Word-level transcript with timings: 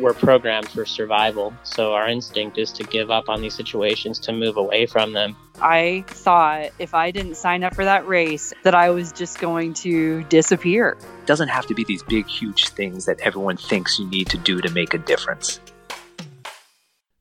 we're 0.00 0.14
programmed 0.14 0.68
for 0.68 0.84
survival. 0.86 1.52
So 1.62 1.94
our 1.94 2.08
instinct 2.08 2.58
is 2.58 2.72
to 2.72 2.84
give 2.84 3.10
up 3.10 3.28
on 3.28 3.40
these 3.40 3.54
situations, 3.54 4.18
to 4.20 4.32
move 4.32 4.56
away 4.56 4.86
from 4.86 5.12
them. 5.12 5.36
I 5.60 6.04
thought 6.06 6.70
if 6.78 6.94
I 6.94 7.10
didn't 7.10 7.34
sign 7.34 7.64
up 7.64 7.74
for 7.74 7.84
that 7.84 8.06
race, 8.06 8.52
that 8.62 8.74
I 8.74 8.90
was 8.90 9.12
just 9.12 9.40
going 9.40 9.74
to 9.74 10.22
disappear. 10.24 10.96
It 11.00 11.26
doesn't 11.26 11.48
have 11.48 11.66
to 11.66 11.74
be 11.74 11.84
these 11.84 12.02
big, 12.02 12.26
huge 12.26 12.68
things 12.68 13.06
that 13.06 13.20
everyone 13.20 13.56
thinks 13.56 13.98
you 13.98 14.06
need 14.06 14.28
to 14.28 14.38
do 14.38 14.60
to 14.60 14.70
make 14.70 14.94
a 14.94 14.98
difference. 14.98 15.60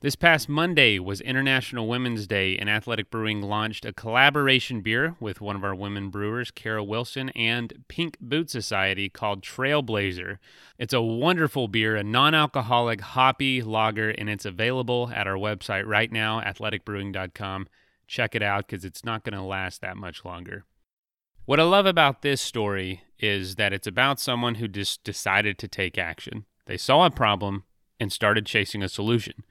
This 0.07 0.15
past 0.15 0.47
Monday 0.47 0.99
was 0.99 1.19
International 1.19 1.85
Women's 1.85 2.27
Day, 2.27 2.57
and 2.57 2.69
Athletic 2.69 3.11
Brewing 3.11 3.41
launched 3.41 3.83
a 3.83 3.91
collaboration 3.91 4.79
beer 4.79 5.17
with 5.19 5.41
one 5.41 5.57
of 5.57 5.65
our 5.65 5.75
women 5.75 6.09
brewers, 6.09 6.49
Kara 6.49 6.81
Wilson, 6.81 7.27
and 7.31 7.83
Pink 7.89 8.17
Boot 8.21 8.49
Society 8.49 9.09
called 9.09 9.43
Trailblazer. 9.43 10.37
It's 10.77 10.93
a 10.93 11.01
wonderful 11.01 11.67
beer, 11.67 11.97
a 11.97 12.05
non 12.05 12.33
alcoholic, 12.33 13.01
hoppy 13.01 13.61
lager, 13.61 14.09
and 14.11 14.29
it's 14.29 14.45
available 14.45 15.11
at 15.13 15.27
our 15.27 15.35
website 15.35 15.85
right 15.85 16.09
now, 16.09 16.39
athleticbrewing.com. 16.39 17.67
Check 18.07 18.33
it 18.33 18.41
out 18.41 18.65
because 18.65 18.85
it's 18.85 19.03
not 19.03 19.25
going 19.25 19.35
to 19.35 19.41
last 19.41 19.81
that 19.81 19.97
much 19.97 20.23
longer. 20.23 20.63
What 21.43 21.59
I 21.59 21.63
love 21.63 21.85
about 21.85 22.21
this 22.21 22.39
story 22.39 23.01
is 23.19 23.55
that 23.55 23.73
it's 23.73 23.87
about 23.87 24.21
someone 24.21 24.55
who 24.55 24.69
just 24.69 25.03
decided 25.03 25.57
to 25.57 25.67
take 25.67 25.97
action. 25.97 26.45
They 26.65 26.77
saw 26.77 27.05
a 27.05 27.11
problem 27.11 27.65
and 27.99 28.09
started 28.09 28.45
chasing 28.45 28.81
a 28.81 28.87
solution. 28.87 29.43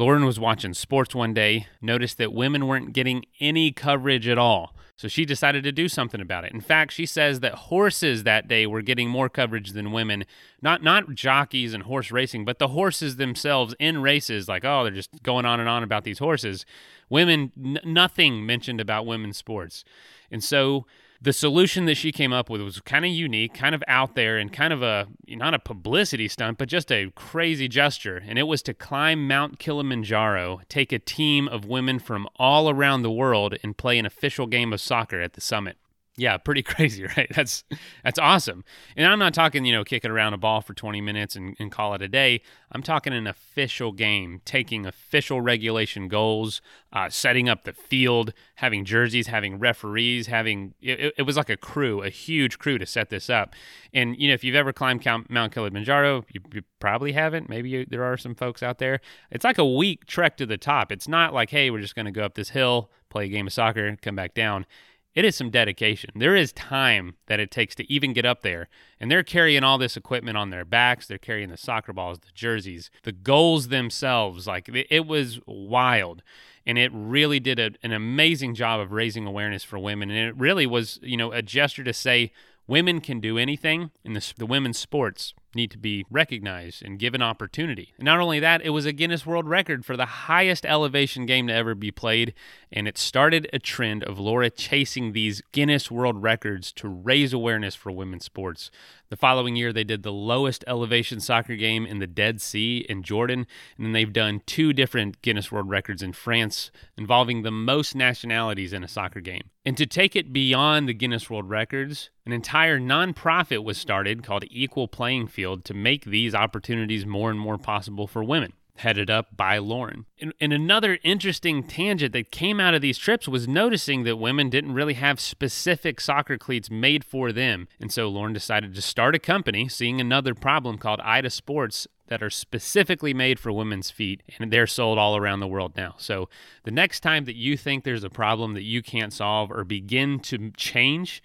Lauren 0.00 0.24
was 0.24 0.40
watching 0.40 0.72
sports 0.72 1.14
one 1.14 1.34
day, 1.34 1.66
noticed 1.82 2.16
that 2.16 2.32
women 2.32 2.66
weren't 2.66 2.94
getting 2.94 3.22
any 3.38 3.70
coverage 3.70 4.26
at 4.26 4.38
all. 4.38 4.74
So 4.96 5.08
she 5.08 5.26
decided 5.26 5.62
to 5.64 5.72
do 5.72 5.90
something 5.90 6.22
about 6.22 6.44
it. 6.44 6.54
In 6.54 6.62
fact, 6.62 6.94
she 6.94 7.04
says 7.04 7.40
that 7.40 7.52
horses 7.52 8.22
that 8.24 8.48
day 8.48 8.66
were 8.66 8.80
getting 8.80 9.10
more 9.10 9.28
coverage 9.28 9.72
than 9.72 9.92
women. 9.92 10.24
Not 10.62 10.82
not 10.82 11.14
jockeys 11.14 11.74
and 11.74 11.82
horse 11.82 12.10
racing, 12.10 12.46
but 12.46 12.58
the 12.58 12.68
horses 12.68 13.16
themselves 13.16 13.74
in 13.78 14.00
races 14.00 14.48
like, 14.48 14.64
oh, 14.64 14.84
they're 14.84 14.92
just 14.92 15.22
going 15.22 15.44
on 15.44 15.60
and 15.60 15.68
on 15.68 15.82
about 15.82 16.04
these 16.04 16.18
horses. 16.18 16.64
Women 17.10 17.52
n- 17.62 17.80
nothing 17.84 18.46
mentioned 18.46 18.80
about 18.80 19.04
women's 19.04 19.36
sports. 19.36 19.84
And 20.30 20.42
so 20.42 20.86
the 21.22 21.32
solution 21.32 21.84
that 21.84 21.96
she 21.96 22.12
came 22.12 22.32
up 22.32 22.48
with 22.48 22.62
was 22.62 22.80
kind 22.80 23.04
of 23.04 23.10
unique, 23.10 23.52
kind 23.52 23.74
of 23.74 23.84
out 23.86 24.14
there, 24.14 24.38
and 24.38 24.52
kind 24.52 24.72
of 24.72 24.82
a 24.82 25.06
not 25.28 25.52
a 25.52 25.58
publicity 25.58 26.28
stunt, 26.28 26.56
but 26.56 26.68
just 26.68 26.90
a 26.90 27.10
crazy 27.14 27.68
gesture. 27.68 28.22
And 28.26 28.38
it 28.38 28.44
was 28.44 28.62
to 28.62 28.74
climb 28.74 29.28
Mount 29.28 29.58
Kilimanjaro, 29.58 30.60
take 30.68 30.92
a 30.92 30.98
team 30.98 31.46
of 31.46 31.66
women 31.66 31.98
from 31.98 32.28
all 32.36 32.70
around 32.70 33.02
the 33.02 33.10
world, 33.10 33.54
and 33.62 33.76
play 33.76 33.98
an 33.98 34.06
official 34.06 34.46
game 34.46 34.72
of 34.72 34.80
soccer 34.80 35.20
at 35.20 35.34
the 35.34 35.40
summit. 35.40 35.76
Yeah, 36.20 36.36
pretty 36.36 36.62
crazy, 36.74 37.04
right? 37.16 37.30
That's 37.34 37.64
that's 38.04 38.18
awesome. 38.18 38.62
And 38.94 39.06
I'm 39.06 39.18
not 39.18 39.32
talking, 39.32 39.64
you 39.64 39.72
know, 39.72 39.84
kicking 39.84 40.10
around 40.10 40.34
a 40.34 40.36
ball 40.36 40.60
for 40.60 40.74
20 40.74 41.00
minutes 41.00 41.34
and, 41.34 41.56
and 41.58 41.72
call 41.72 41.94
it 41.94 42.02
a 42.02 42.08
day. 42.08 42.42
I'm 42.70 42.82
talking 42.82 43.14
an 43.14 43.26
official 43.26 43.90
game, 43.90 44.42
taking 44.44 44.84
official 44.84 45.40
regulation 45.40 46.08
goals, 46.08 46.60
uh, 46.92 47.08
setting 47.08 47.48
up 47.48 47.64
the 47.64 47.72
field, 47.72 48.34
having 48.56 48.84
jerseys, 48.84 49.28
having 49.28 49.58
referees, 49.58 50.26
having 50.26 50.74
it, 50.82 51.14
it, 51.16 51.22
was 51.22 51.38
like 51.38 51.48
a 51.48 51.56
crew, 51.56 52.02
a 52.02 52.10
huge 52.10 52.58
crew 52.58 52.76
to 52.76 52.84
set 52.84 53.08
this 53.08 53.30
up. 53.30 53.54
And 53.94 54.14
you 54.18 54.28
know, 54.28 54.34
if 54.34 54.44
you've 54.44 54.54
ever 54.54 54.74
climbed 54.74 55.04
Mount 55.30 55.52
Kilimanjaro, 55.52 56.26
you, 56.30 56.42
you 56.52 56.62
probably 56.80 57.12
haven't. 57.12 57.48
Maybe 57.48 57.70
you, 57.70 57.86
there 57.88 58.04
are 58.04 58.18
some 58.18 58.34
folks 58.34 58.62
out 58.62 58.78
there. 58.78 59.00
It's 59.30 59.44
like 59.44 59.58
a 59.58 59.66
week 59.66 60.04
trek 60.04 60.36
to 60.36 60.44
the 60.44 60.58
top. 60.58 60.92
It's 60.92 61.08
not 61.08 61.32
like, 61.32 61.48
hey, 61.48 61.70
we're 61.70 61.80
just 61.80 61.94
going 61.94 62.06
to 62.06 62.12
go 62.12 62.22
up 62.22 62.34
this 62.34 62.50
hill, 62.50 62.90
play 63.08 63.24
a 63.24 63.28
game 63.28 63.46
of 63.46 63.54
soccer, 63.54 63.96
come 64.02 64.16
back 64.16 64.34
down 64.34 64.66
it 65.14 65.24
is 65.24 65.34
some 65.34 65.50
dedication. 65.50 66.10
There 66.14 66.36
is 66.36 66.52
time 66.52 67.16
that 67.26 67.40
it 67.40 67.50
takes 67.50 67.74
to 67.76 67.92
even 67.92 68.12
get 68.12 68.24
up 68.24 68.42
there. 68.42 68.68
And 69.00 69.10
they're 69.10 69.24
carrying 69.24 69.64
all 69.64 69.76
this 69.76 69.96
equipment 69.96 70.36
on 70.36 70.50
their 70.50 70.64
backs. 70.64 71.06
They're 71.06 71.18
carrying 71.18 71.50
the 71.50 71.56
soccer 71.56 71.92
balls, 71.92 72.20
the 72.20 72.32
jerseys, 72.32 72.90
the 73.02 73.12
goals 73.12 73.68
themselves. 73.68 74.46
Like 74.46 74.68
it 74.72 75.06
was 75.06 75.40
wild. 75.46 76.22
And 76.64 76.78
it 76.78 76.92
really 76.94 77.40
did 77.40 77.58
a, 77.58 77.70
an 77.82 77.92
amazing 77.92 78.54
job 78.54 78.80
of 78.80 78.92
raising 78.92 79.26
awareness 79.26 79.64
for 79.64 79.78
women. 79.78 80.10
And 80.10 80.28
it 80.28 80.36
really 80.36 80.66
was, 80.66 81.00
you 81.02 81.16
know, 81.16 81.32
a 81.32 81.42
gesture 81.42 81.82
to 81.84 81.92
say 81.92 82.32
women 82.68 83.00
can 83.00 83.18
do 83.18 83.36
anything 83.36 83.90
in 84.04 84.12
the, 84.12 84.32
the 84.36 84.46
women's 84.46 84.78
sports 84.78 85.34
need 85.54 85.70
to 85.70 85.78
be 85.78 86.04
recognized 86.10 86.82
and 86.82 86.98
given 86.98 87.22
opportunity. 87.22 87.92
And 87.98 88.04
not 88.04 88.20
only 88.20 88.40
that, 88.40 88.62
it 88.62 88.70
was 88.70 88.86
a 88.86 88.92
Guinness 88.92 89.26
World 89.26 89.48
Record 89.48 89.84
for 89.84 89.96
the 89.96 90.06
highest 90.06 90.64
elevation 90.66 91.26
game 91.26 91.46
to 91.46 91.54
ever 91.54 91.74
be 91.74 91.90
played, 91.90 92.34
and 92.72 92.86
it 92.86 92.98
started 92.98 93.48
a 93.52 93.58
trend 93.58 94.04
of 94.04 94.18
Laura 94.18 94.50
chasing 94.50 95.12
these 95.12 95.42
Guinness 95.52 95.90
World 95.90 96.22
Records 96.22 96.72
to 96.72 96.88
raise 96.88 97.32
awareness 97.32 97.74
for 97.74 97.90
women's 97.90 98.24
sports. 98.24 98.70
The 99.10 99.16
following 99.16 99.56
year, 99.56 99.72
they 99.72 99.82
did 99.82 100.04
the 100.04 100.12
lowest 100.12 100.62
elevation 100.68 101.18
soccer 101.18 101.56
game 101.56 101.84
in 101.84 101.98
the 101.98 102.06
Dead 102.06 102.40
Sea 102.40 102.86
in 102.88 103.02
Jordan, 103.02 103.44
and 103.76 103.86
then 103.86 103.92
they've 103.92 104.12
done 104.12 104.40
two 104.46 104.72
different 104.72 105.20
Guinness 105.20 105.50
World 105.50 105.68
Records 105.68 106.00
in 106.00 106.12
France 106.12 106.70
involving 106.96 107.42
the 107.42 107.50
most 107.50 107.96
nationalities 107.96 108.72
in 108.72 108.84
a 108.84 108.88
soccer 108.88 109.20
game. 109.20 109.50
And 109.64 109.76
to 109.78 109.84
take 109.84 110.14
it 110.14 110.32
beyond 110.32 110.88
the 110.88 110.94
Guinness 110.94 111.28
World 111.28 111.50
Records, 111.50 112.10
an 112.24 112.32
entire 112.32 112.78
nonprofit 112.78 113.64
was 113.64 113.78
started 113.78 114.22
called 114.22 114.44
Equal 114.48 114.86
Playing 114.86 115.26
Field 115.26 115.64
to 115.64 115.74
make 115.74 116.04
these 116.04 116.32
opportunities 116.32 117.04
more 117.04 117.32
and 117.32 117.40
more 117.40 117.58
possible 117.58 118.06
for 118.06 118.22
women 118.22 118.52
headed 118.76 119.10
up 119.10 119.36
by 119.36 119.58
Lauren. 119.58 120.06
And, 120.20 120.32
and, 120.40 120.52
another 120.52 120.98
interesting 121.02 121.62
tangent 121.62 122.12
that 122.12 122.30
came 122.30 122.60
out 122.60 122.74
of 122.74 122.82
these 122.82 122.98
trips 122.98 123.28
was 123.28 123.48
noticing 123.48 124.04
that 124.04 124.16
women 124.16 124.50
didn't 124.50 124.74
really 124.74 124.94
have 124.94 125.20
specific 125.20 126.00
soccer 126.00 126.38
cleats 126.38 126.70
made 126.70 127.04
for 127.04 127.32
them. 127.32 127.68
And 127.80 127.92
so 127.92 128.08
Lauren 128.08 128.32
decided 128.32 128.74
to 128.74 128.82
start 128.82 129.14
a 129.14 129.18
company, 129.18 129.68
seeing 129.68 130.00
another 130.00 130.34
problem 130.34 130.78
called 130.78 131.00
Ida 131.00 131.30
Sports 131.30 131.86
that 132.10 132.22
are 132.22 132.30
specifically 132.30 133.14
made 133.14 133.38
for 133.38 133.52
women's 133.52 133.90
feet 133.90 134.22
and 134.38 134.52
they're 134.52 134.66
sold 134.66 134.98
all 134.98 135.16
around 135.16 135.40
the 135.40 135.46
world 135.46 135.76
now. 135.76 135.94
So 135.96 136.28
the 136.64 136.72
next 136.72 137.00
time 137.00 137.24
that 137.24 137.36
you 137.36 137.56
think 137.56 137.84
there's 137.84 138.04
a 138.04 138.10
problem 138.10 138.54
that 138.54 138.64
you 138.64 138.82
can't 138.82 139.12
solve 139.12 139.50
or 139.50 139.64
begin 139.64 140.18
to 140.20 140.50
change, 140.56 141.22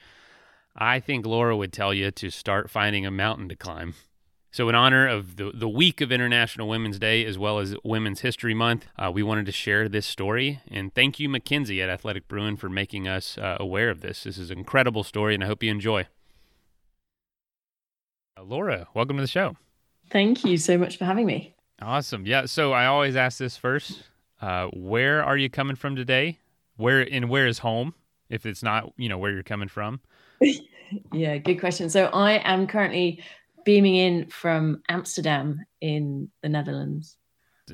I 0.75 1.00
think 1.00 1.25
Laura 1.25 1.57
would 1.57 1.73
tell 1.73 1.94
you 1.94 2.12
to 2.12 2.29
start 2.29 2.69
finding 2.69 3.06
a 3.06 3.12
mountain 3.12 3.50
to 3.50 3.56
climb. 3.56 3.95
So, 4.55 4.69
in 4.69 4.75
honor 4.75 5.05
of 5.05 5.35
the, 5.35 5.51
the 5.53 5.67
week 5.67 5.99
of 5.99 6.13
International 6.13 6.69
Women's 6.69 6.97
Day 6.97 7.25
as 7.25 7.38
well 7.38 7.59
as 7.59 7.75
Women's 7.83 8.21
History 8.21 8.53
Month, 8.53 8.88
uh, 8.97 9.11
we 9.13 9.21
wanted 9.21 9.45
to 9.47 9.51
share 9.51 9.89
this 9.89 10.05
story. 10.05 10.61
And 10.71 10.95
thank 10.95 11.19
you, 11.19 11.27
Mackenzie 11.27 11.81
at 11.81 11.89
Athletic 11.89 12.29
Brewing, 12.29 12.55
for 12.55 12.69
making 12.69 13.05
us 13.05 13.38
uh, 13.38 13.57
aware 13.59 13.89
of 13.89 13.99
this. 13.99 14.23
This 14.23 14.38
is 14.38 14.51
an 14.51 14.57
incredible 14.57 15.03
story, 15.03 15.33
and 15.33 15.44
I 15.44 15.47
hope 15.47 15.61
you 15.61 15.69
enjoy. 15.69 16.07
Uh, 18.38 18.44
Laura, 18.44 18.88
welcome 18.94 19.17
to 19.17 19.23
the 19.23 19.27
show. 19.27 19.57
Thank 20.09 20.45
you 20.45 20.55
so 20.55 20.77
much 20.77 20.95
for 20.95 21.03
having 21.03 21.25
me. 21.25 21.53
Awesome. 21.81 22.25
Yeah. 22.25 22.45
So, 22.45 22.71
I 22.71 22.85
always 22.85 23.17
ask 23.17 23.38
this 23.38 23.57
first 23.57 24.03
uh, 24.41 24.67
Where 24.67 25.21
are 25.21 25.35
you 25.35 25.49
coming 25.49 25.75
from 25.75 25.97
today? 25.97 26.39
Where 26.77 27.01
and 27.01 27.27
where 27.27 27.45
is 27.45 27.59
home? 27.59 27.94
If 28.29 28.45
it's 28.45 28.63
not, 28.63 28.94
you 28.95 29.09
know, 29.09 29.17
where 29.17 29.31
you're 29.31 29.44
coming 29.44 29.67
from. 29.67 29.99
yeah, 31.11 31.39
good 31.39 31.59
question. 31.59 31.89
So, 31.89 32.05
I 32.05 32.35
am 32.49 32.67
currently 32.67 33.21
beaming 33.65 33.95
in 33.95 34.27
from 34.27 34.81
Amsterdam 34.87 35.65
in 35.81 36.29
the 36.41 36.49
Netherlands. 36.49 37.17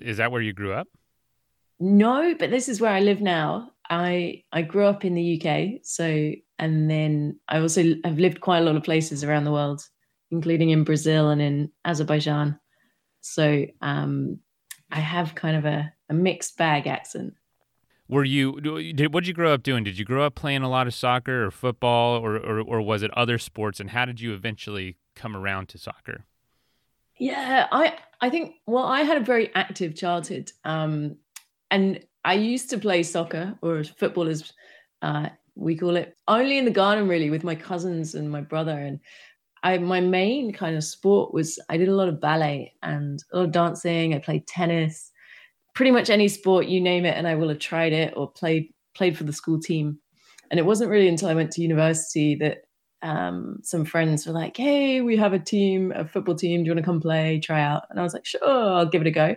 Is 0.02 0.18
that 0.18 0.32
where 0.32 0.42
you 0.42 0.54
grew 0.54 0.74
up? 0.74 0.88
No, 1.80 2.34
but 2.40 2.50
this 2.50 2.70
is 2.70 2.80
where 2.80 2.92
I 2.92 3.02
live 3.02 3.22
now. 3.22 3.72
I 3.90 4.44
I 4.54 4.62
grew 4.62 4.86
up 4.86 5.04
in 5.04 5.16
the 5.16 5.42
UK, 5.42 5.82
so 5.84 6.32
and 6.58 6.90
then 6.90 7.40
I 7.48 7.60
also 7.60 7.84
have 8.06 8.20
lived 8.20 8.40
quite 8.40 8.60
a 8.60 8.66
lot 8.66 8.76
of 8.76 8.84
places 8.84 9.24
around 9.24 9.44
the 9.44 9.52
world, 9.52 9.88
including 10.30 10.70
in 10.70 10.84
Brazil 10.84 11.30
and 11.30 11.42
in 11.42 11.72
Azerbaijan. 11.84 12.58
So 13.20 13.66
um, 13.82 14.40
I 14.92 15.00
have 15.00 15.36
kind 15.36 15.58
of 15.58 15.66
a, 15.66 15.92
a 16.10 16.14
mixed 16.14 16.58
bag 16.58 16.88
accent. 16.88 17.34
Were 18.08 18.24
you 18.24 18.62
did 18.62 19.14
what 19.14 19.22
did 19.22 19.30
you 19.30 19.34
grow 19.34 19.54
up 19.54 19.64
doing? 19.64 19.84
Did 19.84 19.98
you 19.98 20.06
grow 20.06 20.26
up 20.26 20.36
playing 20.36 20.62
a 20.62 20.70
lot 20.70 20.86
of 20.86 20.94
soccer 20.94 21.46
or 21.46 21.52
football, 21.52 22.18
or, 22.20 22.38
or 22.38 22.62
or 22.62 22.82
was 22.82 23.04
it 23.04 23.12
other 23.18 23.38
sports? 23.38 23.80
And 23.80 23.90
how 23.90 24.06
did 24.06 24.22
you 24.22 24.34
eventually 24.34 24.98
come 25.16 25.36
around 25.36 25.70
to 25.70 25.78
soccer? 25.78 26.26
Yeah, 27.18 27.68
I 27.72 27.98
I 28.20 28.30
think 28.30 28.56
well, 28.66 28.86
I 28.86 29.02
had 29.02 29.18
a 29.18 29.26
very 29.26 29.54
active 29.54 29.96
childhood, 29.96 30.52
um, 30.64 31.18
and 31.70 32.04
I 32.24 32.34
used 32.34 32.70
to 32.72 32.78
play 32.78 33.04
soccer 33.04 33.58
or 33.62 33.84
football 33.84 34.28
as 34.28 34.52
uh, 35.02 35.30
we 35.56 35.76
call 35.76 35.96
it, 35.96 36.18
only 36.28 36.58
in 36.58 36.66
the 36.66 36.72
garden 36.72 37.08
really 37.08 37.30
with 37.30 37.44
my 37.44 37.56
cousins 37.56 38.16
and 38.16 38.32
my 38.32 38.42
brother. 38.42 38.78
And 38.78 39.00
I 39.64 39.78
my 39.78 40.00
main 40.02 40.54
kind 40.54 40.76
of 40.76 40.84
sport 40.84 41.34
was 41.34 41.60
I 41.70 41.78
did 41.78 41.90
a 41.90 41.96
lot 41.96 42.10
of 42.10 42.22
ballet 42.22 42.74
and 42.82 43.24
a 43.32 43.38
lot 43.38 43.46
of 43.46 43.52
dancing. 43.52 44.14
I 44.14 44.20
played 44.20 44.48
tennis, 44.48 45.12
pretty 45.76 45.92
much 45.92 46.10
any 46.10 46.28
sport 46.28 46.68
you 46.68 46.82
name 46.82 47.06
it, 47.06 47.18
and 47.18 47.28
I 47.28 47.36
will 47.36 47.50
have 47.50 47.60
tried 47.60 47.94
it 47.94 48.14
or 48.16 48.32
played 48.32 48.74
played 48.96 49.18
for 49.18 49.24
the 49.24 49.34
school 49.34 49.60
team. 49.60 50.00
And 50.50 50.60
it 50.60 50.66
wasn't 50.66 50.90
really 50.90 51.08
until 51.08 51.30
I 51.30 51.34
went 51.34 51.52
to 51.52 51.62
university 51.62 52.36
that 52.36 52.64
um, 53.02 53.60
some 53.64 53.86
friends 53.86 54.26
were 54.26 54.34
like, 54.34 54.58
"Hey, 54.58 55.02
we 55.02 55.18
have 55.18 55.34
a 55.34 55.40
team, 55.40 55.92
a 55.96 56.06
football 56.06 56.36
team. 56.36 56.64
Do 56.64 56.68
you 56.68 56.72
want 56.74 56.86
to 56.86 56.90
come 56.90 57.02
play, 57.02 57.40
try 57.40 57.62
out?" 57.62 57.84
And 57.90 58.00
I 58.00 58.04
was 58.04 58.14
like, 58.14 58.26
"Sure, 58.26 58.44
I'll 58.44 58.86
give 58.86 59.02
it 59.02 59.08
a 59.08 59.12
go." 59.12 59.36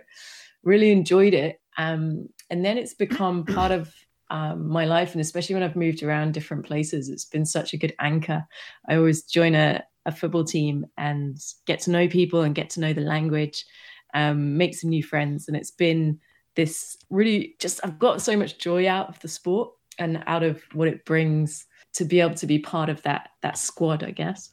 Really 0.63 0.91
enjoyed 0.91 1.33
it, 1.33 1.61
um, 1.77 2.29
and 2.49 2.63
then 2.63 2.77
it's 2.77 2.93
become 2.93 3.45
part 3.45 3.71
of 3.71 3.93
um, 4.29 4.67
my 4.67 4.85
life, 4.85 5.13
and 5.13 5.21
especially 5.21 5.55
when 5.55 5.63
I've 5.63 5.75
moved 5.75 6.03
around 6.03 6.33
different 6.33 6.65
places, 6.65 7.09
it's 7.09 7.25
been 7.25 7.45
such 7.45 7.73
a 7.73 7.77
good 7.77 7.93
anchor. 7.99 8.45
I 8.87 8.95
always 8.95 9.23
join 9.23 9.55
a, 9.55 9.83
a 10.05 10.11
football 10.11 10.43
team 10.43 10.85
and 10.97 11.37
get 11.65 11.79
to 11.81 11.91
know 11.91 12.07
people 12.07 12.41
and 12.41 12.55
get 12.55 12.69
to 12.71 12.79
know 12.79 12.93
the 12.93 13.01
language, 13.01 13.65
um, 14.13 14.57
make 14.57 14.75
some 14.75 14.89
new 14.89 15.03
friends, 15.03 15.47
and 15.47 15.55
it's 15.55 15.71
been 15.71 16.19
this 16.55 16.97
really 17.09 17.55
just 17.59 17.79
I've 17.83 17.99
got 17.99 18.21
so 18.21 18.37
much 18.37 18.57
joy 18.57 18.87
out 18.87 19.09
of 19.09 19.19
the 19.19 19.27
sport 19.27 19.71
and 19.99 20.23
out 20.27 20.43
of 20.43 20.61
what 20.73 20.87
it 20.87 21.05
brings 21.05 21.65
to 21.95 22.05
be 22.05 22.19
able 22.19 22.35
to 22.35 22.47
be 22.47 22.59
part 22.59 22.89
of 22.89 23.01
that 23.03 23.29
that 23.41 23.57
squad, 23.57 24.03
I 24.03 24.11
guess. 24.11 24.51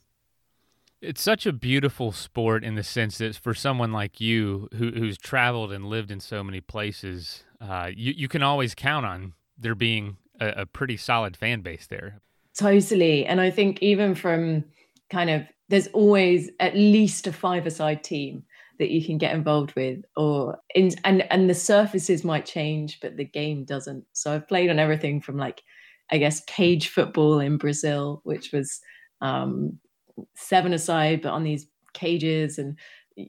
It's 1.01 1.21
such 1.21 1.47
a 1.47 1.53
beautiful 1.53 2.13
sport 2.13 2.63
in 2.63 2.77
the 2.77 2.85
sense 2.85 3.19
that 3.19 3.35
for 3.35 3.55
someone 3.55 3.93
like 3.93 4.21
you 4.21 4.69
who, 4.77 4.93
who's 4.93 5.19
traveled 5.19 5.73
and 5.73 5.85
lived 5.85 6.13
in 6.13 6.21
so 6.21 6.45
many 6.45 6.61
places, 6.61 7.43
uh, 7.61 7.91
you, 7.93 8.15
you 8.17 8.29
can 8.29 8.43
always 8.45 8.73
count 8.73 9.05
on 9.05 9.33
there 9.59 9.75
being 9.75 10.19
a, 10.41 10.49
a 10.59 10.67
pretty 10.67 10.97
solid 10.97 11.37
fan 11.37 11.61
base 11.61 11.89
there. 11.89 12.21
Totally. 12.57 13.27
And 13.27 13.41
I 13.41 13.51
think 13.51 13.83
even 13.83 14.15
from 14.15 14.65
kind 15.11 15.29
of, 15.29 15.43
there's 15.69 15.89
always 15.89 16.51
at 16.61 16.77
least 16.77 17.27
a 17.27 17.33
five-a-side 17.33 18.05
team 18.05 18.45
that 18.79 18.91
you 18.91 19.05
can 19.05 19.19
get 19.19 19.35
involved 19.35 19.75
with 19.75 20.05
or 20.17 20.59
in 20.75 20.91
and 21.05 21.23
and 21.33 21.49
the 21.49 21.55
surfaces 21.55 22.25
might 22.25 22.45
change 22.45 22.99
but 23.01 23.17
the 23.17 23.25
game 23.25 23.65
doesn't 23.65 24.05
so 24.13 24.35
i've 24.35 24.49
played 24.49 24.71
on 24.71 24.79
everything 24.79 25.21
from 25.21 25.37
like 25.37 25.63
I 26.11 26.19
guess, 26.19 26.45
cage 26.45 26.89
football 26.89 27.39
in 27.41 27.57
Brazil, 27.57 28.21
which 28.25 28.53
was 28.53 28.81
um, 29.21 29.79
seven 30.37 30.73
aside, 30.73 31.23
but 31.23 31.33
on 31.33 31.45
these 31.45 31.67
cages, 31.95 32.59
and 32.59 32.79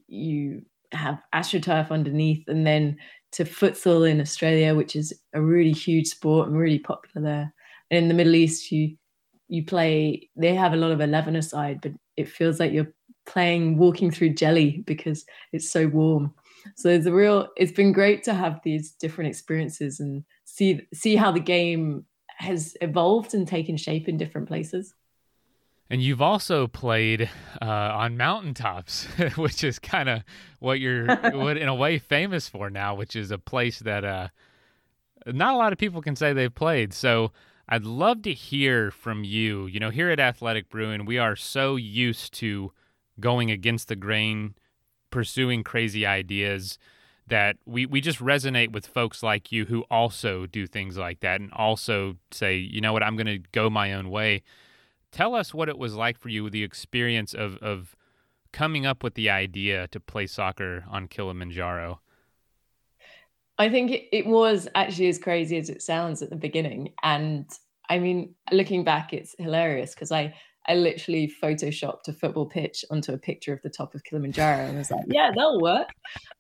you 0.08 0.62
have 0.92 1.22
astroturf 1.34 1.92
underneath, 1.92 2.44
and 2.48 2.66
then 2.66 2.98
to 3.34 3.46
futsal 3.46 4.10
in 4.10 4.22
Australia, 4.22 4.76
which 4.76 4.96
is 4.96 5.14
a 5.34 5.42
really 5.42 5.72
huge 5.72 6.08
sport 6.08 6.48
and 6.48 6.58
really 6.58 6.80
popular 6.80 7.26
there. 7.26 7.54
And 7.90 7.98
in 7.98 8.08
the 8.08 8.14
Middle 8.14 8.36
East, 8.36 8.72
you 8.72 8.96
you 9.48 9.66
play. 9.66 10.30
They 10.36 10.56
have 10.56 10.74
a 10.74 10.78
lot 10.78 10.92
of 10.92 11.02
eleven 11.02 11.36
aside, 11.36 11.80
but 11.82 11.92
it 12.18 12.28
feels 12.28 12.60
like 12.60 12.72
you're 12.72 12.94
playing 13.26 13.78
walking 13.78 14.12
through 14.12 14.34
jelly 14.34 14.84
because 14.86 15.26
it's 15.52 15.70
so 15.70 15.88
warm. 15.88 16.34
So 16.76 16.90
it's 16.90 17.06
a 17.06 17.14
real. 17.14 17.48
It's 17.58 17.72
been 17.72 17.92
great 17.92 18.24
to 18.24 18.34
have 18.34 18.60
these 18.64 18.92
different 18.92 19.30
experiences 19.30 20.00
and 20.00 20.24
see 20.46 20.82
see 20.94 21.16
how 21.16 21.32
the 21.32 21.40
game 21.40 22.06
has 22.44 22.78
evolved 22.82 23.34
and 23.34 23.48
taken 23.48 23.78
shape 23.78 24.08
in 24.08 24.18
different 24.18 24.48
places. 24.48 24.94
And 25.90 26.02
you've 26.02 26.22
also 26.22 26.68
played 26.68 27.30
uh, 27.62 27.66
on 27.66 28.18
mountaintops, 28.18 29.06
which 29.36 29.64
is 29.64 29.80
kind 29.80 30.10
of 30.10 30.24
what 30.60 30.80
you're, 30.80 31.08
what 31.34 31.58
in 31.58 31.68
a 31.68 31.76
way, 31.76 32.00
famous 32.00 32.48
for 32.48 32.70
now. 32.70 32.96
Which 32.96 33.16
is 33.16 33.32
a 33.32 33.38
place 33.38 33.80
that 33.80 34.04
uh, 34.04 34.28
not 35.26 35.54
a 35.54 35.58
lot 35.58 35.74
of 35.74 35.80
people 35.80 36.02
can 36.02 36.16
say 36.16 36.34
they've 36.34 36.54
played. 36.54 36.94
So 36.94 37.32
I'd 37.68 37.86
love 37.86 38.22
to 38.24 38.34
hear 38.34 38.92
from 38.92 39.24
you. 39.24 39.68
You 39.68 39.80
know, 39.80 39.90
here 39.90 40.10
at 40.10 40.20
Athletic 40.20 40.70
Brewing, 40.70 41.06
we 41.06 41.18
are 41.18 41.36
so 41.36 41.76
used 41.76 42.34
to 42.36 42.72
going 43.20 43.52
against 43.52 43.88
the 43.88 43.96
grain, 43.96 44.56
pursuing 45.12 45.64
crazy 45.64 46.06
ideas 46.06 46.78
that 47.28 47.58
we, 47.66 47.86
we 47.86 48.02
just 48.02 48.20
resonate 48.20 48.72
with 48.72 48.86
folks 48.86 49.24
like 49.24 49.52
you 49.52 49.66
who 49.66 49.84
also 49.90 50.46
do 50.46 50.68
things 50.68 50.98
like 50.98 51.22
that 51.22 51.40
and 51.40 51.52
also 51.54 52.18
say, 52.32 52.58
you 52.58 52.82
know 52.82 52.92
what, 52.92 53.04
I'm 53.04 53.16
going 53.16 53.28
to 53.28 53.40
go 53.52 53.70
my 53.70 53.94
own 53.94 54.10
way. 54.10 54.44
Tell 55.12 55.36
us 55.36 55.54
what 55.54 55.70
it 55.70 55.78
was 55.78 55.96
like 55.96 56.20
for 56.20 56.30
you, 56.30 56.50
the 56.50 56.64
experience 56.64 57.34
of, 57.34 57.58
of 57.58 57.96
coming 58.52 58.86
up 58.86 59.04
with 59.04 59.16
the 59.16 59.30
idea 59.30 59.88
to 59.88 60.00
play 60.00 60.28
soccer 60.28 60.84
on 60.90 61.08
Kilimanjaro. 61.08 62.00
I 63.58 63.70
think 63.70 63.92
it, 63.92 64.10
it 64.12 64.26
was 64.26 64.68
actually 64.76 65.10
as 65.10 65.20
crazy 65.20 65.58
as 65.58 65.70
it 65.70 65.82
sounds 65.82 66.22
at 66.22 66.30
the 66.30 66.36
beginning. 66.36 66.94
And 67.04 67.50
I 67.90 68.00
mean, 68.00 68.36
looking 68.52 68.84
back, 68.84 69.14
it's 69.14 69.36
hilarious 69.38 69.94
because 69.94 70.12
I, 70.12 70.34
I 70.68 70.76
literally 70.76 71.32
photoshopped 71.42 72.08
a 72.08 72.14
football 72.14 72.48
pitch 72.48 72.84
onto 72.90 73.14
a 73.14 73.18
picture 73.18 73.54
of 73.54 73.62
the 73.62 73.70
top 73.70 73.96
of 73.96 74.04
Kilimanjaro 74.04 74.66
and 74.66 74.78
was 74.78 74.92
like, 74.92 75.06
yeah, 75.08 75.32
that'll 75.36 75.62
work. 75.62 75.90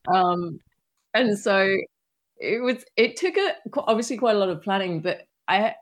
Um, 0.08 0.60
and 1.14 1.38
so 1.38 1.76
it 2.38 2.62
was 2.62 2.84
it 2.98 3.16
took 3.16 3.38
a 3.38 3.56
obviously 3.78 4.18
quite 4.18 4.36
a 4.36 4.40
lot 4.40 4.50
of 4.50 4.62
planning 4.62 5.02
but 5.02 5.22
i 5.48 5.74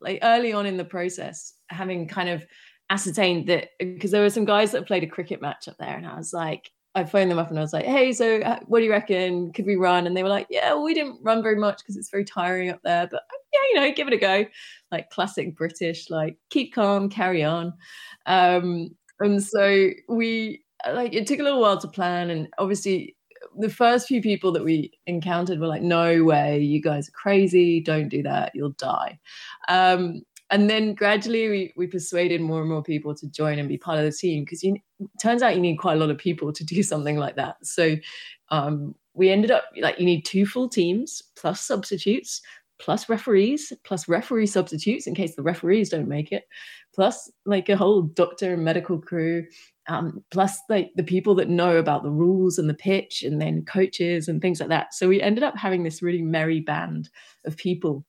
like 0.00 0.18
early 0.22 0.52
on 0.52 0.66
in 0.66 0.76
the 0.76 0.84
process 0.84 1.54
having 1.68 2.06
kind 2.06 2.28
of 2.28 2.44
ascertained 2.90 3.46
that 3.48 3.70
because 3.78 4.10
there 4.10 4.22
were 4.22 4.30
some 4.30 4.44
guys 4.44 4.72
that 4.72 4.86
played 4.86 5.02
a 5.02 5.08
cricket 5.08 5.42
match 5.42 5.68
up 5.68 5.76
there 5.78 5.96
and 5.96 6.06
i 6.06 6.16
was 6.16 6.32
like 6.32 6.70
i 6.94 7.04
phoned 7.04 7.30
them 7.30 7.38
up 7.38 7.50
and 7.50 7.58
i 7.58 7.62
was 7.62 7.72
like 7.72 7.84
hey 7.84 8.12
so 8.12 8.40
uh, 8.40 8.58
what 8.66 8.78
do 8.78 8.84
you 8.84 8.90
reckon? 8.90 9.52
Could 9.52 9.66
we 9.66 9.76
run? 9.76 10.06
And 10.06 10.16
they 10.16 10.22
were 10.22 10.28
like 10.28 10.46
yeah 10.50 10.72
well, 10.72 10.84
we 10.84 10.94
didn't 10.94 11.18
run 11.22 11.42
very 11.42 11.56
much 11.56 11.78
because 11.78 11.96
it's 11.96 12.10
very 12.10 12.24
tiring 12.24 12.70
up 12.70 12.80
there 12.82 13.06
but 13.10 13.22
yeah 13.52 13.60
you 13.68 13.74
know 13.74 13.94
give 13.94 14.08
it 14.08 14.14
a 14.14 14.18
go. 14.18 14.46
Like 14.90 15.10
classic 15.10 15.56
british 15.56 16.08
like 16.10 16.38
keep 16.50 16.74
calm 16.74 17.10
carry 17.10 17.44
on. 17.44 17.74
Um 18.26 18.90
and 19.20 19.42
so 19.42 19.90
we 20.08 20.64
like 20.86 21.12
it 21.14 21.26
took 21.26 21.40
a 21.40 21.42
little 21.42 21.60
while 21.60 21.78
to 21.78 21.88
plan 21.88 22.30
and 22.30 22.48
obviously 22.58 23.16
the 23.58 23.70
first 23.70 24.08
few 24.08 24.20
people 24.20 24.52
that 24.52 24.64
we 24.64 24.92
encountered 25.06 25.58
were 25.58 25.66
like, 25.66 25.82
no 25.82 26.24
way, 26.24 26.60
you 26.60 26.80
guys 26.80 27.08
are 27.08 27.12
crazy. 27.12 27.80
Don't 27.80 28.08
do 28.08 28.22
that. 28.22 28.52
You'll 28.54 28.70
die. 28.70 29.18
Um, 29.68 30.22
and 30.50 30.70
then 30.70 30.94
gradually 30.94 31.48
we, 31.48 31.72
we 31.76 31.86
persuaded 31.86 32.40
more 32.40 32.60
and 32.60 32.70
more 32.70 32.82
people 32.82 33.14
to 33.14 33.26
join 33.28 33.58
and 33.58 33.68
be 33.68 33.76
part 33.76 33.98
of 33.98 34.04
the 34.04 34.12
team 34.12 34.44
because 34.44 34.62
it 34.62 34.80
turns 35.20 35.42
out 35.42 35.54
you 35.54 35.60
need 35.60 35.76
quite 35.76 35.96
a 35.96 36.00
lot 36.00 36.10
of 36.10 36.18
people 36.18 36.52
to 36.52 36.64
do 36.64 36.82
something 36.82 37.16
like 37.18 37.36
that. 37.36 37.56
So 37.64 37.96
um, 38.50 38.94
we 39.14 39.30
ended 39.30 39.50
up 39.50 39.64
like 39.80 39.98
you 39.98 40.06
need 40.06 40.24
two 40.24 40.46
full 40.46 40.68
teams 40.68 41.22
plus 41.36 41.60
substitutes 41.60 42.40
plus 42.78 43.08
referees 43.08 43.72
plus 43.84 44.08
referee 44.08 44.46
substitutes 44.46 45.06
in 45.06 45.14
case 45.14 45.34
the 45.34 45.42
referees 45.42 45.88
don't 45.88 46.08
make 46.08 46.30
it 46.30 46.44
plus 46.94 47.30
like 47.44 47.68
a 47.68 47.76
whole 47.76 48.02
doctor 48.02 48.54
and 48.54 48.64
medical 48.64 48.98
crew 48.98 49.44
um, 49.88 50.22
plus 50.30 50.58
like 50.68 50.90
the 50.96 51.02
people 51.02 51.34
that 51.36 51.48
know 51.48 51.76
about 51.76 52.02
the 52.02 52.10
rules 52.10 52.58
and 52.58 52.68
the 52.68 52.74
pitch 52.74 53.22
and 53.22 53.40
then 53.40 53.64
coaches 53.64 54.28
and 54.28 54.40
things 54.40 54.60
like 54.60 54.68
that. 54.68 54.94
So 54.94 55.08
we 55.08 55.20
ended 55.20 55.42
up 55.42 55.56
having 55.56 55.82
this 55.82 56.02
really 56.02 56.22
merry 56.22 56.60
band 56.60 57.08
of 57.44 57.56
people 57.56 58.04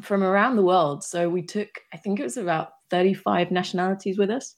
from 0.00 0.22
around 0.22 0.56
the 0.56 0.62
world. 0.62 1.04
So 1.04 1.28
we 1.28 1.42
took 1.42 1.68
i 1.92 1.96
think 1.96 2.18
it 2.18 2.24
was 2.24 2.36
about 2.36 2.70
35 2.90 3.50
nationalities 3.50 4.18
with 4.18 4.30
us 4.30 4.56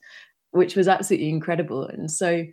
which 0.57 0.75
was 0.75 0.89
absolutely 0.89 1.29
incredible. 1.29 1.85
And 1.85 2.11
so 2.11 2.45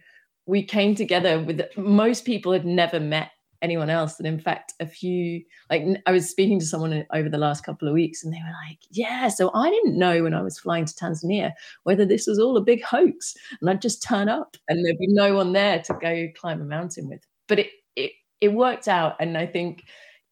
we 0.46 0.64
came 0.64 0.94
together 0.94 1.42
with 1.42 1.62
most 1.78 2.26
people 2.26 2.52
had 2.52 2.66
never 2.66 3.00
met 3.00 3.32
anyone 3.64 3.90
else. 3.90 4.20
And 4.20 4.28
in 4.28 4.40
fact, 4.40 4.74
a 4.80 4.86
few, 4.86 5.42
like 5.70 5.84
I 6.06 6.12
was 6.12 6.30
speaking 6.30 6.60
to 6.60 6.66
someone 6.66 7.06
over 7.14 7.30
the 7.30 7.38
last 7.38 7.64
couple 7.64 7.88
of 7.88 7.94
weeks 7.94 8.24
and 8.24 8.34
they 8.34 8.38
were 8.38 8.54
like, 8.68 8.80
yeah, 8.92 9.30
so 9.30 9.50
I 9.56 9.70
didn't 9.70 9.98
know 9.98 10.22
when 10.22 10.34
I 10.34 10.42
was 10.42 10.60
flying 10.60 10.86
to 10.86 10.94
Tanzania 10.94 11.54
whether 11.84 12.06
this 12.06 12.28
was 12.28 12.38
all 12.38 12.58
a 12.58 12.62
big 12.62 12.84
hoax. 12.84 13.34
And 13.62 13.70
I'd 13.70 13.82
just 13.82 14.04
turn 14.04 14.30
up 14.30 14.58
and 14.68 14.86
there'd 14.86 14.98
be 14.98 15.08
no 15.08 15.34
one 15.34 15.54
there 15.54 15.80
to 15.80 15.94
go 16.00 16.28
climb 16.40 16.62
a 16.62 16.66
mountain 16.66 17.08
with. 17.08 17.22
But 17.48 17.60
it, 17.60 17.70
it, 17.96 18.12
it 18.42 18.54
worked 18.54 18.88
out. 18.88 19.16
And 19.20 19.38
I 19.38 19.46
think 19.46 19.84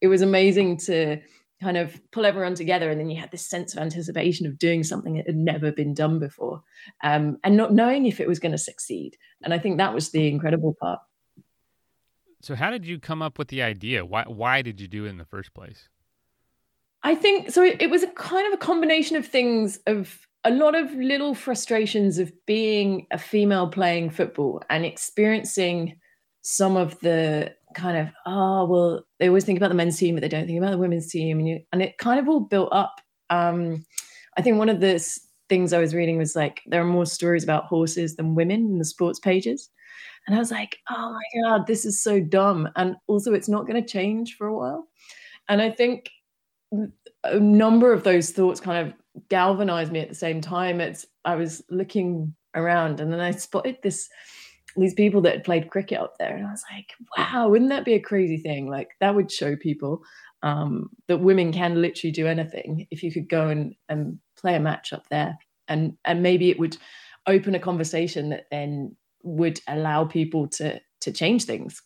it 0.01 0.07
was 0.07 0.21
amazing 0.21 0.77
to 0.77 1.21
kind 1.61 1.77
of 1.77 2.01
pull 2.11 2.25
everyone 2.25 2.55
together 2.55 2.89
and 2.89 2.99
then 2.99 3.09
you 3.09 3.19
had 3.19 3.31
this 3.31 3.47
sense 3.47 3.73
of 3.73 3.81
anticipation 3.81 4.47
of 4.47 4.57
doing 4.57 4.83
something 4.83 5.15
that 5.15 5.27
had 5.27 5.35
never 5.35 5.71
been 5.71 5.93
done 5.93 6.17
before 6.17 6.63
um, 7.03 7.37
and 7.43 7.55
not 7.55 7.71
knowing 7.71 8.07
if 8.07 8.19
it 8.19 8.27
was 8.27 8.39
going 8.39 8.51
to 8.51 8.57
succeed 8.57 9.15
and 9.43 9.53
i 9.53 9.59
think 9.59 9.77
that 9.77 9.93
was 9.93 10.09
the 10.09 10.27
incredible 10.27 10.75
part 10.81 10.99
so, 12.41 12.55
how 12.55 12.71
did 12.71 12.85
you 12.85 12.99
come 12.99 13.21
up 13.21 13.37
with 13.37 13.49
the 13.49 13.61
idea? 13.61 14.05
Why 14.05 14.23
why 14.27 14.61
did 14.61 14.81
you 14.81 14.87
do 14.87 15.05
it 15.05 15.09
in 15.09 15.17
the 15.17 15.25
first 15.25 15.53
place? 15.53 15.89
I 17.03 17.15
think 17.15 17.51
so. 17.51 17.63
It, 17.63 17.81
it 17.81 17.89
was 17.89 18.03
a 18.03 18.07
kind 18.07 18.47
of 18.47 18.53
a 18.53 18.57
combination 18.57 19.15
of 19.15 19.25
things 19.25 19.79
of 19.87 20.27
a 20.43 20.51
lot 20.51 20.75
of 20.75 20.91
little 20.93 21.35
frustrations 21.35 22.17
of 22.17 22.31
being 22.45 23.07
a 23.11 23.17
female 23.17 23.67
playing 23.67 24.09
football 24.09 24.63
and 24.69 24.85
experiencing 24.85 25.99
some 26.41 26.75
of 26.75 26.99
the 26.99 27.53
kind 27.75 27.97
of 27.97 28.09
oh 28.25 28.65
well 28.65 29.05
they 29.19 29.27
always 29.27 29.45
think 29.45 29.57
about 29.57 29.69
the 29.69 29.75
men's 29.75 29.97
team 29.97 30.15
but 30.15 30.21
they 30.21 30.27
don't 30.27 30.47
think 30.47 30.57
about 30.57 30.71
the 30.71 30.77
women's 30.77 31.09
team 31.09 31.39
and 31.39 31.47
you, 31.47 31.59
and 31.71 31.81
it 31.81 31.97
kind 31.97 32.19
of 32.19 32.27
all 32.27 32.39
built 32.39 32.69
up 32.71 32.99
um, 33.29 33.85
i 34.37 34.41
think 34.41 34.57
one 34.57 34.67
of 34.67 34.79
the 34.79 35.19
things 35.47 35.71
i 35.71 35.77
was 35.77 35.93
reading 35.93 36.17
was 36.17 36.35
like 36.35 36.61
there 36.65 36.81
are 36.81 36.85
more 36.85 37.05
stories 37.05 37.43
about 37.43 37.65
horses 37.65 38.15
than 38.15 38.35
women 38.35 38.65
in 38.65 38.77
the 38.79 38.85
sports 38.85 39.19
pages 39.19 39.69
and 40.27 40.35
I 40.35 40.39
was 40.39 40.51
like, 40.51 40.77
oh 40.89 41.11
my 41.11 41.41
God, 41.41 41.67
this 41.67 41.85
is 41.85 42.01
so 42.01 42.19
dumb. 42.19 42.69
And 42.75 42.95
also, 43.07 43.33
it's 43.33 43.49
not 43.49 43.67
going 43.67 43.81
to 43.81 43.87
change 43.87 44.35
for 44.35 44.47
a 44.47 44.55
while. 44.55 44.87
And 45.49 45.61
I 45.61 45.71
think 45.71 46.09
a 47.23 47.39
number 47.39 47.91
of 47.91 48.03
those 48.03 48.31
thoughts 48.31 48.59
kind 48.59 48.87
of 48.87 48.93
galvanized 49.29 49.91
me 49.91 49.99
at 49.99 50.09
the 50.09 50.15
same 50.15 50.41
time. 50.41 50.79
It's 50.79 51.05
I 51.25 51.35
was 51.35 51.63
looking 51.69 52.35
around 52.55 52.99
and 52.99 53.11
then 53.11 53.19
I 53.19 53.31
spotted 53.31 53.77
this 53.83 54.09
these 54.77 54.93
people 54.93 55.21
that 55.21 55.33
had 55.33 55.43
played 55.43 55.69
cricket 55.69 55.99
up 55.99 56.13
there 56.17 56.33
and 56.33 56.47
I 56.47 56.51
was 56.51 56.63
like, 56.71 56.93
wow, 57.17 57.49
wouldn't 57.49 57.71
that 57.71 57.83
be 57.83 57.95
a 57.95 57.99
crazy 57.99 58.37
thing? 58.37 58.69
Like 58.69 58.91
that 59.01 59.13
would 59.13 59.29
show 59.29 59.57
people 59.57 60.01
um, 60.43 60.89
that 61.09 61.19
women 61.19 61.51
can 61.51 61.81
literally 61.81 62.13
do 62.13 62.25
anything 62.25 62.87
if 62.89 63.03
you 63.03 63.11
could 63.11 63.27
go 63.27 63.49
and, 63.49 63.75
and 63.89 64.17
play 64.37 64.55
a 64.55 64.61
match 64.61 64.93
up 64.93 65.03
there 65.09 65.37
and 65.67 65.97
and 66.05 66.23
maybe 66.23 66.49
it 66.49 66.59
would 66.59 66.77
open 67.27 67.53
a 67.53 67.59
conversation 67.59 68.29
that 68.29 68.45
then 68.49 68.95
would 69.23 69.59
allow 69.67 70.05
people 70.05 70.47
to 70.47 70.79
to 71.01 71.11
change 71.11 71.45
things. 71.45 71.81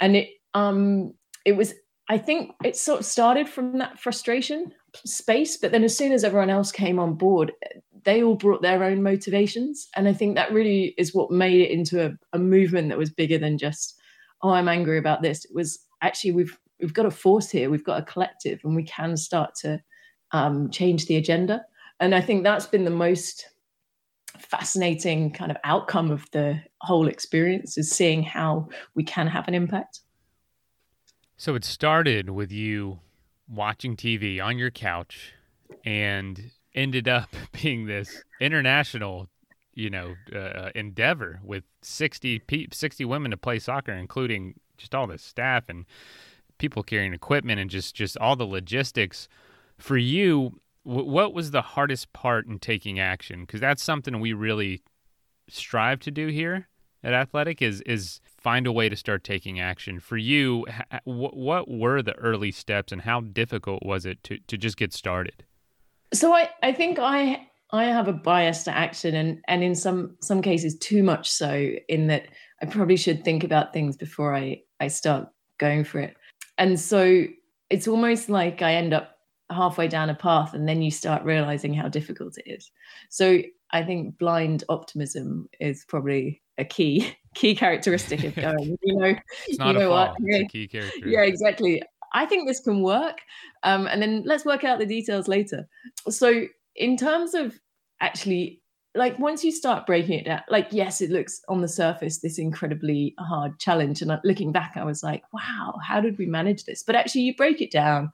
And 0.00 0.16
it 0.16 0.28
um 0.54 1.14
it 1.44 1.56
was 1.56 1.74
i 2.08 2.18
think 2.18 2.52
it 2.64 2.76
sort 2.76 3.00
of 3.00 3.06
started 3.06 3.48
from 3.48 3.78
that 3.78 3.98
frustration 3.98 4.72
space 5.04 5.56
but 5.56 5.70
then 5.70 5.84
as 5.84 5.96
soon 5.96 6.12
as 6.12 6.24
everyone 6.24 6.50
else 6.50 6.72
came 6.72 6.98
on 6.98 7.14
board 7.14 7.52
they 8.04 8.22
all 8.22 8.34
brought 8.34 8.62
their 8.62 8.82
own 8.82 9.02
motivations. 9.02 9.88
And 9.94 10.08
i 10.08 10.12
think 10.12 10.34
that 10.34 10.52
really 10.52 10.94
is 10.98 11.14
what 11.14 11.30
made 11.30 11.60
it 11.60 11.70
into 11.70 12.06
a, 12.06 12.12
a 12.32 12.38
movement 12.38 12.88
that 12.88 12.98
was 12.98 13.10
bigger 13.10 13.38
than 13.38 13.58
just 13.58 13.98
oh 14.42 14.50
i'm 14.50 14.68
angry 14.68 14.98
about 14.98 15.22
this. 15.22 15.44
It 15.44 15.54
was 15.54 15.78
actually 16.02 16.32
we've 16.32 16.58
we've 16.80 16.94
got 16.94 17.06
a 17.06 17.10
force 17.10 17.50
here. 17.50 17.68
We've 17.68 17.84
got 17.84 18.00
a 18.00 18.04
collective 18.04 18.60
and 18.64 18.74
we 18.74 18.84
can 18.84 19.16
start 19.18 19.54
to 19.56 19.82
um, 20.32 20.70
change 20.70 21.06
the 21.06 21.16
agenda. 21.16 21.64
And 22.00 22.14
i 22.14 22.20
think 22.20 22.42
that's 22.42 22.66
been 22.66 22.84
the 22.84 22.90
most 22.90 23.46
fascinating 24.38 25.32
kind 25.32 25.50
of 25.50 25.56
outcome 25.64 26.10
of 26.10 26.30
the 26.32 26.60
whole 26.80 27.08
experience 27.08 27.76
is 27.76 27.90
seeing 27.90 28.22
how 28.22 28.68
we 28.94 29.02
can 29.02 29.26
have 29.26 29.48
an 29.48 29.54
impact. 29.54 30.00
So 31.36 31.54
it 31.54 31.64
started 31.64 32.30
with 32.30 32.52
you 32.52 33.00
watching 33.48 33.96
tv 33.96 34.40
on 34.40 34.56
your 34.56 34.70
couch 34.70 35.32
and 35.84 36.52
ended 36.72 37.08
up 37.08 37.34
being 37.62 37.86
this 37.86 38.22
international 38.40 39.28
you 39.74 39.90
know 39.90 40.14
uh, 40.32 40.70
endeavor 40.76 41.40
with 41.42 41.64
60 41.82 42.38
pe- 42.40 42.68
60 42.70 43.04
women 43.06 43.32
to 43.32 43.36
play 43.36 43.58
soccer 43.58 43.90
including 43.90 44.54
just 44.76 44.94
all 44.94 45.08
the 45.08 45.18
staff 45.18 45.64
and 45.68 45.84
people 46.60 46.82
carrying 46.84 47.12
equipment 47.12 47.58
and 47.58 47.68
just 47.68 47.96
just 47.96 48.16
all 48.18 48.36
the 48.36 48.46
logistics. 48.46 49.28
For 49.78 49.96
you 49.96 50.60
what 50.82 51.34
was 51.34 51.50
the 51.50 51.62
hardest 51.62 52.12
part 52.12 52.46
in 52.46 52.58
taking 52.58 52.98
action? 52.98 53.42
Because 53.42 53.60
that's 53.60 53.82
something 53.82 54.18
we 54.20 54.32
really 54.32 54.82
strive 55.48 56.00
to 56.00 56.10
do 56.10 56.28
here 56.28 56.68
at 57.02 57.12
athletic 57.12 57.62
is 57.62 57.80
is 57.82 58.20
find 58.24 58.66
a 58.66 58.72
way 58.72 58.88
to 58.88 58.96
start 58.96 59.24
taking 59.24 59.60
action. 59.60 60.00
For 60.00 60.16
you 60.16 60.66
ha- 60.68 61.00
what 61.04 61.68
were 61.68 62.02
the 62.02 62.14
early 62.14 62.50
steps 62.50 62.92
and 62.92 63.02
how 63.02 63.20
difficult 63.20 63.84
was 63.84 64.06
it 64.06 64.22
to 64.24 64.38
to 64.46 64.56
just 64.56 64.76
get 64.76 64.92
started? 64.92 65.44
So 66.12 66.32
i 66.32 66.48
i 66.62 66.72
think 66.72 66.98
i 66.98 67.46
I 67.72 67.84
have 67.84 68.08
a 68.08 68.12
bias 68.12 68.64
to 68.64 68.76
action 68.76 69.14
and 69.14 69.40
and 69.46 69.62
in 69.62 69.74
some 69.74 70.16
some 70.20 70.42
cases 70.42 70.76
too 70.78 71.02
much 71.02 71.30
so 71.30 71.70
in 71.88 72.08
that 72.08 72.28
I 72.60 72.66
probably 72.66 72.96
should 72.96 73.24
think 73.24 73.44
about 73.44 73.72
things 73.72 73.96
before 73.96 74.34
I 74.34 74.62
I 74.80 74.88
start 74.88 75.28
going 75.58 75.84
for 75.84 76.00
it. 76.00 76.16
And 76.58 76.80
so 76.80 77.24
it's 77.70 77.86
almost 77.86 78.28
like 78.28 78.60
I 78.60 78.74
end 78.74 78.92
up 78.92 79.19
halfway 79.50 79.88
down 79.88 80.10
a 80.10 80.14
path 80.14 80.54
and 80.54 80.68
then 80.68 80.82
you 80.82 80.90
start 80.90 81.24
realizing 81.24 81.74
how 81.74 81.88
difficult 81.88 82.38
it 82.38 82.50
is. 82.50 82.70
So 83.08 83.42
I 83.72 83.82
think 83.82 84.18
blind 84.18 84.64
optimism 84.68 85.48
is 85.60 85.84
probably 85.88 86.42
a 86.58 86.64
key 86.64 87.14
key 87.34 87.54
characteristic 87.54 88.24
of 88.24 88.34
going. 88.36 88.76
You 88.82 88.96
know, 88.96 89.14
it's 89.48 89.58
not 89.58 89.74
you 89.74 89.80
know 89.80 89.88
a 89.88 89.90
what? 89.90 90.16
It's 90.20 90.44
a 90.44 90.48
key 90.48 90.68
character. 90.68 91.08
Yeah, 91.08 91.22
exactly. 91.22 91.82
I 92.12 92.26
think 92.26 92.48
this 92.48 92.60
can 92.60 92.82
work. 92.82 93.20
Um, 93.62 93.86
and 93.86 94.02
then 94.02 94.22
let's 94.24 94.44
work 94.44 94.64
out 94.64 94.78
the 94.78 94.86
details 94.86 95.28
later. 95.28 95.68
So 96.08 96.46
in 96.74 96.96
terms 96.96 97.34
of 97.34 97.58
actually 98.00 98.60
like 98.94 99.18
once 99.18 99.44
you 99.44 99.52
start 99.52 99.86
breaking 99.86 100.18
it 100.18 100.24
down 100.24 100.40
like 100.48 100.66
yes 100.70 101.00
it 101.00 101.10
looks 101.10 101.42
on 101.48 101.60
the 101.60 101.68
surface 101.68 102.18
this 102.18 102.38
incredibly 102.38 103.14
hard 103.18 103.58
challenge 103.60 104.02
and 104.02 104.12
looking 104.24 104.50
back 104.50 104.72
i 104.76 104.84
was 104.84 105.02
like 105.02 105.22
wow 105.32 105.78
how 105.84 106.00
did 106.00 106.18
we 106.18 106.26
manage 106.26 106.64
this 106.64 106.82
but 106.82 106.96
actually 106.96 107.20
you 107.20 107.34
break 107.36 107.60
it 107.60 107.70
down 107.70 108.10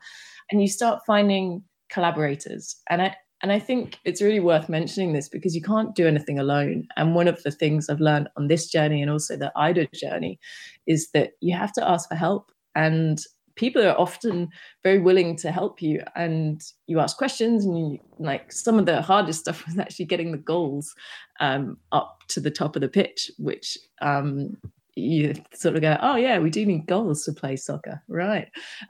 and 0.51 0.61
you 0.61 0.69
start 0.69 1.03
finding 1.07 1.63
collaborators. 1.89 2.77
And 2.89 3.03
i 3.03 3.17
and 3.43 3.53
i 3.53 3.59
think 3.59 3.99
it's 4.05 4.23
really 4.23 4.41
worth 4.41 4.69
mentioning 4.69 5.13
this 5.13 5.29
because 5.29 5.55
you 5.55 5.63
can't 5.63 5.95
do 5.95 6.07
anything 6.07 6.39
alone. 6.39 6.89
And 6.97 7.15
one 7.15 7.29
of 7.29 7.43
the 7.43 7.51
things 7.51 7.89
i've 7.89 8.01
learned 8.01 8.29
on 8.37 8.49
this 8.49 8.69
journey 8.71 9.03
and 9.03 9.11
also 9.11 9.37
the 9.37 9.53
ida 9.57 9.87
journey 9.95 10.39
is 10.87 11.11
that 11.13 11.33
you 11.41 11.57
have 11.57 11.73
to 11.75 11.89
ask 11.89 12.09
for 12.09 12.15
help. 12.15 12.51
And 12.75 13.21
people 13.57 13.83
are 13.83 13.99
often 13.99 14.49
very 14.83 14.99
willing 14.99 15.35
to 15.35 15.51
help 15.51 15.81
you. 15.81 16.03
And 16.15 16.63
you 16.87 17.01
ask 17.01 17.17
questions 17.17 17.65
and 17.65 17.79
you 17.79 17.99
like 18.19 18.53
some 18.53 18.79
of 18.79 18.87
the 18.87 19.03
hardest 19.03 19.41
stuff 19.41 19.67
was 19.67 19.79
actually 19.79 20.05
getting 20.07 20.33
the 20.33 20.39
goals 20.39 20.95
um, 21.41 21.79
up 21.93 22.21
to 22.29 22.41
the 22.41 22.51
top 22.51 22.77
of 22.77 22.83
the 22.83 22.89
pitch 22.89 23.31
which 23.39 23.79
um, 24.03 24.57
you 24.95 25.35
sort 25.53 25.77
of 25.77 25.83
go 25.83 25.97
oh 26.01 26.17
yeah 26.17 26.39
we 26.39 26.49
do 26.49 26.65
need 26.65 26.87
goals 26.87 27.25
to 27.25 27.33
play 27.33 27.57
soccer. 27.57 28.03
Right. 28.09 28.49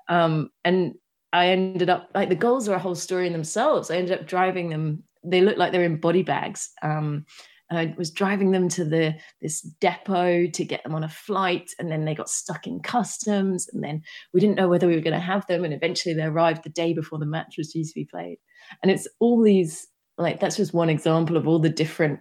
Um, 0.09 0.51
and 0.65 0.95
i 1.37 1.49
ended 1.49 1.91
up 1.91 2.11
like 2.15 2.29
the 2.29 2.35
goals 2.35 2.69
are 2.69 2.75
a 2.75 2.79
whole 2.79 2.95
story 2.95 3.27
in 3.27 3.33
themselves. 3.33 3.91
I 3.91 3.97
ended 3.97 4.19
up 4.19 4.27
driving 4.27 4.71
them 4.71 5.03
they 5.27 5.41
look 5.41 5.57
like 5.57 5.73
they're 5.73 5.83
in 5.83 6.01
body 6.01 6.23
bags. 6.23 6.71
Um, 6.83 7.27
and 7.69 7.79
I 7.81 7.95
was 7.99 8.13
driving 8.13 8.53
them 8.53 8.69
to 8.71 8.85
the 8.85 9.15
this 9.43 9.61
depot 9.61 10.47
to 10.47 10.65
get 10.65 10.85
them 10.85 10.95
on 10.95 11.03
a 11.03 11.09
flight, 11.09 11.69
and 11.79 11.91
then 11.91 12.05
they 12.05 12.15
got 12.15 12.29
stuck 12.29 12.67
in 12.67 12.79
customs, 12.81 13.69
and 13.73 13.83
then 13.83 14.03
we 14.33 14.41
didn't 14.41 14.57
know 14.57 14.69
whether 14.69 14.87
we 14.87 14.95
were 14.95 15.01
going 15.01 15.15
to 15.15 15.19
have 15.19 15.47
them, 15.49 15.65
and 15.65 15.75
eventually 15.75 16.15
they 16.15 16.23
arrived 16.23 16.63
the 16.63 16.71
day 16.71 16.93
before 16.95 17.19
the 17.19 17.27
match 17.27 17.57
was 17.59 17.73
due 17.73 17.85
to 17.85 17.95
be 17.95 18.05
played, 18.05 18.39
and 18.83 18.93
it's 18.93 19.09
all 19.19 19.43
these 19.43 19.89
like 20.17 20.39
that's 20.39 20.57
just 20.57 20.75
one 20.75 20.89
example 20.89 21.37
of 21.37 21.49
all 21.49 21.59
the 21.59 21.69
different 21.69 22.21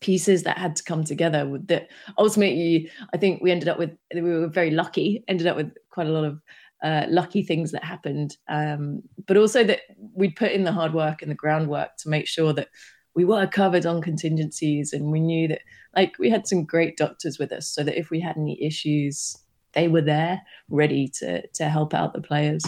pieces 0.00 0.42
that 0.42 0.58
had 0.58 0.76
to 0.76 0.84
come 0.84 1.04
together 1.04 1.48
with 1.48 1.66
that. 1.68 1.88
Ultimately 2.18 2.90
i 3.14 3.16
think 3.16 3.42
we 3.42 3.50
ended 3.50 3.68
up 3.68 3.78
with 3.78 3.90
we 4.14 4.20
were 4.20 4.46
very 4.46 4.70
lucky 4.70 5.24
ended 5.26 5.46
up 5.46 5.56
with 5.56 5.72
quite 5.90 6.06
a 6.06 6.10
lot 6.10 6.24
of 6.24 6.38
uh, 6.82 7.06
lucky 7.08 7.42
things 7.42 7.72
that 7.72 7.84
happened. 7.84 8.36
Um, 8.48 9.02
but 9.26 9.36
also 9.36 9.64
that 9.64 9.80
we'd 10.14 10.36
put 10.36 10.52
in 10.52 10.64
the 10.64 10.72
hard 10.72 10.94
work 10.94 11.22
and 11.22 11.30
the 11.30 11.36
groundwork 11.36 11.96
to 11.98 12.08
make 12.08 12.26
sure 12.26 12.52
that 12.52 12.68
we 13.14 13.24
were 13.24 13.46
covered 13.46 13.86
on 13.86 14.00
contingencies 14.02 14.92
and 14.92 15.10
we 15.10 15.20
knew 15.20 15.48
that 15.48 15.62
like 15.96 16.18
we 16.18 16.30
had 16.30 16.46
some 16.46 16.64
great 16.64 16.96
doctors 16.96 17.38
with 17.38 17.52
us 17.52 17.68
so 17.68 17.82
that 17.82 17.98
if 17.98 18.10
we 18.10 18.20
had 18.20 18.36
any 18.36 18.62
issues 18.62 19.36
they 19.72 19.88
were 19.88 20.00
there 20.00 20.40
ready 20.68 21.08
to 21.08 21.46
to 21.48 21.68
help 21.68 21.92
out 21.92 22.12
the 22.12 22.20
players. 22.20 22.64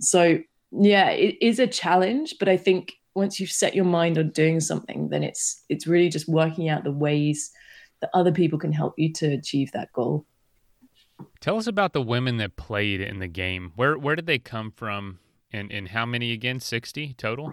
So 0.00 0.40
yeah 0.72 1.10
it 1.10 1.36
is 1.40 1.58
a 1.58 1.66
challenge 1.66 2.34
but 2.38 2.48
i 2.48 2.56
think 2.56 2.94
once 3.14 3.40
you've 3.40 3.50
set 3.50 3.74
your 3.74 3.84
mind 3.84 4.16
on 4.18 4.30
doing 4.30 4.60
something 4.60 5.08
then 5.08 5.22
it's 5.22 5.64
it's 5.68 5.86
really 5.86 6.08
just 6.08 6.28
working 6.28 6.68
out 6.68 6.84
the 6.84 6.92
ways 6.92 7.50
that 8.00 8.10
other 8.14 8.32
people 8.32 8.58
can 8.58 8.72
help 8.72 8.94
you 8.96 9.12
to 9.12 9.26
achieve 9.26 9.72
that 9.72 9.92
goal 9.92 10.24
tell 11.40 11.56
us 11.56 11.66
about 11.66 11.92
the 11.92 12.02
women 12.02 12.36
that 12.38 12.56
played 12.56 13.00
in 13.00 13.18
the 13.18 13.28
game 13.28 13.72
where 13.76 13.98
where 13.98 14.16
did 14.16 14.26
they 14.26 14.38
come 14.38 14.70
from 14.70 15.18
and 15.52 15.70
and 15.72 15.88
how 15.88 16.06
many 16.06 16.32
again 16.32 16.60
60 16.60 17.14
total 17.14 17.52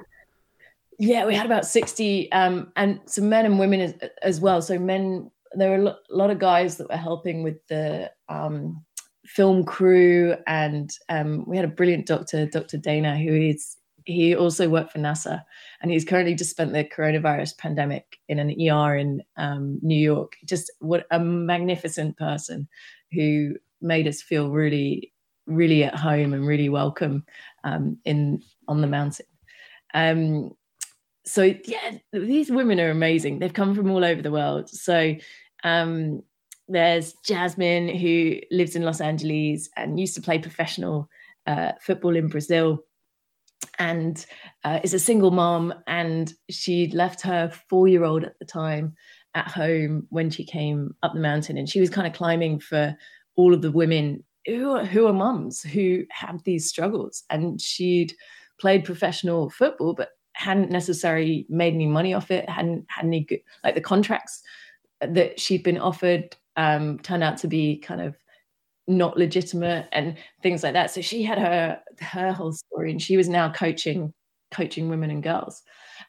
yeah, 0.99 1.25
we 1.25 1.35
had 1.35 1.45
about 1.45 1.65
60 1.65 2.31
um, 2.31 2.71
and 2.75 2.99
some 3.05 3.29
men 3.29 3.45
and 3.45 3.59
women 3.59 3.81
as, 3.81 3.93
as 4.23 4.41
well. 4.41 4.61
So 4.61 4.79
men, 4.79 5.29
there 5.53 5.69
were 5.69 5.89
a 5.89 6.15
lot 6.15 6.31
of 6.31 6.39
guys 6.39 6.77
that 6.77 6.89
were 6.89 6.97
helping 6.97 7.43
with 7.43 7.57
the 7.67 8.11
um, 8.29 8.83
film 9.25 9.63
crew 9.63 10.35
and 10.47 10.89
um, 11.09 11.43
we 11.47 11.55
had 11.55 11.65
a 11.65 11.69
brilliant 11.69 12.07
doctor, 12.07 12.45
Dr. 12.47 12.77
Dana, 12.77 13.17
who 13.17 13.33
is, 13.33 13.77
he 14.07 14.33
also 14.33 14.69
worked 14.69 14.93
for 14.93 14.99
NASA 14.99 15.43
and 15.81 15.91
he's 15.91 16.05
currently 16.05 16.33
just 16.33 16.49
spent 16.49 16.71
the 16.71 16.85
coronavirus 16.85 17.57
pandemic 17.57 18.17
in 18.29 18.39
an 18.39 18.49
ER 18.49 18.95
in 18.95 19.21
um, 19.35 19.79
New 19.81 19.99
York. 19.99 20.37
Just 20.45 20.71
what 20.79 21.05
a 21.11 21.19
magnificent 21.19 22.17
person 22.17 22.69
who 23.11 23.55
made 23.81 24.07
us 24.07 24.21
feel 24.21 24.49
really, 24.49 25.11
really 25.45 25.83
at 25.83 25.93
home 25.93 26.33
and 26.33 26.47
really 26.47 26.69
welcome 26.69 27.25
um, 27.65 27.97
in 28.05 28.41
on 28.69 28.79
the 28.79 28.87
mountain. 28.87 29.25
Um, 29.93 30.51
so 31.25 31.53
yeah, 31.65 31.97
these 32.13 32.49
women 32.49 32.79
are 32.79 32.89
amazing. 32.89 33.39
They've 33.39 33.51
come 33.51 33.75
from 33.75 33.91
all 33.91 34.05
over 34.05 34.21
the 34.21 34.31
world. 34.31 34.69
So 34.69 35.15
um, 35.65 36.23
there's 36.69 37.13
Jasmine 37.25 37.89
who 37.89 38.37
lives 38.51 38.77
in 38.77 38.83
Los 38.83 39.01
Angeles 39.01 39.69
and 39.75 39.99
used 39.99 40.15
to 40.15 40.21
play 40.21 40.39
professional 40.39 41.09
uh, 41.45 41.73
football 41.81 42.15
in 42.15 42.29
Brazil, 42.29 42.83
and 43.79 44.25
uh, 44.63 44.79
is 44.83 44.93
a 44.93 44.99
single 44.99 45.31
mom. 45.31 45.73
And 45.87 46.33
she'd 46.49 46.93
left 46.93 47.21
her 47.21 47.51
four-year-old 47.69 48.23
at 48.23 48.39
the 48.39 48.45
time 48.45 48.95
at 49.33 49.47
home 49.47 50.07
when 50.09 50.29
she 50.29 50.45
came 50.45 50.95
up 51.03 51.13
the 51.13 51.19
mountain, 51.19 51.57
and 51.57 51.69
she 51.69 51.79
was 51.79 51.89
kind 51.89 52.07
of 52.07 52.13
climbing 52.13 52.59
for 52.59 52.95
all 53.35 53.53
of 53.53 53.61
the 53.61 53.71
women 53.71 54.23
who 54.45 54.71
are, 54.71 54.85
who 54.85 55.05
are 55.05 55.13
mums 55.13 55.61
who 55.61 56.03
have 56.09 56.43
these 56.43 56.67
struggles. 56.67 57.23
And 57.29 57.61
she'd 57.61 58.13
played 58.59 58.85
professional 58.85 59.49
football, 59.49 59.93
but 59.93 60.09
hadn't 60.33 60.71
necessarily 60.71 61.45
made 61.49 61.73
any 61.73 61.87
money 61.87 62.13
off 62.13 62.31
it, 62.31 62.49
hadn't 62.49 62.85
had 62.89 63.05
any 63.05 63.23
good, 63.23 63.39
like 63.63 63.75
the 63.75 63.81
contracts 63.81 64.41
that 65.01 65.39
she'd 65.39 65.63
been 65.63 65.77
offered 65.77 66.35
um, 66.55 66.99
turned 66.99 67.23
out 67.23 67.37
to 67.37 67.47
be 67.47 67.77
kind 67.77 68.01
of 68.01 68.15
not 68.87 69.17
legitimate 69.17 69.87
and 69.91 70.17
things 70.41 70.63
like 70.63 70.73
that. 70.73 70.91
So 70.91 71.01
she 71.01 71.23
had 71.23 71.37
her 71.37 71.79
her 71.99 72.31
whole 72.33 72.53
story, 72.53 72.91
and 72.91 73.01
she 73.01 73.17
was 73.17 73.29
now 73.29 73.51
coaching 73.51 74.13
coaching 74.51 74.89
women 74.89 75.11
and 75.11 75.23
girls. 75.23 75.61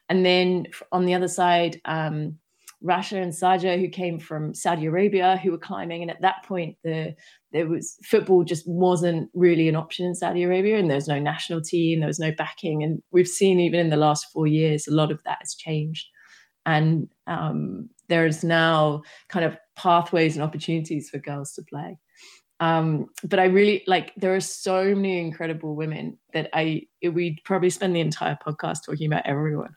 And 0.07 0.25
then 0.25 0.67
on 0.91 1.05
the 1.05 1.13
other 1.13 1.27
side, 1.27 1.81
um, 1.85 2.37
Rasha 2.83 3.21
and 3.21 3.33
Saja, 3.33 3.77
who 3.77 3.89
came 3.89 4.19
from 4.19 4.53
Saudi 4.53 4.85
Arabia, 4.85 5.37
who 5.37 5.51
were 5.51 5.57
climbing. 5.57 6.01
And 6.01 6.09
at 6.09 6.21
that 6.21 6.45
point, 6.45 6.77
the 6.83 7.15
there 7.51 7.67
was 7.67 7.97
football 8.03 8.43
just 8.43 8.63
wasn't 8.67 9.29
really 9.33 9.67
an 9.67 9.75
option 9.75 10.05
in 10.05 10.15
Saudi 10.15 10.43
Arabia, 10.43 10.77
and 10.77 10.89
there 10.89 10.95
was 10.95 11.07
no 11.07 11.19
national 11.19 11.61
team, 11.61 11.99
there 11.99 12.07
was 12.07 12.19
no 12.19 12.31
backing. 12.31 12.83
And 12.83 13.01
we've 13.11 13.27
seen 13.27 13.59
even 13.59 13.79
in 13.79 13.89
the 13.89 13.97
last 13.97 14.27
four 14.31 14.47
years, 14.47 14.87
a 14.87 14.93
lot 14.93 15.11
of 15.11 15.21
that 15.23 15.39
has 15.41 15.55
changed. 15.55 16.07
And 16.65 17.09
um, 17.25 17.89
there 18.07 18.27
is 18.27 18.43
now 18.43 19.01
kind 19.29 19.45
of 19.45 19.57
pathways 19.75 20.35
and 20.35 20.43
opportunities 20.43 21.09
for 21.09 21.17
girls 21.17 21.53
to 21.53 21.63
play. 21.63 21.97
Um, 22.59 23.09
but 23.23 23.39
I 23.39 23.45
really 23.45 23.83
like 23.87 24.13
there 24.15 24.35
are 24.35 24.41
so 24.41 24.83
many 24.95 25.19
incredible 25.19 25.75
women 25.75 26.17
that 26.33 26.49
I 26.53 26.87
we'd 27.01 27.39
probably 27.45 27.69
spend 27.69 27.95
the 27.95 28.01
entire 28.01 28.37
podcast 28.45 28.85
talking 28.85 29.07
about 29.07 29.25
everyone. 29.25 29.75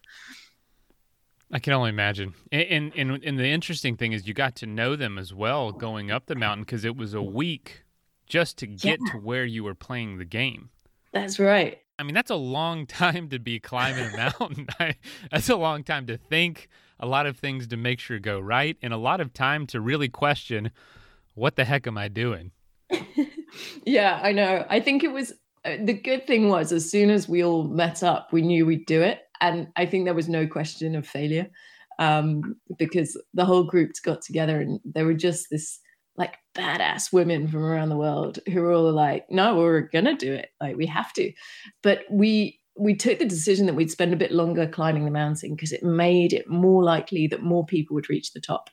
I 1.52 1.58
can 1.58 1.74
only 1.74 1.90
imagine. 1.90 2.34
And, 2.50 2.92
and 2.96 3.22
and 3.22 3.38
the 3.38 3.46
interesting 3.46 3.96
thing 3.96 4.12
is 4.12 4.26
you 4.26 4.34
got 4.34 4.56
to 4.56 4.66
know 4.66 4.96
them 4.96 5.18
as 5.18 5.34
well 5.34 5.70
going 5.70 6.10
up 6.10 6.26
the 6.26 6.34
mountain 6.34 6.64
because 6.64 6.84
it 6.84 6.96
was 6.96 7.14
a 7.14 7.22
week 7.22 7.84
just 8.26 8.58
to 8.58 8.66
get 8.66 8.98
yeah. 9.04 9.12
to 9.12 9.18
where 9.18 9.44
you 9.44 9.62
were 9.62 9.74
playing 9.74 10.18
the 10.18 10.24
game. 10.24 10.70
That's 11.12 11.38
right. 11.38 11.78
I 11.98 12.04
mean, 12.04 12.14
that's 12.14 12.30
a 12.30 12.36
long 12.36 12.86
time 12.88 13.28
to 13.28 13.38
be 13.38 13.60
climbing 13.60 14.12
a 14.12 14.16
mountain. 14.16 14.66
I, 14.80 14.96
that's 15.30 15.50
a 15.50 15.56
long 15.56 15.84
time 15.84 16.06
to 16.06 16.16
think, 16.16 16.68
a 16.98 17.06
lot 17.06 17.26
of 17.26 17.36
things 17.36 17.66
to 17.68 17.76
make 17.76 18.00
sure 18.00 18.18
go 18.18 18.40
right, 18.40 18.76
and 18.82 18.92
a 18.92 18.96
lot 18.96 19.20
of 19.20 19.32
time 19.32 19.66
to 19.68 19.80
really 19.80 20.08
question, 20.08 20.70
what 21.34 21.56
the 21.56 21.64
heck 21.64 21.86
am 21.86 21.98
I 21.98 22.08
doing? 22.08 22.50
yeah, 23.86 24.20
I 24.22 24.32
know. 24.32 24.64
I 24.68 24.80
think 24.80 25.04
it 25.04 25.12
was 25.12 25.32
uh, 25.64 25.76
the 25.82 25.94
good 25.94 26.26
thing 26.26 26.48
was 26.48 26.72
as 26.72 26.90
soon 26.90 27.10
as 27.10 27.28
we 27.28 27.44
all 27.44 27.64
met 27.64 28.02
up, 28.02 28.32
we 28.32 28.42
knew 28.42 28.66
we'd 28.66 28.86
do 28.86 29.00
it 29.02 29.20
and 29.40 29.68
I 29.76 29.86
think 29.86 30.04
there 30.04 30.14
was 30.14 30.28
no 30.28 30.46
question 30.46 30.94
of 30.94 31.06
failure 31.06 31.48
um, 31.98 32.56
because 32.78 33.20
the 33.34 33.44
whole 33.44 33.64
group 33.64 33.90
got 34.04 34.22
together 34.22 34.60
and 34.60 34.80
there 34.84 35.04
were 35.04 35.14
just 35.14 35.48
this 35.50 35.80
like 36.16 36.36
badass 36.54 37.12
women 37.12 37.48
from 37.48 37.64
around 37.64 37.88
the 37.88 37.96
world 37.96 38.38
who 38.52 38.60
were 38.60 38.72
all 38.72 38.92
like, 38.92 39.24
no, 39.30 39.56
we're 39.56 39.80
gonna 39.80 40.16
do 40.16 40.32
it. 40.32 40.50
Like 40.60 40.76
we 40.76 40.86
have 40.86 41.12
to. 41.14 41.32
But 41.82 42.00
we 42.10 42.60
we 42.78 42.94
took 42.94 43.18
the 43.18 43.26
decision 43.26 43.66
that 43.66 43.74
we'd 43.74 43.90
spend 43.90 44.12
a 44.12 44.16
bit 44.16 44.32
longer 44.32 44.66
climbing 44.66 45.04
the 45.04 45.10
mountain 45.10 45.54
because 45.54 45.72
it 45.72 45.82
made 45.82 46.32
it 46.32 46.48
more 46.48 46.82
likely 46.82 47.26
that 47.26 47.42
more 47.42 47.66
people 47.66 47.94
would 47.94 48.08
reach 48.08 48.32
the 48.32 48.40
top. 48.40 48.70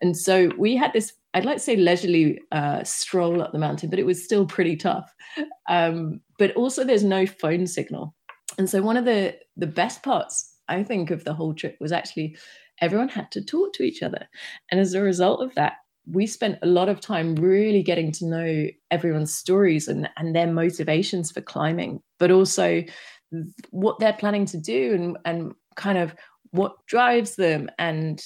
And 0.00 0.16
so 0.16 0.50
we 0.56 0.76
had 0.76 0.92
this, 0.92 1.12
I'd 1.34 1.44
like 1.44 1.56
to 1.56 1.62
say 1.62 1.76
leisurely 1.76 2.40
uh, 2.52 2.84
stroll 2.84 3.42
up 3.42 3.52
the 3.52 3.58
mountain, 3.58 3.90
but 3.90 3.98
it 3.98 4.06
was 4.06 4.24
still 4.24 4.46
pretty 4.46 4.76
tough. 4.76 5.12
Um, 5.68 6.20
but 6.38 6.54
also 6.54 6.84
there's 6.84 7.04
no 7.04 7.26
phone 7.26 7.66
signal. 7.66 8.14
And 8.56 8.70
so 8.70 8.80
one 8.82 8.96
of 8.96 9.04
the 9.04 9.36
the 9.56 9.66
best 9.66 10.02
parts 10.02 10.52
I 10.68 10.82
think 10.82 11.10
of 11.10 11.24
the 11.24 11.34
whole 11.34 11.54
trip 11.54 11.76
was 11.80 11.92
actually 11.92 12.36
everyone 12.80 13.08
had 13.08 13.30
to 13.32 13.44
talk 13.44 13.72
to 13.74 13.82
each 13.82 14.02
other. 14.02 14.28
And 14.70 14.80
as 14.80 14.94
a 14.94 15.02
result 15.02 15.42
of 15.42 15.54
that, 15.54 15.74
we 16.06 16.26
spent 16.26 16.58
a 16.62 16.66
lot 16.66 16.88
of 16.88 17.00
time 17.00 17.34
really 17.34 17.82
getting 17.82 18.12
to 18.12 18.26
know 18.26 18.66
everyone's 18.90 19.34
stories 19.34 19.88
and, 19.88 20.08
and 20.16 20.34
their 20.34 20.46
motivations 20.46 21.30
for 21.30 21.40
climbing, 21.40 22.00
but 22.18 22.30
also 22.30 22.82
what 23.70 23.98
they're 23.98 24.12
planning 24.12 24.44
to 24.46 24.58
do 24.58 24.94
and, 24.94 25.18
and 25.24 25.54
kind 25.76 25.98
of 25.98 26.14
what 26.50 26.74
drives 26.86 27.36
them 27.36 27.68
and 27.78 28.22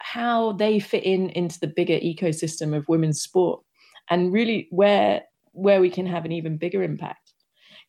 how 0.00 0.52
they 0.52 0.78
fit 0.78 1.04
in 1.04 1.30
into 1.30 1.58
the 1.60 1.66
bigger 1.66 1.98
ecosystem 1.98 2.76
of 2.76 2.88
women's 2.88 3.20
sport 3.20 3.62
and 4.10 4.32
really 4.32 4.68
where 4.70 5.22
where 5.52 5.80
we 5.80 5.90
can 5.90 6.06
have 6.06 6.24
an 6.24 6.32
even 6.32 6.56
bigger 6.56 6.82
impact 6.82 7.32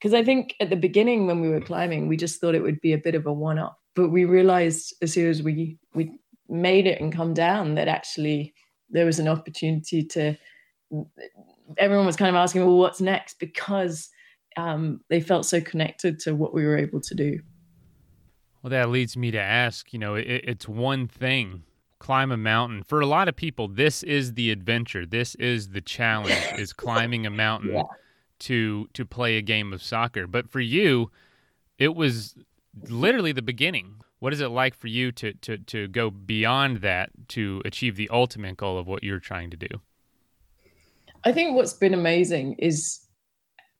because 0.03 0.13
I 0.13 0.23
think 0.23 0.53
at 0.59 0.69
the 0.69 0.75
beginning 0.75 1.27
when 1.27 1.39
we 1.39 1.47
were 1.47 1.61
climbing, 1.61 2.09
we 2.09 2.17
just 2.17 2.41
thought 2.41 2.55
it 2.55 2.61
would 2.61 2.81
be 2.81 2.91
a 2.91 2.97
bit 2.97 3.15
of 3.15 3.25
a 3.25 3.31
one 3.31 3.57
off. 3.57 3.77
But 3.95 4.09
we 4.09 4.25
realized 4.25 4.93
as 5.01 5.13
soon 5.13 5.29
as 5.29 5.41
we 5.41 5.77
we 5.93 6.11
made 6.49 6.87
it 6.87 6.99
and 6.99 7.13
come 7.13 7.33
down 7.33 7.75
that 7.75 7.87
actually 7.87 8.53
there 8.89 9.05
was 9.05 9.17
an 9.17 9.29
opportunity 9.29 10.03
to 10.03 10.35
everyone 11.77 12.05
was 12.05 12.17
kind 12.17 12.35
of 12.35 12.35
asking, 12.35 12.65
well, 12.65 12.77
what's 12.77 12.99
next? 12.99 13.39
Because 13.39 14.09
um, 14.57 14.99
they 15.09 15.21
felt 15.21 15.45
so 15.45 15.61
connected 15.61 16.19
to 16.19 16.35
what 16.35 16.53
we 16.53 16.65
were 16.65 16.77
able 16.77 16.99
to 16.99 17.15
do. 17.15 17.39
Well, 18.61 18.71
that 18.71 18.89
leads 18.89 19.15
me 19.15 19.31
to 19.31 19.39
ask, 19.39 19.93
you 19.93 19.99
know, 19.99 20.15
it, 20.15 20.25
it's 20.27 20.67
one 20.67 21.07
thing 21.07 21.63
climb 22.03 22.31
a 22.31 22.37
mountain. 22.37 22.83
For 22.83 23.01
a 23.01 23.05
lot 23.05 23.27
of 23.27 23.35
people, 23.35 23.67
this 23.67 24.03
is 24.03 24.33
the 24.33 24.51
adventure. 24.51 25.05
This 25.05 25.35
is 25.35 25.69
the 25.69 25.81
challenge 25.81 26.45
is 26.57 26.73
climbing 26.85 27.25
a 27.25 27.31
mountain. 27.31 27.73
Yeah 27.73 27.83
to 28.43 28.89
to 28.93 29.05
play 29.05 29.37
a 29.37 29.41
game 29.41 29.71
of 29.71 29.81
soccer. 29.81 30.27
But 30.27 30.49
for 30.49 30.59
you, 30.59 31.11
it 31.77 31.95
was 31.95 32.35
literally 32.89 33.31
the 33.31 33.41
beginning. 33.41 33.95
What 34.19 34.33
is 34.33 34.41
it 34.41 34.49
like 34.49 34.75
for 34.75 34.87
you 34.87 35.11
to 35.13 35.33
to 35.33 35.57
to 35.57 35.87
go 35.87 36.09
beyond 36.09 36.77
that 36.77 37.09
to 37.29 37.61
achieve 37.65 37.95
the 37.95 38.09
ultimate 38.09 38.57
goal 38.57 38.77
of 38.77 38.85
what 38.85 39.03
you're 39.03 39.19
trying 39.19 39.49
to 39.51 39.57
do? 39.57 39.81
I 41.23 41.31
think 41.31 41.55
what's 41.55 41.73
been 41.73 41.93
amazing 41.93 42.55
is 42.59 42.99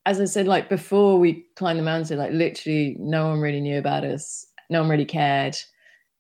as 0.06 0.20
I 0.20 0.26
said, 0.26 0.48
like 0.48 0.70
before 0.70 1.18
we 1.18 1.46
climbed 1.56 1.80
the 1.80 1.84
mountain, 1.84 2.18
like 2.18 2.32
literally 2.32 2.96
no 3.00 3.30
one 3.30 3.40
really 3.40 3.62
knew 3.62 3.78
about 3.78 4.04
us. 4.04 4.46
No 4.70 4.82
one 4.82 4.90
really 4.90 5.06
cared. 5.06 5.56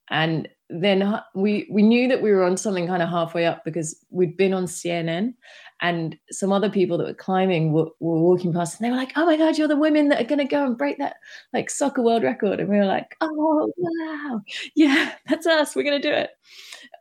And 0.10 0.47
then 0.81 1.19
we 1.36 1.67
we 1.69 1.83
knew 1.83 2.07
that 2.07 2.21
we 2.21 2.31
were 2.31 2.43
on 2.43 2.57
something 2.57 2.88
kind 2.88 3.03
of 3.03 3.09
halfway 3.09 3.45
up 3.45 3.63
because 3.63 4.03
we'd 4.09 4.36
been 4.36 4.53
on 4.53 4.65
CNN 4.65 5.33
and 5.81 6.17
some 6.31 6.51
other 6.51 6.69
people 6.69 6.97
that 6.97 7.07
were 7.07 7.13
climbing 7.13 7.73
were, 7.73 7.89
were, 7.99 8.19
walking 8.19 8.53
past 8.53 8.79
and 8.79 8.86
they 8.86 8.89
were 8.89 8.97
like 8.97 9.13
oh 9.15 9.25
my 9.25 9.38
god 9.38 9.57
you're 9.57 9.67
the 9.67 9.75
women 9.75 10.09
that 10.09 10.21
are 10.21 10.27
going 10.27 10.39
to 10.39 10.45
go 10.45 10.65
and 10.65 10.77
break 10.77 10.97
that 10.97 11.17
like 11.53 11.69
soccer 11.69 12.01
world 12.01 12.23
record. 12.23 12.59
And 12.59 12.69
we 12.69 12.77
were 12.77 12.86
like 12.86 13.15
oh 13.21 13.71
wow. 13.77 14.41
Yeah 14.75 15.13
that's 15.27 15.45
us. 15.45 15.75
We're 15.75 15.83
going 15.83 16.01
to 16.01 16.09
do 16.09 16.13
it. 16.13 16.31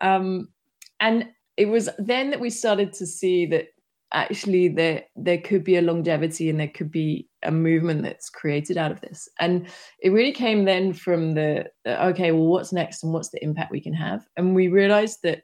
Um, 0.00 0.48
and 1.00 1.28
it 1.56 1.66
was 1.66 1.88
then 1.98 2.30
that 2.30 2.40
we 2.40 2.50
started 2.50 2.92
to 2.94 3.06
see 3.06 3.46
that 3.46 3.68
actually 4.12 4.68
there 4.68 5.04
there 5.16 5.38
could 5.38 5.64
be 5.64 5.76
a 5.76 5.82
longevity 5.82 6.48
and 6.50 6.60
there 6.60 6.68
could 6.68 6.90
be 6.90 7.28
a 7.42 7.50
movement 7.50 8.02
that's 8.02 8.30
created 8.30 8.76
out 8.76 8.92
of 8.92 9.00
this. 9.00 9.28
And 9.40 9.66
it 10.00 10.10
really 10.10 10.32
came 10.32 10.64
then 10.64 10.92
from 10.92 11.34
the 11.34 11.66
okay 11.86 12.32
well 12.32 12.46
what's 12.46 12.72
next 12.72 13.02
and 13.02 13.12
what's 13.12 13.30
the 13.30 13.42
impact 13.42 13.72
we 13.72 13.80
can 13.80 13.94
have? 13.94 14.26
And 14.36 14.54
we 14.54 14.68
realized 14.68 15.18
that 15.22 15.42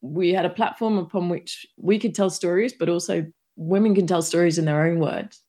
we 0.00 0.32
had 0.32 0.44
a 0.44 0.50
platform 0.50 0.98
upon 0.98 1.28
which 1.28 1.66
we 1.76 1.98
could 1.98 2.14
tell 2.14 2.30
stories, 2.30 2.74
but 2.78 2.88
also 2.88 3.26
women 3.56 3.94
can 3.94 4.06
tell 4.06 4.22
stories 4.22 4.58
in 4.58 4.64
their 4.64 4.86
own 4.86 5.00
words, 5.00 5.42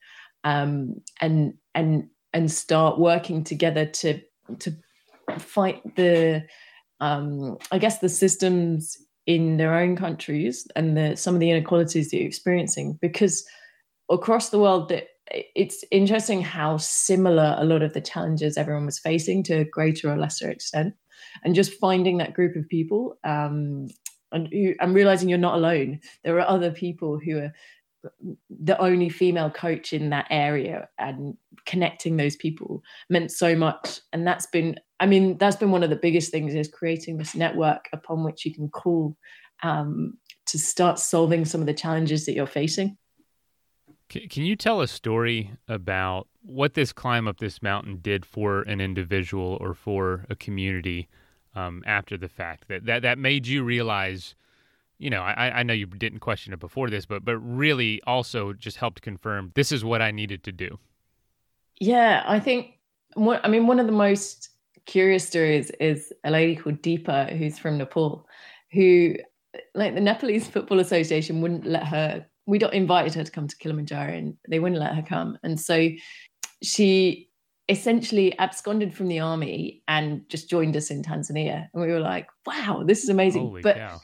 um, 0.43 0.95
and 1.21 1.53
and 1.75 2.08
and 2.34 2.51
start 2.51 2.99
working 2.99 3.43
together 3.43 3.86
to 3.86 4.21
to 4.60 4.75
fight 5.38 5.82
the 5.95 6.43
um, 6.99 7.58
I 7.71 7.77
guess 7.77 7.99
the 7.99 8.10
systems 8.10 8.97
in 9.29 9.57
their 9.57 9.75
own 9.75 9.95
countries 9.95 10.67
and 10.75 10.97
the, 10.97 11.15
some 11.15 11.35
of 11.35 11.39
the 11.39 11.51
inequalities 11.51 12.09
that 12.09 12.17
you're 12.17 12.25
experiencing 12.25 12.97
because 12.99 13.45
across 14.09 14.49
the 14.49 14.57
world 14.57 14.89
that 14.89 15.09
it's 15.55 15.85
interesting 15.91 16.41
how 16.41 16.77
similar 16.77 17.55
a 17.59 17.63
lot 17.63 17.83
of 17.83 17.93
the 17.93 18.01
challenges 18.01 18.57
everyone 18.57 18.87
was 18.87 18.97
facing 18.97 19.43
to 19.43 19.59
a 19.59 19.65
greater 19.65 20.11
or 20.11 20.17
lesser 20.17 20.49
extent 20.49 20.95
and 21.43 21.53
just 21.53 21.73
finding 21.73 22.17
that 22.17 22.33
group 22.33 22.55
of 22.55 22.67
people 22.69 23.19
um, 23.23 23.87
and 24.31 24.49
I'm 24.79 24.93
realizing 24.93 25.29
you're 25.29 25.37
not 25.37 25.55
alone. 25.55 25.99
There 26.23 26.37
are 26.39 26.47
other 26.47 26.71
people 26.71 27.19
who 27.19 27.37
are 27.37 27.53
the 28.49 28.79
only 28.79 29.09
female 29.09 29.51
coach 29.51 29.93
in 29.93 30.09
that 30.09 30.25
area 30.29 30.87
and 30.97 31.35
connecting 31.65 32.17
those 32.17 32.35
people 32.35 32.81
meant 33.09 33.31
so 33.31 33.55
much 33.55 33.99
and 34.13 34.25
that's 34.25 34.47
been 34.47 34.79
i 34.99 35.05
mean 35.05 35.38
that's 35.38 35.55
been 35.55 35.71
one 35.71 35.83
of 35.83 35.89
the 35.89 35.95
biggest 35.95 36.31
things 36.31 36.53
is 36.53 36.67
creating 36.67 37.17
this 37.17 37.35
network 37.35 37.88
upon 37.93 38.23
which 38.23 38.45
you 38.45 38.53
can 38.53 38.69
call 38.69 39.15
um, 39.63 40.17
to 40.47 40.57
start 40.57 40.99
solving 40.99 41.45
some 41.45 41.62
of 41.62 41.67
the 41.67 41.73
challenges 41.73 42.25
that 42.25 42.33
you're 42.33 42.47
facing. 42.47 42.97
Can 44.09 44.43
you 44.43 44.55
tell 44.55 44.81
a 44.81 44.88
story 44.88 45.51
about 45.67 46.27
what 46.41 46.73
this 46.73 46.91
climb 46.91 47.27
up 47.27 47.38
this 47.38 47.62
mountain 47.62 47.99
did 48.01 48.25
for 48.25 48.63
an 48.63 48.81
individual 48.81 49.57
or 49.62 49.75
for 49.75 50.25
a 50.31 50.35
community 50.35 51.07
um, 51.53 51.83
after 51.85 52.17
the 52.17 52.27
fact? 52.27 52.69
That, 52.69 52.85
that 52.85 53.03
that 53.03 53.19
made 53.19 53.45
you 53.45 53.63
realize 53.63 54.33
you 54.97 55.12
know 55.12 55.21
I, 55.21 55.59
I 55.59 55.63
know 55.63 55.73
you 55.73 55.85
didn't 55.85 56.19
question 56.19 56.53
it 56.53 56.59
before 56.59 56.89
this 56.89 57.05
but 57.05 57.23
but 57.23 57.38
really 57.38 58.01
also 58.07 58.51
just 58.51 58.77
helped 58.77 59.01
confirm 59.01 59.51
this 59.55 59.71
is 59.71 59.85
what 59.85 60.01
i 60.01 60.12
needed 60.12 60.43
to 60.43 60.51
do. 60.51 60.79
Yeah 61.79 62.23
i 62.25 62.39
think 62.39 62.79
i 63.15 63.47
mean 63.47 63.65
one 63.65 63.79
of 63.79 63.85
the 63.85 63.93
most 63.93 64.49
curious 64.89 65.28
stories 65.28 65.69
is 65.80 66.12
a 66.23 66.32
lady 66.32 66.56
called 66.56 66.82
deepa 66.82 67.38
who's 67.38 67.60
from 67.60 67.78
nepal 67.78 68.25
who 68.71 69.13
like 69.75 69.93
the 69.93 70.02
nepalese 70.02 70.47
football 70.47 70.80
association 70.80 71.41
wouldn't 71.41 71.63
let 71.65 71.84
her 71.84 72.25
we 72.47 72.58
got 72.58 72.73
invited 72.73 73.13
her 73.13 73.23
to 73.23 73.30
come 73.30 73.47
to 73.47 73.56
kilimanjaro 73.58 74.12
and 74.12 74.36
they 74.49 74.58
wouldn't 74.58 74.82
let 74.82 74.95
her 74.95 75.04
come 75.04 75.38
and 75.43 75.60
so 75.60 75.89
she 76.63 77.30
essentially 77.69 78.38
absconded 78.39 78.91
from 78.95 79.08
the 79.08 79.19
army 79.19 79.84
and 79.88 80.28
just 80.28 80.49
joined 80.49 80.75
us 80.75 80.89
in 80.89 81.04
Tanzania. 81.04 81.69
And 81.71 81.84
we 81.84 81.91
were 81.91 81.99
like, 81.99 82.28
wow, 82.47 82.84
this 82.84 83.04
is 83.04 83.10
amazing. 83.10 83.43
Holy 83.43 83.62
but 83.62 83.75
cow. 83.75 84.02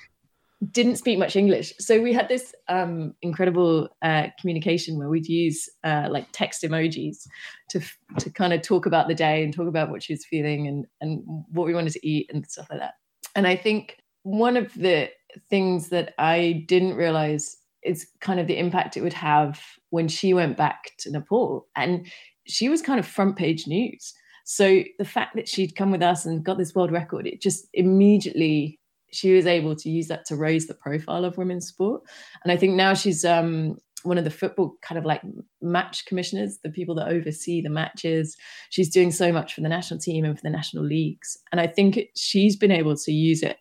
Didn't 0.72 0.98
speak 0.98 1.20
much 1.20 1.36
English. 1.36 1.74
So 1.80 2.02
we 2.02 2.14
had 2.14 2.30
this 2.30 2.54
um, 2.68 3.14
incredible 3.22 3.90
uh, 4.02 4.28
communication 4.40 4.98
where 4.98 5.10
we'd 5.10 5.28
use 5.28 5.70
uh, 5.84 6.08
like 6.10 6.28
text 6.32 6.64
emojis 6.64 7.28
to 7.70 7.82
to 8.20 8.30
kind 8.30 8.54
of 8.54 8.62
talk 8.62 8.86
about 8.86 9.08
the 9.08 9.16
day 9.16 9.44
and 9.44 9.54
talk 9.54 9.68
about 9.68 9.90
what 9.90 10.04
she 10.04 10.14
was 10.14 10.26
feeling 10.26 10.68
and, 10.68 10.86
and 11.02 11.24
what 11.52 11.68
we 11.68 11.74
wanted 11.74 11.94
to 11.94 12.08
eat 12.08 12.30
and 12.34 12.46
stuff 12.48 12.68
like 12.70 12.80
that. 12.80 12.94
And 13.36 13.48
I 13.48 13.56
think 13.56 13.98
one 14.24 14.58
of 14.58 14.74
the 14.74 15.10
things 15.50 15.90
that 15.90 16.14
I 16.18 16.64
didn't 16.68 16.96
realize 16.96 17.58
is 17.84 18.08
kind 18.20 18.40
of 18.40 18.48
the 18.48 18.58
impact 18.58 18.98
it 18.98 19.02
would 19.02 19.14
have 19.14 19.62
when 19.90 20.08
she 20.08 20.34
went 20.34 20.58
back 20.58 20.92
to 21.00 21.12
Nepal. 21.12 21.68
And 21.76 22.08
she 22.48 22.70
was 22.70 22.82
kind 22.82 23.00
of 23.00 23.06
front 23.06 23.36
page 23.36 23.68
news. 23.68 24.14
So 24.46 24.84
the 25.00 25.06
fact 25.06 25.36
that 25.36 25.48
she'd 25.48 25.76
come 25.76 25.92
with 25.92 26.04
us 26.04 26.26
and 26.26 26.44
got 26.44 26.58
this 26.58 26.74
world 26.76 26.92
record, 26.92 27.28
it 27.28 27.42
just 27.42 27.68
immediately 27.74 28.80
she 29.16 29.34
was 29.34 29.46
able 29.46 29.76
to 29.76 29.90
use 29.90 30.08
that 30.08 30.26
to 30.26 30.36
raise 30.36 30.68
the 30.68 30.74
profile 30.74 31.26
of 31.26 31.38
women's 31.38 31.68
sport. 31.68 32.02
And 32.44 32.52
I 32.52 32.58
think 32.58 32.76
now 32.76 32.94
she's 32.94 33.24
um, 33.24 33.78
one 34.04 34.18
of 34.18 34.24
the 34.24 34.30
football 34.30 34.76
kind 34.82 34.98
of 35.00 35.06
like 35.06 35.22
match 35.62 36.06
commissioners, 36.06 36.60
the 36.64 36.70
people 36.70 36.96
that 36.96 37.08
oversee 37.08 37.62
the 37.62 37.70
matches. 37.70 38.36
She's 38.70 38.90
doing 38.90 39.12
so 39.12 39.32
much 39.32 39.54
for 39.54 39.62
the 39.62 39.70
national 39.70 40.00
team 40.00 40.26
and 40.26 40.38
for 40.38 40.44
the 40.44 40.50
national 40.50 40.86
leagues. 40.86 41.38
And 41.52 41.60
I 41.60 41.68
think 41.68 42.00
she's 42.16 42.56
been 42.56 42.72
able 42.72 42.96
to 42.96 43.12
use 43.12 43.42
it 43.42 43.58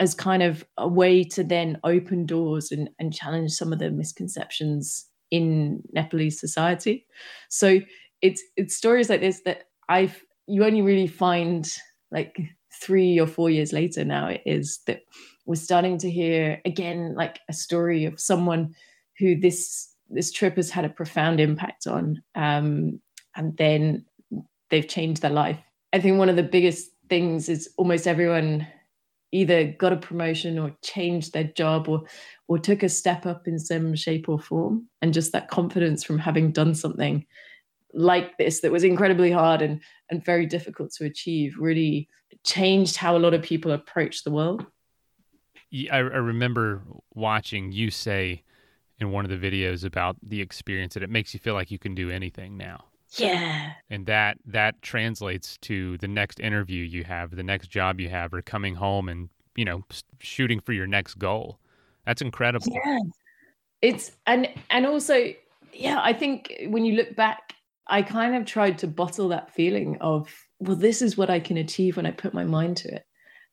as 0.00 0.14
kind 0.14 0.42
of 0.42 0.64
a 0.78 0.88
way 0.88 1.22
to 1.22 1.44
then 1.44 1.78
open 1.84 2.26
doors 2.26 2.72
and, 2.72 2.88
and 2.98 3.12
challenge 3.12 3.52
some 3.52 3.72
of 3.72 3.78
the 3.78 3.90
misconceptions 3.90 5.06
in 5.30 5.82
Nepalese 5.92 6.38
society. 6.40 7.06
So 7.48 7.80
it's 8.20 8.42
it's 8.56 8.76
stories 8.76 9.10
like 9.10 9.20
this 9.20 9.42
that 9.44 9.64
I've 9.88 10.22
you 10.46 10.64
only 10.64 10.82
really 10.82 11.06
find 11.06 11.68
like 12.10 12.36
three 12.82 13.20
or 13.20 13.26
four 13.26 13.48
years 13.50 13.72
later 13.72 14.04
now 14.04 14.26
it 14.26 14.42
is 14.44 14.80
that 14.86 15.00
we're 15.46 15.54
starting 15.54 15.98
to 15.98 16.10
hear 16.10 16.60
again 16.64 17.14
like 17.14 17.40
a 17.48 17.52
story 17.52 18.04
of 18.04 18.20
someone 18.20 18.74
who 19.18 19.38
this 19.38 19.88
this 20.10 20.32
trip 20.32 20.56
has 20.56 20.70
had 20.70 20.84
a 20.84 20.90
profound 20.90 21.40
impact 21.40 21.86
on 21.86 22.22
um, 22.34 23.00
and 23.36 23.56
then 23.56 24.04
they've 24.70 24.88
changed 24.88 25.22
their 25.22 25.30
life. 25.30 25.58
I 25.92 26.00
think 26.00 26.18
one 26.18 26.28
of 26.28 26.36
the 26.36 26.42
biggest 26.42 26.90
things 27.08 27.48
is 27.48 27.68
almost 27.76 28.06
everyone 28.06 28.66
either 29.30 29.72
got 29.72 29.92
a 29.92 29.96
promotion 29.96 30.58
or 30.58 30.74
changed 30.82 31.32
their 31.32 31.44
job 31.44 31.88
or 31.88 32.02
or 32.48 32.58
took 32.58 32.82
a 32.82 32.88
step 32.88 33.24
up 33.24 33.46
in 33.46 33.58
some 33.58 33.94
shape 33.94 34.28
or 34.28 34.38
form 34.38 34.86
and 35.00 35.14
just 35.14 35.32
that 35.32 35.48
confidence 35.48 36.04
from 36.04 36.18
having 36.18 36.52
done 36.52 36.74
something 36.74 37.24
like 37.94 38.36
this 38.38 38.60
that 38.60 38.72
was 38.72 38.84
incredibly 38.84 39.30
hard 39.30 39.62
and 39.62 39.80
and 40.10 40.24
very 40.24 40.46
difficult 40.46 40.92
to 40.92 41.04
achieve 41.04 41.54
really 41.58 42.08
changed 42.44 42.96
how 42.96 43.16
a 43.16 43.18
lot 43.18 43.34
of 43.34 43.42
people 43.42 43.72
approach 43.72 44.24
the 44.24 44.30
world. 44.30 44.66
I, 45.90 45.96
I 45.96 45.98
remember 46.00 46.82
watching 47.14 47.72
you 47.72 47.90
say 47.90 48.42
in 49.00 49.10
one 49.10 49.24
of 49.24 49.30
the 49.30 49.50
videos 49.50 49.84
about 49.84 50.16
the 50.22 50.40
experience 50.40 50.94
that 50.94 51.02
it 51.02 51.10
makes 51.10 51.32
you 51.34 51.40
feel 51.40 51.54
like 51.54 51.70
you 51.70 51.78
can 51.78 51.94
do 51.94 52.10
anything 52.10 52.56
now. 52.56 52.84
Yeah. 53.16 53.72
And 53.90 54.06
that 54.06 54.38
that 54.46 54.80
translates 54.82 55.58
to 55.62 55.98
the 55.98 56.08
next 56.08 56.40
interview 56.40 56.82
you 56.82 57.04
have 57.04 57.36
the 57.36 57.42
next 57.42 57.68
job 57.68 58.00
you 58.00 58.08
have 58.08 58.32
or 58.32 58.42
coming 58.42 58.74
home 58.74 59.08
and 59.08 59.28
you 59.54 59.64
know 59.64 59.84
shooting 60.18 60.60
for 60.60 60.72
your 60.72 60.86
next 60.86 61.14
goal. 61.14 61.58
That's 62.06 62.22
incredible. 62.22 62.72
Yeah. 62.72 62.98
It's 63.82 64.12
and 64.26 64.48
and 64.70 64.86
also 64.86 65.34
yeah 65.74 66.00
i 66.02 66.12
think 66.12 66.52
when 66.68 66.84
you 66.84 66.94
look 66.94 67.16
back 67.16 67.54
i 67.92 68.02
kind 68.02 68.34
of 68.34 68.44
tried 68.44 68.76
to 68.78 68.88
bottle 68.88 69.28
that 69.28 69.54
feeling 69.54 69.96
of 70.00 70.28
well 70.58 70.76
this 70.76 71.00
is 71.00 71.16
what 71.16 71.30
i 71.30 71.38
can 71.38 71.56
achieve 71.56 71.96
when 71.96 72.06
i 72.06 72.10
put 72.10 72.34
my 72.34 72.44
mind 72.44 72.76
to 72.76 72.92
it. 72.92 73.06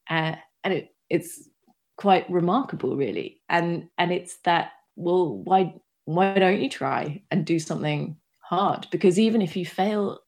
Uh, 0.10 0.36
and 0.64 0.74
it 0.74 0.90
it's 1.10 1.50
quite 1.98 2.30
remarkable 2.30 2.96
really. 2.96 3.42
And 3.50 3.90
and 3.98 4.12
it's 4.12 4.38
that 4.46 4.72
well 4.96 5.38
why 5.44 5.74
why 6.06 6.34
don't 6.38 6.62
you 6.62 6.70
try 6.70 7.22
and 7.30 7.46
do 7.46 7.60
something 7.60 8.18
hard? 8.40 8.88
Because 8.92 9.20
even 9.20 9.42
if 9.42 9.56
you 9.56 9.66
fail, 9.66 10.20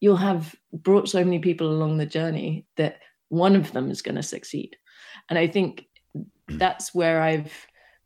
you'll 0.00 0.16
have 0.16 0.54
brought 0.72 1.08
so 1.08 1.22
many 1.22 1.38
people 1.38 1.68
along 1.68 1.98
the 1.98 2.06
journey 2.06 2.66
that 2.76 3.00
one 3.28 3.56
of 3.56 3.72
them 3.72 3.90
is 3.90 4.02
going 4.02 4.14
to 4.14 4.22
succeed. 4.22 4.76
And 5.28 5.38
I 5.38 5.46
think 5.46 5.86
that's 6.48 6.94
where 6.94 7.20
I've 7.20 7.52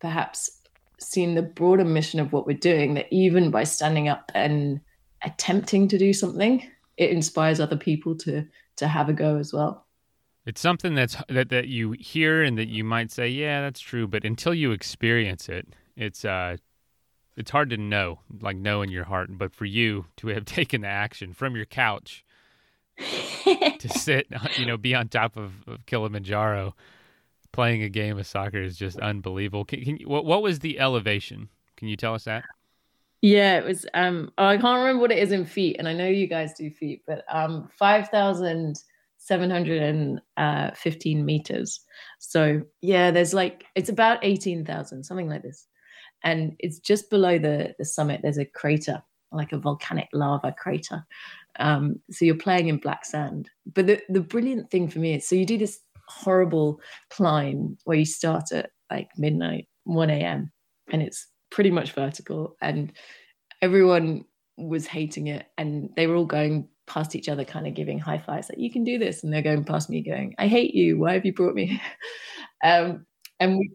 perhaps 0.01 0.51
seen 0.99 1.35
the 1.35 1.43
broader 1.43 1.85
mission 1.85 2.21
of 2.21 2.33
what 2.33 2.47
we're 2.47 2.57
doing 2.57 2.95
that 2.95 3.07
even 3.11 3.51
by 3.51 3.65
standing 3.65 4.09
up 4.09 4.31
and 4.35 4.81
attempting 5.25 5.89
to 5.89 5.99
do 5.99 6.13
something, 6.13 6.67
it 6.97 7.11
inspires 7.11 7.61
other 7.61 7.77
people 7.77 8.17
to 8.19 8.47
to 8.77 8.89
have 8.89 9.09
a 9.09 9.13
go 9.13 9.37
as 9.37 9.53
well. 9.53 9.87
It's 10.47 10.61
something 10.61 10.95
that's 10.95 11.17
that, 11.29 11.51
that 11.51 11.69
you 11.69 11.93
hear 11.93 12.43
and 12.43 12.57
that 12.59 12.69
you 12.69 12.85
might 12.85 13.11
say, 13.11 13.29
yeah, 13.29 13.61
that's 13.61 13.81
true, 13.81 14.07
but 14.07 14.25
until 14.25 14.55
you 14.55 14.73
experience 14.73 15.49
it, 15.49 15.69
it's 15.97 16.25
uh 16.25 16.57
it's 17.37 17.51
hard 17.51 17.71
to 17.71 17.77
know, 17.77 18.21
like 18.41 18.57
know 18.57 18.83
in 18.83 18.91
your 18.91 19.05
heart. 19.05 19.31
But 19.33 19.53
for 19.53 19.65
you 19.65 20.07
to 20.19 20.29
have 20.29 20.45
taken 20.47 20.83
the 20.83 20.89
action 20.89 21.33
from 21.33 21.57
your 21.57 21.67
couch 21.67 22.25
to 22.99 23.89
sit, 23.89 24.27
you 24.57 24.67
know, 24.67 24.77
be 24.77 24.95
on 24.95 25.09
top 25.09 25.37
of, 25.37 25.53
of, 25.67 25.87
Kilimanjaro, 25.87 26.75
playing 27.53 27.83
a 27.83 27.89
game 27.89 28.19
of 28.19 28.27
soccer 28.27 28.61
is 28.63 28.77
just 28.77 28.99
unbelievable. 28.99 29.65
Can, 29.65 29.83
can 29.85 29.99
what, 30.05 30.25
what 30.25 30.43
was 30.43 30.59
the 30.59 30.79
elevation? 30.79 31.49
Can 31.77 31.89
you 31.89 31.97
tell 31.97 32.15
us 32.15 32.25
that? 32.25 32.45
Yeah, 33.23 33.59
it 33.59 33.65
was. 33.65 33.87
Um, 33.95 34.33
oh, 34.39 34.47
I 34.47 34.57
can't 34.57 34.79
remember 34.81 35.01
what 35.03 35.13
it 35.13 35.19
is 35.19 35.33
in 35.33 35.45
feet, 35.45 35.77
and 35.79 35.87
I 35.89 35.93
know 35.93 36.09
you 36.09 36.27
guys 36.27 36.55
do 36.55 36.71
feet, 36.71 37.03
but 37.07 37.25
um, 37.31 37.69
five 37.79 38.09
thousand 38.09 38.83
seven 39.19 39.51
hundred 39.51 39.83
and 39.83 40.21
uh, 40.39 40.71
meters. 41.05 41.81
So 42.19 42.63
yeah, 42.81 43.11
there's 43.11 43.35
like 43.35 43.65
it's 43.75 43.91
about 43.91 44.21
eighteen 44.23 44.65
thousand, 44.65 45.05
something 45.05 45.29
like 45.29 45.43
this 45.43 45.67
and 46.25 46.57
it's 46.61 46.81
just 46.81 47.11
below 47.11 47.39
the, 47.39 47.75
the 47.79 47.87
summit 47.87 48.21
there's 48.23 48.39
a 48.39 48.47
crater 48.47 49.03
like 49.33 49.53
a 49.53 49.59
volcanic 49.59 50.09
lava 50.15 50.55
crater 50.59 51.07
um, 51.61 51.97
so 52.11 52.25
you're 52.25 52.37
playing 52.37 52.69
in 52.69 52.79
black 52.79 53.05
sand 53.07 53.51
but 53.75 53.89
the, 53.89 54.01
the 54.11 54.21
brilliant 54.21 54.71
thing 54.71 54.89
for 54.89 55.01
me 55.01 55.17
is 55.17 55.29
so 55.29 55.37
you 55.37 55.47
do 55.47 55.59
this 55.59 55.81
horrible 56.09 56.81
climb 57.11 57.79
where 57.87 57.99
you 57.99 58.07
start 58.07 58.53
at 58.53 58.73
like 58.91 59.11
midnight 59.19 59.69
1 59.85 60.11
a.m 60.11 60.53
and 60.93 61.03
it's 61.03 61.29
pretty 61.51 61.71
much 61.71 61.93
vertical 61.93 62.57
and 62.61 62.93
everyone 63.63 64.25
was 64.57 64.87
hating 64.87 65.27
it 65.27 65.47
and 65.59 65.91
they 65.97 66.07
were 66.07 66.17
all 66.17 66.27
going 66.27 66.69
past 66.87 67.15
each 67.15 67.29
other 67.29 67.45
kind 67.45 67.67
of 67.67 67.75
giving 67.75 67.99
high 67.99 68.19
fives 68.19 68.49
like 68.49 68.59
you 68.59 68.71
can 68.71 68.85
do 68.85 68.99
this 68.99 69.23
and 69.23 69.33
they're 69.33 69.43
going 69.43 69.65
past 69.65 69.89
me 69.89 70.03
going 70.03 70.35
i 70.39 70.47
hate 70.49 70.75
you 70.75 70.99
why 70.99 71.13
have 71.13 71.25
you 71.25 71.33
brought 71.33 71.55
me 71.55 71.81
um, 72.65 73.07
and 73.39 73.57
we 73.57 73.71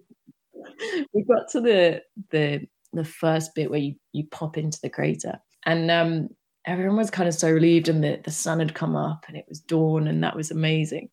we 1.13 1.23
got 1.23 1.49
to 1.51 1.61
the 1.61 2.01
the 2.31 2.67
the 2.93 3.03
first 3.03 3.53
bit 3.55 3.69
where 3.69 3.79
you 3.79 3.95
you 4.13 4.25
pop 4.27 4.57
into 4.57 4.79
the 4.81 4.89
crater, 4.89 5.39
and 5.65 5.91
um, 5.91 6.29
everyone 6.65 6.97
was 6.97 7.11
kind 7.11 7.27
of 7.27 7.35
so 7.35 7.51
relieved, 7.51 7.89
and 7.89 8.03
the 8.03 8.19
the 8.23 8.31
sun 8.31 8.59
had 8.59 8.73
come 8.73 8.95
up, 8.95 9.25
and 9.27 9.37
it 9.37 9.45
was 9.47 9.59
dawn, 9.59 10.07
and 10.07 10.23
that 10.23 10.35
was 10.35 10.51
amazing. 10.51 11.09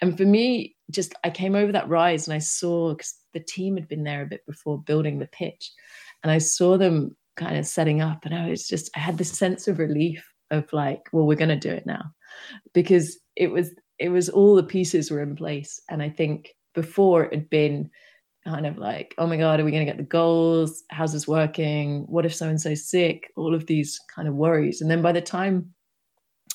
And 0.00 0.16
for 0.16 0.24
me, 0.24 0.76
just 0.90 1.14
I 1.24 1.30
came 1.30 1.54
over 1.54 1.72
that 1.72 1.88
rise, 1.88 2.26
and 2.26 2.34
I 2.34 2.38
saw 2.38 2.94
because 2.94 3.14
the 3.32 3.40
team 3.40 3.76
had 3.76 3.88
been 3.88 4.04
there 4.04 4.22
a 4.22 4.26
bit 4.26 4.46
before 4.46 4.82
building 4.82 5.18
the 5.18 5.26
pitch, 5.26 5.72
and 6.24 6.32
I 6.32 6.38
saw 6.38 6.76
them 6.76 7.16
kind 7.36 7.56
of 7.56 7.66
setting 7.66 8.00
up, 8.00 8.24
and 8.24 8.34
I 8.34 8.48
was 8.50 8.66
just 8.66 8.90
I 8.96 8.98
had 8.98 9.18
this 9.18 9.30
sense 9.30 9.68
of 9.68 9.78
relief 9.78 10.26
of 10.50 10.72
like, 10.72 11.02
well, 11.12 11.26
we're 11.26 11.36
going 11.36 11.48
to 11.48 11.56
do 11.56 11.70
it 11.70 11.86
now, 11.86 12.02
because 12.72 13.16
it 13.36 13.52
was 13.52 13.72
it 14.00 14.08
was 14.08 14.28
all 14.28 14.56
the 14.56 14.64
pieces 14.64 15.10
were 15.10 15.22
in 15.22 15.36
place, 15.36 15.80
and 15.88 16.02
I 16.02 16.08
think 16.10 16.48
before 16.74 17.26
it 17.26 17.32
had 17.32 17.50
been 17.50 17.90
kind 18.44 18.66
of 18.66 18.76
like, 18.76 19.14
oh 19.16 19.26
my 19.26 19.36
God, 19.36 19.60
are 19.60 19.64
we 19.64 19.70
going 19.70 19.86
to 19.86 19.90
get 19.90 19.96
the 19.96 20.02
goals? 20.02 20.82
How's 20.90 21.12
this 21.12 21.28
working? 21.28 22.04
What 22.08 22.26
if 22.26 22.34
so 22.34 22.48
and 22.48 22.60
so's 22.60 22.90
sick? 22.90 23.30
All 23.36 23.54
of 23.54 23.66
these 23.66 23.98
kind 24.14 24.28
of 24.28 24.34
worries. 24.34 24.80
And 24.80 24.90
then 24.90 25.00
by 25.00 25.12
the 25.12 25.22
time 25.22 25.72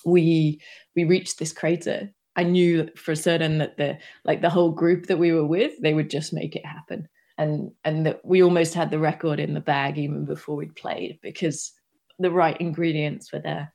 we 0.05 0.61
we 0.95 1.03
reached 1.03 1.39
this 1.39 1.53
crater, 1.53 2.09
I 2.35 2.43
knew 2.43 2.89
for 2.95 3.15
certain 3.15 3.57
that 3.57 3.77
the 3.77 3.97
like 4.23 4.41
the 4.41 4.49
whole 4.49 4.71
group 4.71 5.07
that 5.07 5.17
we 5.17 5.31
were 5.31 5.45
with, 5.45 5.73
they 5.81 5.93
would 5.93 6.09
just 6.09 6.33
make 6.33 6.55
it 6.55 6.65
happen. 6.65 7.07
And 7.39 7.71
and 7.83 8.05
that 8.05 8.23
we 8.23 8.43
almost 8.43 8.75
had 8.75 8.91
the 8.91 8.99
record 8.99 9.39
in 9.39 9.53
the 9.53 9.61
bag 9.61 9.97
even 9.97 10.25
before 10.25 10.57
we'd 10.57 10.75
played 10.75 11.19
because 11.23 11.71
the 12.19 12.29
right 12.29 12.59
ingredients 12.59 13.31
were 13.33 13.39
there. 13.39 13.73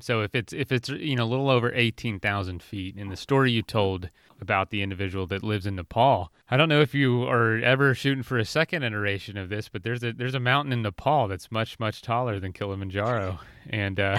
So 0.00 0.20
if 0.20 0.34
it's 0.34 0.52
if 0.52 0.72
it's 0.72 0.90
you 0.90 1.16
know 1.16 1.24
a 1.24 1.26
little 1.26 1.48
over 1.48 1.72
eighteen 1.72 2.20
thousand 2.20 2.62
feet, 2.62 2.96
in 2.96 3.08
the 3.08 3.16
story 3.16 3.50
you 3.50 3.62
told 3.62 4.10
about 4.40 4.68
the 4.70 4.82
individual 4.82 5.26
that 5.28 5.42
lives 5.42 5.64
in 5.64 5.76
Nepal, 5.76 6.30
I 6.50 6.58
don't 6.58 6.68
know 6.68 6.82
if 6.82 6.94
you 6.94 7.22
are 7.24 7.58
ever 7.58 7.94
shooting 7.94 8.22
for 8.22 8.36
a 8.36 8.44
second 8.44 8.82
iteration 8.82 9.38
of 9.38 9.48
this, 9.48 9.70
but 9.70 9.84
there's 9.84 10.04
a 10.04 10.12
there's 10.12 10.34
a 10.34 10.40
mountain 10.40 10.72
in 10.72 10.82
Nepal 10.82 11.28
that's 11.28 11.50
much 11.50 11.78
much 11.78 12.02
taller 12.02 12.38
than 12.38 12.52
Kilimanjaro, 12.52 13.38
and 13.70 13.98
uh, 13.98 14.18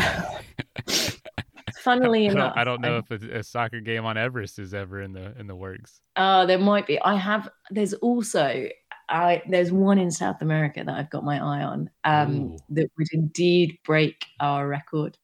funnily 1.76 2.28
I 2.28 2.32
enough, 2.32 2.54
I 2.56 2.64
don't 2.64 2.82
know 2.82 2.96
I, 2.96 3.14
if 3.14 3.24
a, 3.24 3.40
a, 3.40 3.44
soccer 3.44 3.80
game 3.80 4.06
on 4.06 4.18
Everest 4.18 4.60
is 4.60 4.74
ever 4.74 5.02
in 5.02 5.14
the 5.14 5.38
in 5.40 5.48
the 5.48 5.56
works. 5.56 6.02
Oh, 6.16 6.24
uh, 6.24 6.46
there 6.46 6.60
might 6.60 6.88
be. 6.88 7.00
I 7.02 7.16
have. 7.16 7.50
There's 7.70 7.94
also 7.94 8.68
I 9.10 9.42
there's 9.48 9.72
one 9.72 10.00
in 10.00 10.12
South 10.12 10.42
America 10.42 10.84
that 10.86 10.96
I've 10.96 11.10
got 11.10 11.24
my 11.24 11.38
eye 11.38 11.64
on 11.64 11.90
um, 12.04 12.58
that 12.70 12.90
would 12.98 13.08
indeed 13.12 13.80
break 13.86 14.26
our 14.40 14.68
record. 14.68 15.18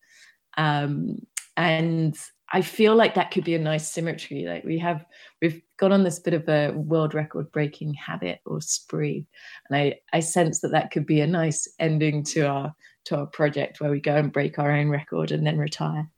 Um, 0.57 1.19
and 1.57 2.17
I 2.51 2.61
feel 2.61 2.95
like 2.95 3.15
that 3.15 3.31
could 3.31 3.43
be 3.43 3.55
a 3.55 3.59
nice 3.59 3.91
symmetry. 3.91 4.45
Like 4.45 4.63
we 4.63 4.77
have, 4.79 5.05
we've 5.41 5.61
gone 5.77 5.91
on 5.91 6.03
this 6.03 6.19
bit 6.19 6.33
of 6.33 6.47
a 6.47 6.71
world 6.71 7.13
record 7.13 7.51
breaking 7.51 7.93
habit 7.95 8.39
or 8.45 8.61
spree, 8.61 9.25
and 9.69 9.77
I 9.77 9.95
I 10.13 10.21
sense 10.21 10.61
that 10.61 10.71
that 10.71 10.91
could 10.91 11.05
be 11.05 11.21
a 11.21 11.27
nice 11.27 11.67
ending 11.79 12.23
to 12.25 12.41
our 12.41 12.73
to 13.05 13.17
our 13.17 13.25
project 13.25 13.81
where 13.81 13.91
we 13.91 13.99
go 13.99 14.15
and 14.15 14.31
break 14.31 14.59
our 14.59 14.71
own 14.71 14.89
record 14.89 15.31
and 15.31 15.45
then 15.45 15.57
retire. 15.57 16.09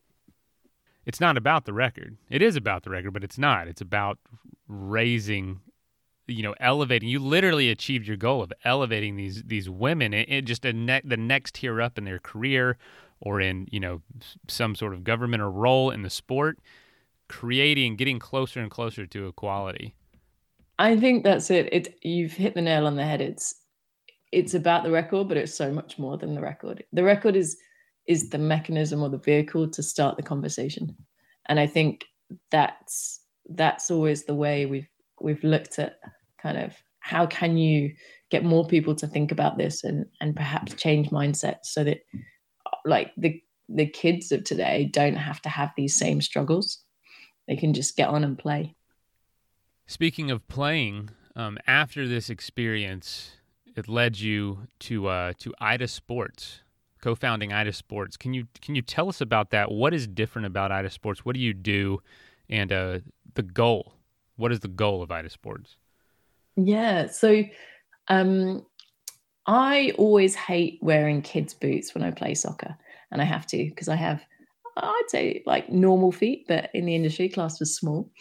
It's 1.06 1.20
not 1.20 1.38
about 1.38 1.65
the 1.65 1.74
record. 1.74 2.18
It 2.30 2.41
is 2.41 2.56
about 2.56 2.84
the 2.84 2.89
record, 2.89 3.12
but 3.12 3.24
it's 3.24 3.38
not. 3.38 3.68
It's 3.68 3.82
about 3.82 4.20
raising 4.68 5.62
you 6.28 6.44
know 6.44 6.56
elevating. 6.60 7.10
You 7.10 7.20
literally 7.20 7.70
achieved 7.70 8.08
your 8.08 8.18
goal 8.18 8.41
of 8.41 8.52
elevating 8.63 9.15
these 9.15 9.44
these 9.44 9.70
women 9.70 10.13
it, 10.13 10.28
in 10.28 10.46
just 10.46 10.63
ne- 10.63 11.02
the 11.04 11.18
next 11.18 11.56
tier 11.56 11.82
up 11.82 11.98
in 11.98 12.06
their 12.06 12.20
career 12.20 12.78
or 13.20 13.39
in 13.39 13.68
you 13.72 13.80
know 13.80 14.02
some 14.48 14.76
sort 14.76 14.94
of 14.94 15.04
government 15.04 15.41
or 15.41 15.50
role 15.50 15.91
in 15.91 16.02
the 16.02 16.10
sport 16.10 16.60
creating 17.28 17.96
getting 17.96 18.20
closer 18.20 18.60
and 18.60 18.72
closer 18.72 19.06
to 19.06 19.28
equality. 19.28 19.96
I 20.78 20.98
think 20.98 21.24
that's 21.24 21.50
it. 21.50 21.70
It 21.72 21.96
you've 22.02 22.34
hit 22.34 22.54
the 22.54 22.62
nail 22.62 22.88
on 22.88 22.96
the 22.96 23.06
head. 23.06 23.22
It's 23.22 23.56
it's 24.32 24.54
about 24.54 24.84
the 24.84 24.91
record 24.91 25.28
but 25.28 25.38
it's 25.38 25.56
so 25.56 25.72
much 25.72 25.98
more 26.00 26.18
than 26.18 26.36
the 26.36 26.41
record. 26.41 26.84
The 26.91 27.04
record 27.04 27.36
is 27.36 27.58
is 28.08 28.30
the 28.30 28.38
mechanism 28.38 29.02
or 29.02 29.10
the 29.10 29.18
vehicle 29.18 29.70
to 29.70 29.84
start 29.84 30.18
the 30.18 30.24
conversation. 30.24 30.96
And 31.48 31.60
i 31.60 31.68
think 31.68 32.06
that's 32.52 33.22
that's 33.50 33.91
always 33.91 34.26
the 34.26 34.36
way 34.36 34.65
we've 34.65 34.89
we've 35.22 35.44
looked 35.44 35.80
at 35.80 36.00
kind 36.41 36.58
of 36.58 36.74
how 37.00 37.26
can 37.26 37.58
you 37.58 37.94
get 38.32 38.44
more 38.44 38.65
people 38.68 38.96
to 38.96 39.08
think 39.08 39.32
about 39.32 39.58
this 39.58 39.84
and 39.84 40.06
and 40.22 40.36
perhaps 40.36 40.74
change 40.74 41.10
mindsets 41.10 41.65
so 41.65 41.84
that 41.84 42.00
like 42.86 43.12
the 43.18 43.41
the 43.70 43.88
kids 43.88 44.32
of 44.32 44.44
today 44.44 44.89
don't 44.91 45.15
have 45.15 45.41
to 45.41 45.50
have 45.50 45.72
these 45.76 45.96
same 45.96 46.22
struggles. 46.22 46.84
They 47.48 47.56
can 47.56 47.74
just 47.74 47.96
get 47.96 48.10
on 48.10 48.24
and 48.24 48.38
play. 48.38 48.76
Speaking 49.88 50.30
of 50.30 50.48
playing 50.48 51.10
um, 51.36 51.58
after 51.68 52.08
this 52.08 52.30
experience 52.30 53.32
it 53.76 53.88
led 53.88 54.20
you 54.20 54.68
to 54.80 55.08
uh, 55.08 55.34
to 55.39 55.54
ida 55.60 55.88
sports 55.88 56.62
co-founding 57.01 57.53
ida 57.53 57.73
sports 57.73 58.17
can 58.17 58.34
you 58.34 58.47
can 58.62 58.75
you 58.75 58.81
tell 58.81 59.10
us 59.10 59.21
about 59.21 59.51
that 59.51 59.71
what 59.71 59.93
is 59.93 60.08
different 60.08 60.45
about 60.45 60.71
ida 60.71 60.89
sports 60.89 61.23
what 61.23 61.36
do 61.36 61.41
you 61.41 61.53
do 61.53 61.99
and 62.49 62.71
uh, 62.71 62.99
the 63.34 63.43
goal 63.43 63.95
what 64.38 64.51
is 64.51 64.60
the 64.60 64.67
goal 64.67 65.01
of 65.01 65.12
Ida 65.12 65.29
Sports? 65.29 65.77
Yeah, 66.55 67.08
so 67.08 67.43
um, 68.08 68.65
I 69.45 69.93
always 69.97 70.36
hate 70.36 70.79
wearing 70.81 71.21
kids' 71.21 71.53
boots 71.53 71.93
when 71.93 72.03
I 72.03 72.12
play 72.12 72.34
soccer, 72.34 72.75
and 73.12 73.21
I 73.21 73.25
have 73.25 73.45
to 73.47 73.58
because 73.58 73.89
I 73.89 73.95
have, 73.95 74.23
I'd 74.77 75.03
say, 75.08 75.43
like 75.45 75.69
normal 75.69 76.12
feet, 76.12 76.45
but 76.47 76.69
in 76.73 76.86
the 76.86 76.95
industry, 76.95 77.29
class 77.29 77.60
was 77.60 77.75
small. 77.75 78.12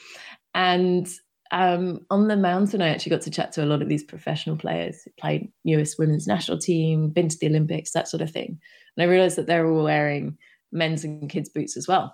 And 0.55 1.09
um, 1.55 2.01
on 2.11 2.27
the 2.27 2.37
mountain, 2.37 2.83
I 2.83 2.89
actually 2.89 3.11
got 3.11 3.23
to 3.23 3.31
chat 3.31 3.53
to 3.53 3.65
a 3.65 3.67
lot 3.67 3.81
of 3.81 3.89
these 3.89 4.03
professional 4.03 4.57
players 4.57 5.03
who 5.05 5.13
played 5.21 5.53
US 5.63 5.97
women's 5.97 6.27
national 6.27 6.59
team, 6.59 7.11
been 7.11 7.29
to 7.29 7.39
the 7.39 7.47
Olympics, 7.47 7.93
that 7.93 8.09
sort 8.09 8.23
of 8.23 8.31
thing. 8.31 8.59
And 8.97 9.05
I 9.05 9.11
realized 9.11 9.37
that 9.37 9.47
they're 9.47 9.71
all 9.71 9.85
wearing 9.85 10.37
men's 10.73 11.05
and 11.05 11.31
kids' 11.31 11.49
boots 11.49 11.77
as 11.77 11.87
well. 11.87 12.13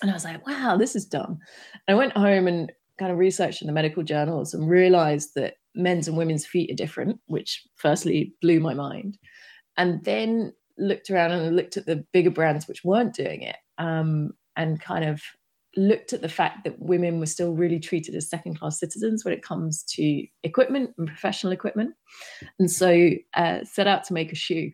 And 0.00 0.12
I 0.12 0.14
was 0.14 0.24
like, 0.24 0.46
wow, 0.46 0.76
this 0.76 0.94
is 0.94 1.04
dumb. 1.04 1.40
And 1.88 1.96
I 1.96 1.98
went 1.98 2.16
home 2.16 2.46
and 2.46 2.70
kind 3.00 3.10
of 3.10 3.18
researched 3.18 3.62
in 3.62 3.66
the 3.66 3.72
medical 3.72 4.04
journals 4.04 4.54
and 4.54 4.70
realized 4.70 5.30
that 5.34 5.54
men's 5.74 6.06
and 6.06 6.16
women's 6.16 6.46
feet 6.46 6.70
are 6.70 6.76
different, 6.76 7.18
which 7.26 7.66
firstly 7.74 8.32
blew 8.40 8.60
my 8.60 8.74
mind. 8.74 9.18
And 9.76 10.04
then 10.04 10.52
looked 10.78 11.10
around 11.10 11.32
and 11.32 11.56
looked 11.56 11.76
at 11.76 11.86
the 11.86 12.04
bigger 12.12 12.30
brands 12.30 12.68
which 12.68 12.84
weren't 12.84 13.14
doing 13.14 13.42
it 13.42 13.56
um, 13.78 14.30
and 14.56 14.80
kind 14.80 15.04
of 15.04 15.20
looked 15.76 16.12
at 16.12 16.20
the 16.20 16.28
fact 16.28 16.64
that 16.64 16.80
women 16.80 17.18
were 17.18 17.26
still 17.26 17.52
really 17.52 17.80
treated 17.80 18.14
as 18.14 18.28
second 18.28 18.58
class 18.58 18.78
citizens 18.78 19.24
when 19.24 19.34
it 19.34 19.42
comes 19.42 19.82
to 19.84 20.26
equipment 20.42 20.90
and 20.98 21.08
professional 21.08 21.52
equipment. 21.52 21.94
And 22.58 22.70
so 22.70 23.10
uh, 23.34 23.64
set 23.64 23.86
out 23.86 24.04
to 24.04 24.14
make 24.14 24.32
a 24.32 24.36
shoe 24.36 24.72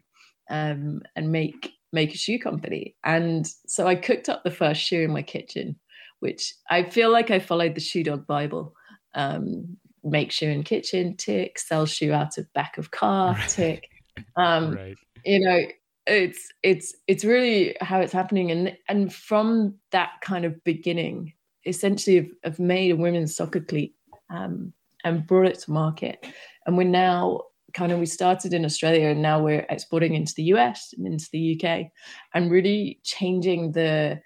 um, 0.50 1.02
and 1.16 1.30
make 1.30 1.72
make 1.92 2.14
a 2.14 2.18
shoe 2.18 2.38
company. 2.38 2.96
And 3.02 3.46
so 3.66 3.87
I 3.87 3.94
cooked 3.94 4.28
up 4.28 4.44
the 4.44 4.50
first 4.50 4.82
shoe 4.82 5.00
in 5.00 5.12
my 5.12 5.22
kitchen 5.22 5.76
which 6.20 6.54
I 6.68 6.84
feel 6.84 7.11
like 7.11 7.30
I 7.30 7.38
followed 7.38 7.74
the 7.74 7.80
shoe 7.80 8.02
dog 8.02 8.26
Bible. 8.26 8.74
Um, 9.14 9.76
make 10.04 10.32
shoe 10.32 10.48
in 10.48 10.62
kitchen, 10.62 11.16
tick, 11.16 11.58
sell 11.58 11.87
shoe 11.87 12.12
out 12.12 12.38
of 12.38 12.52
back 12.52 12.78
of 12.78 12.90
car, 12.90 13.32
right. 13.38 13.48
tick. 13.48 13.88
Um, 14.37 14.74
right. 14.74 14.96
You 15.24 15.40
know, 15.40 15.61
it's 16.08 16.48
it's 16.62 16.94
it's 17.06 17.24
really 17.24 17.76
how 17.80 18.00
it's 18.00 18.12
happening, 18.12 18.50
and 18.50 18.76
and 18.88 19.12
from 19.12 19.74
that 19.92 20.12
kind 20.22 20.44
of 20.44 20.62
beginning, 20.64 21.32
essentially, 21.66 22.16
have, 22.16 22.30
have 22.44 22.58
made 22.58 22.90
a 22.90 22.96
women's 22.96 23.36
soccer 23.36 23.60
cleat 23.60 23.94
um, 24.30 24.72
and 25.04 25.26
brought 25.26 25.46
it 25.46 25.58
to 25.60 25.70
market, 25.70 26.26
and 26.66 26.76
we're 26.76 26.84
now 26.84 27.42
kind 27.74 27.92
of 27.92 27.98
we 27.98 28.06
started 28.06 28.54
in 28.54 28.64
Australia 28.64 29.08
and 29.08 29.20
now 29.20 29.42
we're 29.42 29.66
exporting 29.68 30.14
into 30.14 30.32
the 30.36 30.44
US 30.44 30.94
and 30.96 31.06
into 31.06 31.28
the 31.32 31.60
UK 31.60 31.86
and 32.34 32.50
really 32.50 32.98
changing 33.04 33.72
the 33.72 34.20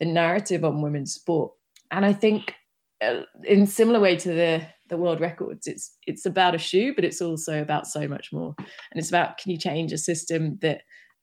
the 0.00 0.06
narrative 0.06 0.64
on 0.64 0.82
women's 0.82 1.14
sport. 1.14 1.52
And 1.90 2.04
I 2.04 2.12
think 2.12 2.54
uh, 3.00 3.22
in 3.44 3.66
similar 3.66 4.00
way 4.00 4.16
to 4.16 4.28
the 4.28 4.62
the 4.88 4.96
world 4.96 5.20
records, 5.20 5.66
it's 5.66 5.96
it's 6.06 6.26
about 6.26 6.54
a 6.54 6.58
shoe, 6.58 6.94
but 6.94 7.04
it's 7.04 7.20
also 7.20 7.60
about 7.60 7.86
so 7.86 8.08
much 8.08 8.32
more. 8.32 8.54
And 8.58 8.98
it's 8.98 9.08
about 9.08 9.38
can 9.38 9.52
you 9.52 9.58
change 9.58 9.92
a 9.92 9.98
system 9.98 10.58
that 10.62 10.82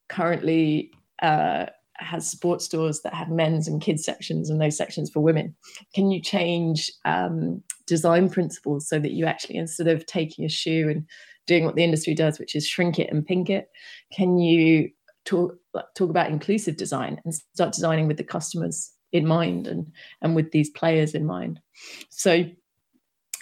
currently 0.10 0.91
uh, 1.22 1.68
has 1.98 2.30
sports 2.30 2.65
stores 2.65 3.02
that 3.02 3.13
have 3.13 3.30
men's 3.30 3.68
and 3.68 3.82
kids 3.82 4.04
sections 4.04 4.50
and 4.50 4.62
those 4.62 4.78
sections 4.78 5.10
for 5.10 5.22
women? 5.22 5.56
Can 5.94 6.12
you 6.12 6.22
change 6.22 6.91
um, 7.06 7.63
design 7.88 8.30
principles 8.30 8.88
so 8.88 9.00
that 9.00 9.12
you 9.12 9.26
actually, 9.26 9.58
instead 9.58 9.88
of 9.88 10.06
taking 10.06 10.46
a 10.46 10.50
shoe 10.50 10.89
and 10.89 11.06
doing 11.48 11.65
what 11.65 11.76
the 11.76 11.84
industry 11.84 12.13
does, 12.13 12.39
which 12.39 12.56
is 12.56 12.68
shrink 12.68 13.00
it 13.00 13.12
and 13.12 13.26
pink 13.26 13.50
it, 13.50 13.70
can 14.12 14.38
you 14.38 14.89
talk 15.26 15.56
talk 15.96 16.10
about 16.10 16.30
inclusive 16.30 16.78
design 16.78 17.20
and 17.26 17.34
start 17.34 17.74
designing 17.74 18.08
with 18.08 18.18
the 18.18 18.24
customers 18.24 18.94
in 19.12 19.28
mind 19.28 19.68
and 19.68 19.91
and 20.22 20.36
with 20.36 20.52
these 20.52 20.70
players 20.70 21.13
in 21.13 21.26
mind 21.26 21.60
so 22.10 22.44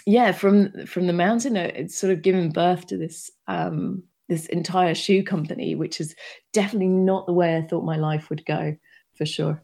yeah 0.06 0.32
from 0.32 0.72
from 0.86 1.06
the 1.06 1.12
mountain 1.12 1.56
it's 1.56 1.96
sort 1.96 2.12
of 2.12 2.22
given 2.22 2.50
birth 2.50 2.86
to 2.86 2.96
this 2.96 3.30
um 3.46 4.02
this 4.28 4.46
entire 4.46 4.94
shoe 4.94 5.22
company 5.22 5.74
which 5.74 6.00
is 6.00 6.14
definitely 6.52 6.88
not 6.88 7.26
the 7.26 7.32
way 7.32 7.56
i 7.56 7.62
thought 7.62 7.84
my 7.84 7.96
life 7.96 8.30
would 8.30 8.44
go 8.46 8.76
for 9.16 9.26
sure 9.26 9.62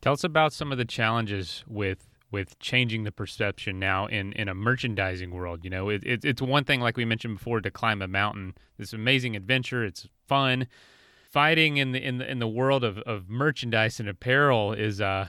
tell 0.00 0.12
us 0.12 0.24
about 0.24 0.52
some 0.52 0.72
of 0.72 0.78
the 0.78 0.84
challenges 0.84 1.64
with 1.66 2.08
with 2.30 2.58
changing 2.58 3.04
the 3.04 3.12
perception 3.12 3.78
now 3.78 4.06
in, 4.06 4.32
in 4.32 4.48
a 4.48 4.54
merchandising 4.54 5.30
world. 5.30 5.60
You 5.62 5.70
know, 5.70 5.88
it, 5.88 6.02
it, 6.04 6.24
it's 6.24 6.42
one 6.42 6.64
thing, 6.64 6.80
like 6.80 6.96
we 6.96 7.04
mentioned 7.04 7.38
before, 7.38 7.60
to 7.60 7.70
climb 7.70 8.02
a 8.02 8.08
mountain. 8.08 8.56
This 8.76 8.92
amazing 8.92 9.36
adventure. 9.36 9.84
It's 9.84 10.08
fun 10.26 10.66
fighting 11.34 11.78
in 11.78 11.90
the 11.90 12.04
in 12.04 12.18
the 12.18 12.30
in 12.30 12.38
the 12.38 12.48
world 12.48 12.84
of, 12.84 12.98
of 12.98 13.28
merchandise 13.28 13.98
and 13.98 14.08
apparel 14.08 14.72
is 14.72 15.00
uh 15.00 15.26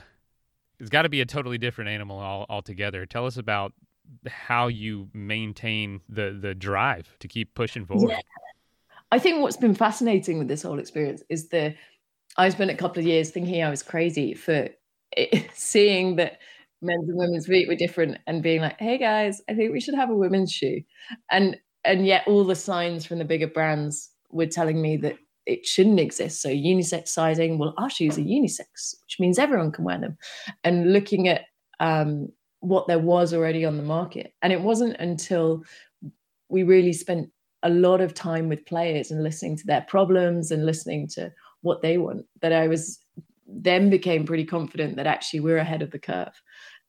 it's 0.78 0.88
got 0.88 1.02
to 1.02 1.08
be 1.08 1.20
a 1.20 1.26
totally 1.26 1.58
different 1.58 1.90
animal 1.90 2.18
all, 2.18 2.46
altogether. 2.48 3.04
Tell 3.06 3.26
us 3.26 3.36
about 3.36 3.72
how 4.26 4.68
you 4.68 5.08
maintain 5.12 6.00
the 6.08 6.36
the 6.40 6.54
drive 6.54 7.16
to 7.20 7.28
keep 7.28 7.54
pushing 7.54 7.86
forward. 7.86 8.10
Yeah. 8.10 8.20
I 9.12 9.18
think 9.18 9.40
what's 9.40 9.56
been 9.56 9.74
fascinating 9.74 10.38
with 10.38 10.48
this 10.48 10.62
whole 10.62 10.78
experience 10.78 11.22
is 11.28 11.48
the 11.48 11.74
I 12.36 12.48
spent 12.48 12.70
a 12.70 12.76
couple 12.76 13.00
of 13.00 13.06
years 13.06 13.30
thinking 13.30 13.62
I 13.62 13.70
was 13.70 13.82
crazy 13.82 14.34
for 14.34 14.68
it, 15.12 15.50
seeing 15.54 16.16
that 16.16 16.38
men's 16.82 17.08
and 17.08 17.16
women's 17.16 17.46
feet 17.46 17.68
were 17.68 17.76
different 17.76 18.18
and 18.26 18.42
being 18.42 18.60
like, 18.60 18.78
"Hey 18.78 18.98
guys, 18.98 19.40
I 19.48 19.54
think 19.54 19.72
we 19.72 19.80
should 19.80 19.94
have 19.94 20.10
a 20.10 20.16
women's 20.16 20.52
shoe," 20.52 20.82
and 21.30 21.56
and 21.84 22.06
yet 22.06 22.24
all 22.26 22.44
the 22.44 22.54
signs 22.54 23.06
from 23.06 23.18
the 23.18 23.24
bigger 23.24 23.46
brands 23.46 24.10
were 24.30 24.46
telling 24.46 24.82
me 24.82 24.96
that 24.98 25.16
it 25.46 25.64
shouldn't 25.64 26.00
exist. 26.00 26.42
So 26.42 26.48
unisex 26.48 27.08
sizing, 27.08 27.58
well, 27.58 27.74
our 27.78 27.88
shoes 27.88 28.18
are 28.18 28.22
unisex, 28.22 28.96
which 29.04 29.16
means 29.20 29.38
everyone 29.38 29.70
can 29.70 29.84
wear 29.84 29.98
them. 29.98 30.18
And 30.64 30.92
looking 30.92 31.28
at 31.28 31.42
um, 31.78 32.28
what 32.66 32.86
there 32.86 32.98
was 32.98 33.32
already 33.32 33.64
on 33.64 33.76
the 33.76 33.82
market. 33.82 34.34
And 34.42 34.52
it 34.52 34.60
wasn't 34.60 34.96
until 34.98 35.62
we 36.48 36.62
really 36.62 36.92
spent 36.92 37.30
a 37.62 37.70
lot 37.70 38.00
of 38.00 38.14
time 38.14 38.48
with 38.48 38.66
players 38.66 39.10
and 39.10 39.22
listening 39.22 39.56
to 39.56 39.66
their 39.66 39.82
problems 39.82 40.50
and 40.50 40.66
listening 40.66 41.08
to 41.08 41.32
what 41.62 41.82
they 41.82 41.98
want 41.98 42.26
that 42.42 42.52
I 42.52 42.68
was 42.68 42.98
then 43.48 43.90
became 43.90 44.24
pretty 44.24 44.44
confident 44.44 44.96
that 44.96 45.06
actually 45.06 45.40
we're 45.40 45.58
ahead 45.58 45.82
of 45.82 45.90
the 45.90 45.98
curve. 45.98 46.40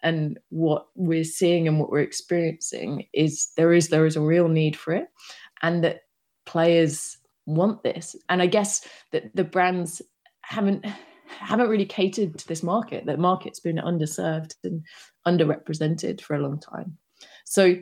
And 0.04 0.40
what 0.50 0.88
we're 0.96 1.24
seeing 1.24 1.68
and 1.68 1.80
what 1.80 1.90
we're 1.90 2.00
experiencing 2.00 3.08
is 3.14 3.52
there 3.58 3.74
is 3.74 3.90
there 3.90 4.06
is 4.06 4.16
a 4.16 4.22
real 4.22 4.48
need 4.48 4.76
for 4.76 4.94
it, 4.94 5.08
and 5.62 5.84
that 5.84 6.02
players 6.46 7.18
want 7.48 7.82
this 7.82 8.16
and 8.30 8.42
i 8.42 8.46
guess 8.46 8.86
that 9.12 9.34
the 9.36 9.44
brands 9.44 10.02
haven't 10.42 10.86
haven't 11.28 11.70
really 11.70 11.86
catered 11.86 12.38
to 12.38 12.48
this 12.48 12.62
market 12.62 13.06
that 13.06 13.20
market's 13.20 13.60
been 13.60 13.78
underserved 13.78 14.54
and 14.64 14.84
underrepresented 15.28 16.22
for 16.22 16.36
a 16.36 16.40
long 16.40 16.60
time. 16.60 16.98
So 17.46 17.76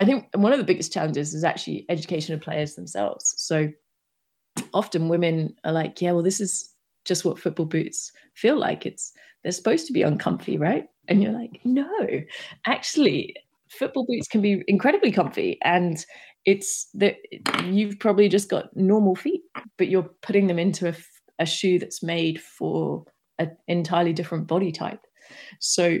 i 0.00 0.04
think 0.04 0.26
one 0.34 0.52
of 0.52 0.58
the 0.58 0.64
biggest 0.64 0.92
challenges 0.92 1.32
is 1.32 1.44
actually 1.44 1.86
education 1.88 2.34
of 2.34 2.40
players 2.40 2.74
themselves. 2.74 3.34
So 3.36 3.68
often 4.74 5.08
women 5.08 5.54
are 5.64 5.72
like 5.72 6.00
yeah 6.02 6.12
well 6.12 6.22
this 6.22 6.40
is 6.40 6.74
just 7.04 7.24
what 7.24 7.38
football 7.38 7.66
boots 7.66 8.12
feel 8.34 8.58
like. 8.58 8.86
It's 8.86 9.12
they're 9.42 9.52
supposed 9.52 9.86
to 9.86 9.92
be 9.92 10.02
uncomfy 10.02 10.58
right? 10.58 10.86
And 11.08 11.22
you're 11.22 11.32
like 11.32 11.60
no 11.64 11.88
actually 12.66 13.34
football 13.70 14.06
boots 14.06 14.28
can 14.28 14.40
be 14.40 14.62
incredibly 14.66 15.12
comfy 15.12 15.58
and 15.62 16.04
it's 16.48 16.88
that 16.94 17.16
you've 17.64 17.98
probably 17.98 18.26
just 18.28 18.48
got 18.48 18.74
normal 18.74 19.14
feet, 19.14 19.42
but 19.76 19.88
you're 19.88 20.10
putting 20.22 20.46
them 20.46 20.58
into 20.58 20.88
a, 20.88 20.94
a 21.38 21.44
shoe 21.44 21.78
that's 21.78 22.02
made 22.02 22.40
for 22.40 23.04
an 23.38 23.54
entirely 23.66 24.14
different 24.14 24.46
body 24.46 24.72
type. 24.72 25.00
So 25.60 25.98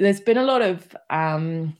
there's 0.00 0.20
been 0.20 0.38
a 0.38 0.44
lot 0.44 0.62
of 0.62 0.96
um, 1.10 1.76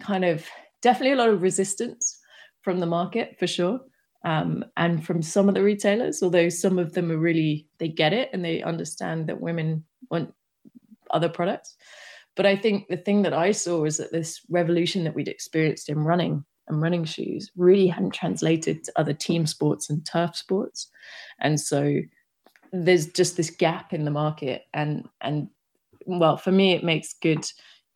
kind 0.00 0.24
of 0.24 0.44
definitely 0.82 1.12
a 1.12 1.16
lot 1.16 1.28
of 1.28 1.40
resistance 1.40 2.18
from 2.62 2.80
the 2.80 2.86
market 2.86 3.36
for 3.38 3.46
sure. 3.46 3.80
Um, 4.22 4.64
and 4.76 5.04
from 5.06 5.22
some 5.22 5.48
of 5.48 5.54
the 5.54 5.62
retailers, 5.62 6.22
although 6.22 6.50
some 6.50 6.78
of 6.78 6.92
them 6.92 7.10
are 7.10 7.16
really, 7.16 7.66
they 7.78 7.88
get 7.88 8.12
it 8.12 8.28
and 8.34 8.44
they 8.44 8.62
understand 8.62 9.28
that 9.28 9.40
women 9.40 9.84
want 10.10 10.34
other 11.10 11.30
products. 11.30 11.76
But 12.36 12.44
I 12.44 12.56
think 12.56 12.88
the 12.88 12.98
thing 12.98 13.22
that 13.22 13.32
I 13.32 13.52
saw 13.52 13.80
was 13.80 13.96
that 13.96 14.12
this 14.12 14.40
revolution 14.50 15.04
that 15.04 15.14
we'd 15.14 15.28
experienced 15.28 15.88
in 15.88 15.98
running 15.98 16.44
and 16.68 16.82
running 16.82 17.04
shoes 17.04 17.50
really 17.56 17.86
hadn't 17.86 18.12
translated 18.12 18.84
to 18.84 18.92
other 18.96 19.14
team 19.14 19.46
sports 19.46 19.88
and 19.88 20.04
turf 20.04 20.36
sports. 20.36 20.88
And 21.40 21.58
so 21.58 22.00
there's 22.72 23.06
just 23.06 23.36
this 23.36 23.50
gap 23.50 23.92
in 23.92 24.04
the 24.04 24.10
market 24.10 24.62
and 24.72 25.08
and 25.20 25.48
well 26.06 26.36
for 26.36 26.52
me 26.52 26.72
it 26.72 26.84
makes 26.84 27.14
good 27.14 27.44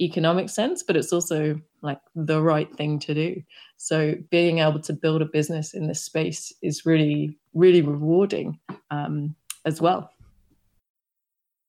economic 0.00 0.48
sense 0.48 0.82
but 0.82 0.96
it's 0.96 1.12
also 1.12 1.60
like 1.84 2.00
the 2.16 2.42
right 2.42 2.74
thing 2.76 2.98
to 3.00 3.14
do. 3.14 3.42
So 3.76 4.14
being 4.30 4.58
able 4.58 4.80
to 4.80 4.92
build 4.94 5.22
a 5.22 5.26
business 5.26 5.74
in 5.74 5.86
this 5.86 6.02
space 6.02 6.52
is 6.62 6.86
really 6.86 7.38
really 7.52 7.82
rewarding 7.82 8.58
um, 8.90 9.36
as 9.64 9.80
well. 9.80 10.10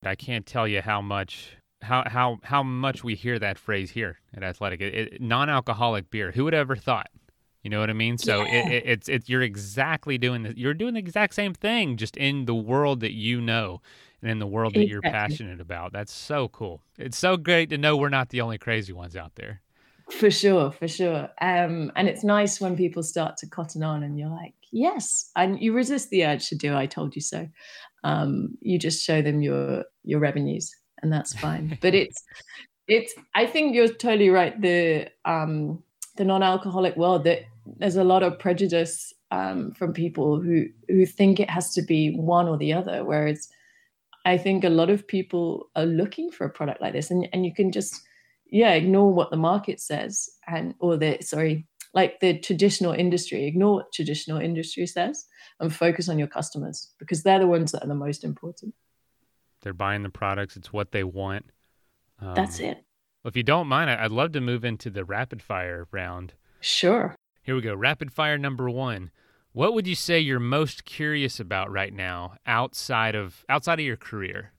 I 0.04 0.16
can't 0.16 0.46
tell 0.46 0.68
you 0.68 0.82
how 0.82 1.02
much 1.02 1.58
how 1.82 2.04
how 2.08 2.38
how 2.44 2.64
much 2.64 3.04
we 3.04 3.14
hear 3.14 3.38
that 3.38 3.60
phrase 3.60 3.92
here 3.92 4.18
at 4.34 4.42
athletic. 4.42 4.82
It, 4.82 4.94
it, 4.96 5.22
non-alcoholic 5.22 6.10
beer 6.10 6.32
who 6.32 6.46
would 6.46 6.54
ever 6.54 6.76
thought? 6.76 7.10
You 7.62 7.70
know 7.70 7.80
what 7.80 7.90
I 7.90 7.94
mean? 7.94 8.18
So 8.18 8.44
yeah. 8.44 8.68
it, 8.68 8.72
it, 8.72 8.84
it's 8.86 9.10
it's 9.10 9.30
you're 9.30 9.42
exactly 9.42 10.18
doing 10.18 10.44
the, 10.44 10.58
you're 10.58 10.74
doing 10.74 10.94
the 10.94 11.00
exact 11.00 11.34
same 11.34 11.54
thing, 11.54 11.98
just 11.98 12.16
in 12.16 12.46
the 12.46 12.56
world 12.56 13.02
that 13.02 13.14
you 13.14 13.42
know 13.42 13.82
in 14.28 14.40
the 14.40 14.48
world 14.48 14.74
that 14.76 14.88
you're 14.88 15.02
passionate 15.02 15.60
about. 15.62 15.94
That's 15.94 16.14
so 16.14 16.48
cool. 16.50 16.82
It's 16.98 17.18
so 17.18 17.38
great 17.38 17.70
to 17.70 17.78
know 17.78 17.98
we're 17.98 18.10
not 18.10 18.30
the 18.30 18.42
only 18.42 18.58
crazy 18.58 18.94
ones 18.94 19.16
out 19.16 19.36
there. 19.36 19.62
For 20.12 20.30
sure, 20.30 20.72
for 20.72 20.88
sure. 20.88 21.30
Um, 21.42 21.92
and 21.96 22.08
it's 22.08 22.24
nice 22.24 22.62
when 22.62 22.78
people 22.78 23.02
start 23.04 23.38
to 23.38 23.48
cotton 23.48 23.84
on, 23.84 24.04
and 24.04 24.20
you're 24.20 24.30
like, 24.30 24.54
yes, 24.72 25.32
and 25.36 25.60
you 25.60 25.74
resist 25.74 26.10
the 26.10 26.26
urge 26.26 26.48
to 26.50 26.56
do. 26.56 26.76
I 26.76 26.86
told 26.86 27.16
you 27.16 27.22
so. 27.22 27.48
Um, 28.04 28.56
you 28.62 28.78
just 28.78 29.04
show 29.04 29.22
them 29.22 29.42
your 29.42 29.86
your 30.04 30.20
revenues, 30.20 30.72
and 31.02 31.12
that's 31.12 31.34
fine. 31.34 31.78
but 31.82 31.96
it's 32.02 32.24
it's. 32.88 33.16
I 33.34 33.48
think 33.48 33.74
you're 33.74 33.88
totally 33.88 34.30
right. 34.30 34.60
The 34.62 35.10
um, 35.26 35.82
the 36.18 36.24
non-alcoholic 36.24 36.96
world 36.96 37.24
that 37.24 37.42
there's 37.78 37.96
a 37.96 38.04
lot 38.04 38.24
of 38.24 38.38
prejudice 38.38 39.12
um, 39.32 39.72
from 39.72 39.92
people 39.94 40.40
who 40.40 40.66
who 40.88 41.06
think 41.06 41.40
it 41.40 41.50
has 41.50 41.74
to 41.74 41.82
be 41.82 42.16
one 42.16 42.48
or 42.48 42.58
the 42.58 42.74
other 42.74 43.04
whereas 43.04 43.50
i 44.26 44.38
think 44.38 44.64
a 44.64 44.70
lot 44.70 44.90
of 44.90 45.08
people 45.08 45.70
are 45.76 45.86
looking 45.86 46.30
for 46.32 46.46
a 46.46 46.50
product 46.50 46.82
like 46.82 46.94
this 46.94 47.12
and, 47.12 47.28
and 47.32 47.46
you 47.46 47.54
can 47.54 47.72
just 47.72 48.02
yeah 48.48 48.74
ignore 48.74 49.14
what 49.14 49.32
the 49.32 49.38
market 49.38 49.80
says 49.80 50.30
and 50.48 50.76
or 50.80 50.98
the 50.98 51.18
sorry 51.22 51.66
like 51.94 52.20
the 52.20 52.38
traditional 52.40 52.92
industry 52.92 53.46
ignore 53.46 53.76
what 53.76 53.94
traditional 53.94 54.40
industry 54.40 54.86
says 54.86 55.26
and 55.60 55.74
focus 55.74 56.10
on 56.10 56.20
your 56.20 56.28
customers 56.28 56.92
because 57.00 57.24
they're 57.24 57.40
the 57.40 57.48
ones 57.48 57.72
that 57.72 57.84
are 57.84 57.88
the 57.88 57.96
most 57.96 58.24
important. 58.24 58.74
They're 59.62 59.74
buying 59.74 60.04
the 60.04 60.10
products. 60.10 60.58
It's 60.58 60.74
what 60.74 60.92
they 60.92 61.04
want. 61.04 61.46
Um, 62.20 62.36
that's 62.36 62.60
it. 62.60 62.84
well, 63.24 63.30
if 63.30 63.36
you 63.36 63.44
don't 63.44 63.68
mind 63.68 63.90
i'd 63.90 64.10
love 64.10 64.32
to 64.32 64.40
move 64.42 64.64
into 64.64 64.90
the 64.90 65.04
rapid 65.04 65.42
fire 65.42 65.88
round. 65.92 66.34
Sure. 66.62 67.16
Here 67.44 67.56
we 67.56 67.62
go. 67.62 67.76
Rapid 67.76 68.12
fire 68.12 68.38
number 68.38 68.70
one. 68.70 69.12
What 69.56 69.74
would 69.74 69.88
you 69.88 69.96
say 69.96 70.20
you're 70.20 70.42
most 70.42 70.84
curious 70.84 71.40
about 71.40 71.72
right 71.72 71.94
now 71.94 72.34
outside 72.46 73.16
of 73.16 73.46
outside 73.48 73.80
of 73.80 73.86
your 73.86 73.96
career? 73.96 74.52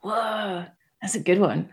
Whoa, 0.00 0.64
that's 1.00 1.14
a 1.14 1.20
good 1.20 1.38
one. 1.38 1.68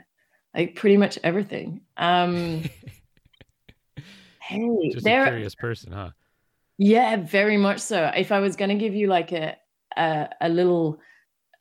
Like 0.54 0.76
pretty 0.76 0.96
much 0.96 1.18
everything. 1.24 1.82
Um 1.98 2.66
Hey, 4.42 4.92
just 4.94 5.08
a 5.08 5.24
curious 5.24 5.56
person, 5.56 5.92
huh? 5.92 6.12
Yeah, 6.78 7.16
very 7.16 7.58
much 7.58 7.80
so. 7.80 8.12
If 8.16 8.32
I 8.32 8.42
was 8.42 8.56
going 8.56 8.70
to 8.70 8.76
give 8.76 8.94
you 8.94 9.08
like 9.08 9.32
a, 9.32 9.56
a 9.98 10.30
a 10.42 10.50
little 10.50 11.00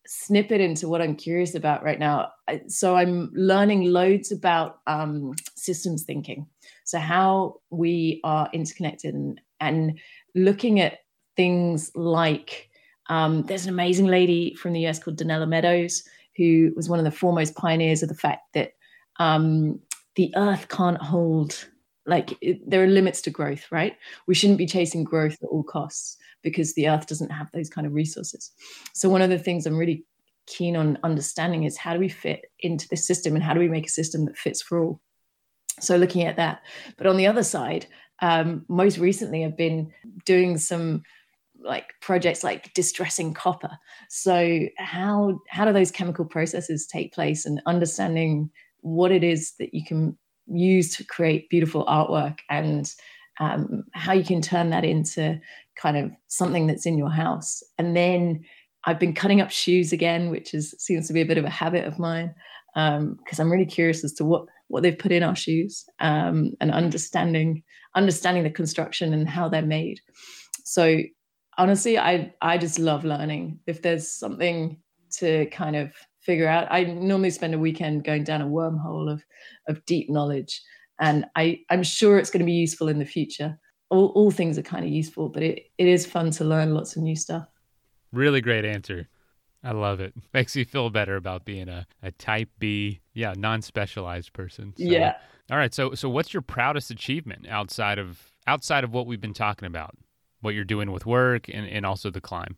snippet 0.07 0.61
into 0.61 0.87
what 0.87 1.01
I'm 1.01 1.17
curious 1.17 1.55
about 1.55 1.83
right 1.83 1.99
now. 1.99 2.29
So 2.69 2.95
I'm 2.95 3.31
learning 3.33 3.85
loads 3.85 4.31
about 4.33 4.81
um, 4.87 5.33
systems 5.57 6.03
thinking. 6.03 6.47
So 6.85 6.99
how 6.99 7.63
we 7.71 8.21
are 8.23 8.51
interconnected 8.53 9.15
and, 9.15 9.41
and 9.61 9.99
looking 10.35 10.81
at 10.81 10.99
things 11.37 11.91
like 11.95 12.71
um, 13.09 13.43
there's 13.43 13.65
an 13.65 13.73
amazing 13.73 14.07
lady 14.07 14.55
from 14.55 14.73
the 14.73 14.87
US 14.87 14.99
called 14.99 15.19
Donella 15.19 15.49
Meadows, 15.49 16.03
who 16.37 16.73
was 16.75 16.89
one 16.89 16.99
of 16.99 17.05
the 17.05 17.11
foremost 17.11 17.55
pioneers 17.55 18.03
of 18.03 18.09
the 18.09 18.15
fact 18.15 18.43
that 18.55 18.73
um, 19.19 19.81
the 20.17 20.33
earth 20.37 20.69
can't 20.69 21.01
hold 21.01 21.69
like 22.07 22.37
it, 22.43 22.69
there 22.69 22.83
are 22.83 22.87
limits 22.87 23.23
to 23.23 23.31
growth 23.31 23.67
right? 23.71 23.97
We 24.27 24.35
shouldn't 24.35 24.59
be 24.59 24.67
chasing 24.67 25.05
growth 25.05 25.39
at 25.43 25.49
all 25.49 25.63
costs 25.63 26.17
because 26.43 26.75
the 26.75 26.89
earth 26.89 27.07
doesn't 27.07 27.31
have 27.31 27.51
those 27.53 27.71
kind 27.71 27.87
of 27.87 27.95
resources. 27.95 28.53
So 28.93 29.09
one 29.09 29.23
of 29.23 29.31
the 29.31 29.39
things 29.39 29.67
i'm 29.67 29.77
really 29.77 30.05
keen 30.47 30.77
on 30.77 30.99
understanding 31.03 31.65
is 31.65 31.79
how 31.79 31.95
do 31.95 31.99
we 31.99 32.09
fit 32.11 32.45
into 32.61 32.87
this 32.89 33.07
system 33.07 33.35
and 33.35 33.43
how 33.43 33.55
do 33.55 33.61
we 33.61 33.69
make 33.69 33.87
a 33.87 33.91
system 33.91 34.27
that 34.27 34.37
fits 34.37 34.61
for 34.61 34.83
all? 34.83 35.01
So 35.81 35.97
looking 35.97 36.23
at 36.23 36.37
that. 36.37 36.61
But 36.99 37.07
on 37.07 37.17
the 37.17 37.27
other 37.27 37.43
side 37.43 37.87
um, 38.25 38.65
most 38.69 38.99
recently 38.99 39.45
i've 39.45 39.57
been 39.57 39.93
doing 40.25 40.59
some 40.59 41.03
like 41.65 41.95
projects 42.01 42.45
like 42.45 42.73
distressing 42.75 43.35
copper. 43.35 43.71
So 44.09 44.67
how 44.77 45.41
how 45.49 45.65
do 45.65 45.73
those 45.73 45.91
chemical 45.91 46.25
processes 46.25 46.87
take 46.87 47.13
place 47.13 47.47
and 47.47 47.61
understanding 47.67 48.51
what 48.81 49.11
it 49.11 49.25
is 49.25 49.55
that 49.59 49.75
you 49.75 49.85
can 49.85 50.17
use 50.47 50.95
to 50.97 51.05
create 51.05 51.49
beautiful 51.49 51.87
artwork 51.87 52.41
and 52.51 52.93
um, 53.41 53.85
how 53.95 54.13
you 54.13 54.25
can 54.25 54.43
turn 54.43 54.71
that 54.71 54.85
into 54.85 55.41
kind 55.77 55.97
of 55.97 56.13
something 56.29 56.67
that's 56.67 56.87
in 56.87 56.99
your 56.99 57.11
house? 57.11 57.63
And 57.79 57.97
then 57.97 58.45
i've 58.87 58.99
been 58.99 59.15
cutting 59.15 59.41
up 59.41 59.51
shoes 59.51 59.95
again 59.95 60.29
which 60.29 60.53
is 60.53 60.75
seems 60.79 61.07
to 61.07 61.15
be 61.15 61.23
a 61.23 61.25
bit 61.25 61.39
of 61.39 61.45
a 61.47 61.51
habit 61.51 61.87
of 61.87 61.99
mine 61.99 62.35
because 62.75 63.01
um, 63.01 63.41
i'm 63.41 63.51
really 63.51 63.65
curious 63.65 64.05
as 64.05 64.13
to 64.13 64.27
what 64.27 64.45
what 64.75 64.83
they've 64.83 64.99
put 64.99 65.13
in 65.13 65.23
our 65.23 65.37
shoes 65.37 65.85
um, 66.01 66.51
and 66.61 66.73
understanding 66.73 67.63
understanding 67.95 68.43
the 68.43 68.51
construction 68.51 69.15
and 69.15 69.29
how 69.29 69.49
they're 69.49 69.63
made. 69.63 70.01
So 70.65 70.99
honestly, 71.57 71.97
I 71.97 72.35
I 72.43 72.59
just 72.59 72.81
love 72.81 73.05
learning. 73.05 73.61
If 73.69 73.83
there's 73.83 74.11
something 74.11 74.77
to 75.19 75.47
kind 75.47 75.77
of 75.77 75.93
figure 76.23 76.49
out, 76.49 76.67
I 76.73 76.83
normally 76.83 77.31
spend 77.31 77.55
a 77.55 77.59
weekend 77.59 78.03
going 78.03 78.25
down 78.25 78.43
a 78.43 78.47
wormhole 78.47 79.13
of 79.13 79.23
of 79.69 79.85
deep 79.87 80.11
knowledge, 80.11 80.61
and 80.99 81.25
I 81.37 81.61
I'm 81.71 81.85
sure 81.85 82.19
it's 82.19 82.31
going 82.31 82.45
to 82.45 82.53
be 82.53 82.53
useful 82.67 82.89
in 82.89 82.99
the 82.99 83.07
future. 83.07 83.57
All, 83.91 84.07
all 84.17 84.33
things 84.33 84.59
are 84.59 84.63
kind 84.63 84.85
of 84.85 84.91
useful, 84.91 85.29
but 85.29 85.45
it, 85.45 85.67
it 85.79 85.87
is 85.87 86.05
fun 86.05 86.33
to 86.33 86.45
learn 86.45 86.75
lots 86.75 86.97
of 86.97 87.03
new 87.05 87.15
stuff. 87.15 87.47
Really 88.13 88.41
great 88.41 88.65
answer. 88.65 89.07
I 89.65 89.73
love 89.73 90.01
it. 90.01 90.15
Makes 90.35 90.55
you 90.55 90.65
feel 90.65 90.91
better 90.91 91.17
about 91.17 91.45
being 91.45 91.69
a, 91.69 91.87
a 92.03 92.13
type 92.13 92.51
B, 92.59 93.01
yeah, 93.15 93.35
non-specialized 93.37 94.33
person. 94.33 94.75
So, 94.77 94.85
yeah. 94.85 95.17
All 95.51 95.57
right. 95.57 95.75
So 95.75 95.95
so 95.95 96.09
what's 96.09 96.33
your 96.33 96.43
proudest 96.43 96.91
achievement 96.91 97.47
outside 97.49 97.99
of 97.99 98.31
outside 98.47 98.85
of 98.85 98.93
what 98.93 99.07
we've 99.07 99.21
been 99.21 99.35
talking 99.35 99.67
about? 99.67 99.97
What 100.41 100.55
you're 100.55 100.65
doing 100.65 100.93
with 100.93 101.07
work 101.07 101.49
and, 101.49 101.67
and 101.67 101.87
also 101.87 102.11
the 102.11 102.21
climb? 102.21 102.57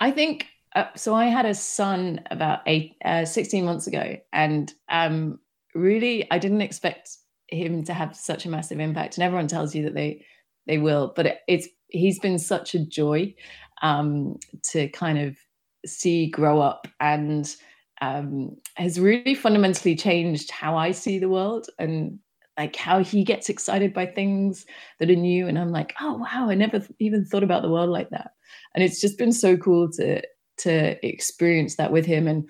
I 0.00 0.10
think 0.10 0.46
uh, 0.74 0.86
so 0.96 1.14
I 1.14 1.26
had 1.26 1.46
a 1.46 1.54
son 1.54 2.20
about 2.30 2.60
eight, 2.66 2.96
uh, 3.04 3.24
16 3.24 3.64
months 3.64 3.86
ago 3.86 4.16
and 4.32 4.72
um, 4.88 5.38
really 5.74 6.30
I 6.30 6.38
didn't 6.38 6.62
expect 6.62 7.10
him 7.48 7.84
to 7.84 7.94
have 7.94 8.16
such 8.16 8.46
a 8.46 8.48
massive 8.48 8.80
impact 8.80 9.16
and 9.16 9.24
everyone 9.24 9.48
tells 9.48 9.74
you 9.74 9.84
that 9.84 9.94
they 9.94 10.24
they 10.66 10.78
will 10.78 11.12
but 11.14 11.26
it, 11.26 11.38
it's 11.46 11.68
he's 11.88 12.18
been 12.18 12.38
such 12.38 12.74
a 12.74 12.84
joy 12.84 13.34
um, 13.82 14.38
to 14.70 14.88
kind 14.88 15.18
of 15.18 15.36
see 15.84 16.28
grow 16.28 16.60
up 16.60 16.86
and 17.00 17.54
um, 18.00 18.56
has 18.76 18.98
really 18.98 19.34
fundamentally 19.34 19.94
changed 19.94 20.50
how 20.50 20.76
I 20.76 20.92
see 20.92 21.18
the 21.18 21.28
world 21.28 21.66
and 21.78 22.18
like 22.58 22.76
how 22.76 23.02
he 23.02 23.24
gets 23.24 23.48
excited 23.48 23.94
by 23.94 24.06
things 24.06 24.66
that 24.98 25.10
are 25.10 25.16
new. 25.16 25.46
And 25.48 25.58
I'm 25.58 25.72
like, 25.72 25.94
oh 26.00 26.14
wow, 26.14 26.48
I 26.50 26.54
never 26.54 26.86
even 26.98 27.24
thought 27.24 27.42
about 27.42 27.62
the 27.62 27.70
world 27.70 27.90
like 27.90 28.10
that. 28.10 28.32
And 28.74 28.84
it's 28.84 29.00
just 29.00 29.18
been 29.18 29.32
so 29.32 29.56
cool 29.56 29.90
to 29.92 30.22
to 30.58 31.06
experience 31.06 31.76
that 31.76 31.92
with 31.92 32.04
him. 32.04 32.28
And 32.28 32.48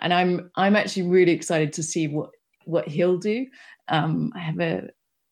and 0.00 0.12
I'm 0.12 0.50
I'm 0.56 0.76
actually 0.76 1.08
really 1.08 1.32
excited 1.32 1.72
to 1.74 1.82
see 1.82 2.08
what 2.08 2.30
what 2.64 2.88
he'll 2.88 3.18
do. 3.18 3.46
Um, 3.88 4.32
I 4.34 4.40
have 4.40 4.58
a, 4.60 4.88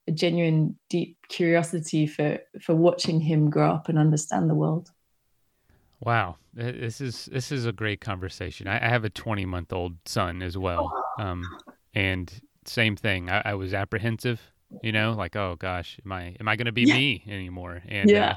a 0.07 0.13
genuine 0.13 0.79
deep 0.89 1.19
curiosity 1.29 2.07
for 2.07 2.39
for 2.61 2.75
watching 2.75 3.21
him 3.21 3.51
grow 3.51 3.71
up 3.71 3.89
and 3.89 3.99
understand 3.99 4.49
the 4.49 4.55
world. 4.55 4.91
Wow, 6.05 6.37
this 6.53 7.01
is 7.01 7.27
this 7.27 7.51
is 7.51 7.67
a 7.67 7.73
great 7.73 8.01
conversation. 8.01 8.69
I, 8.69 8.85
I 8.85 8.89
have 8.89 9.05
a 9.05 9.11
20 9.11 9.45
month 9.47 9.73
old 9.73 9.97
son 10.05 10.43
as 10.43 10.59
well, 10.59 10.93
um, 11.19 11.45
and 11.95 12.33
same 12.67 12.97
thing. 12.97 13.31
I, 13.31 13.43
I, 13.45 13.55
was 13.55 13.75
apprehensive, 13.75 14.41
you 14.83 14.93
know, 14.93 15.13
like 15.13 15.37
oh 15.37 15.57
gosh, 15.59 15.99
am 16.05 16.13
I 16.13 16.37
am 16.41 16.49
I 16.49 16.57
going 16.57 16.67
to 16.67 16.73
be 16.73 16.83
yeah. 16.83 16.95
me 16.95 17.25
anymore? 17.27 17.83
And 17.89 18.11
yeah. 18.11 18.33
Uh, 18.33 18.35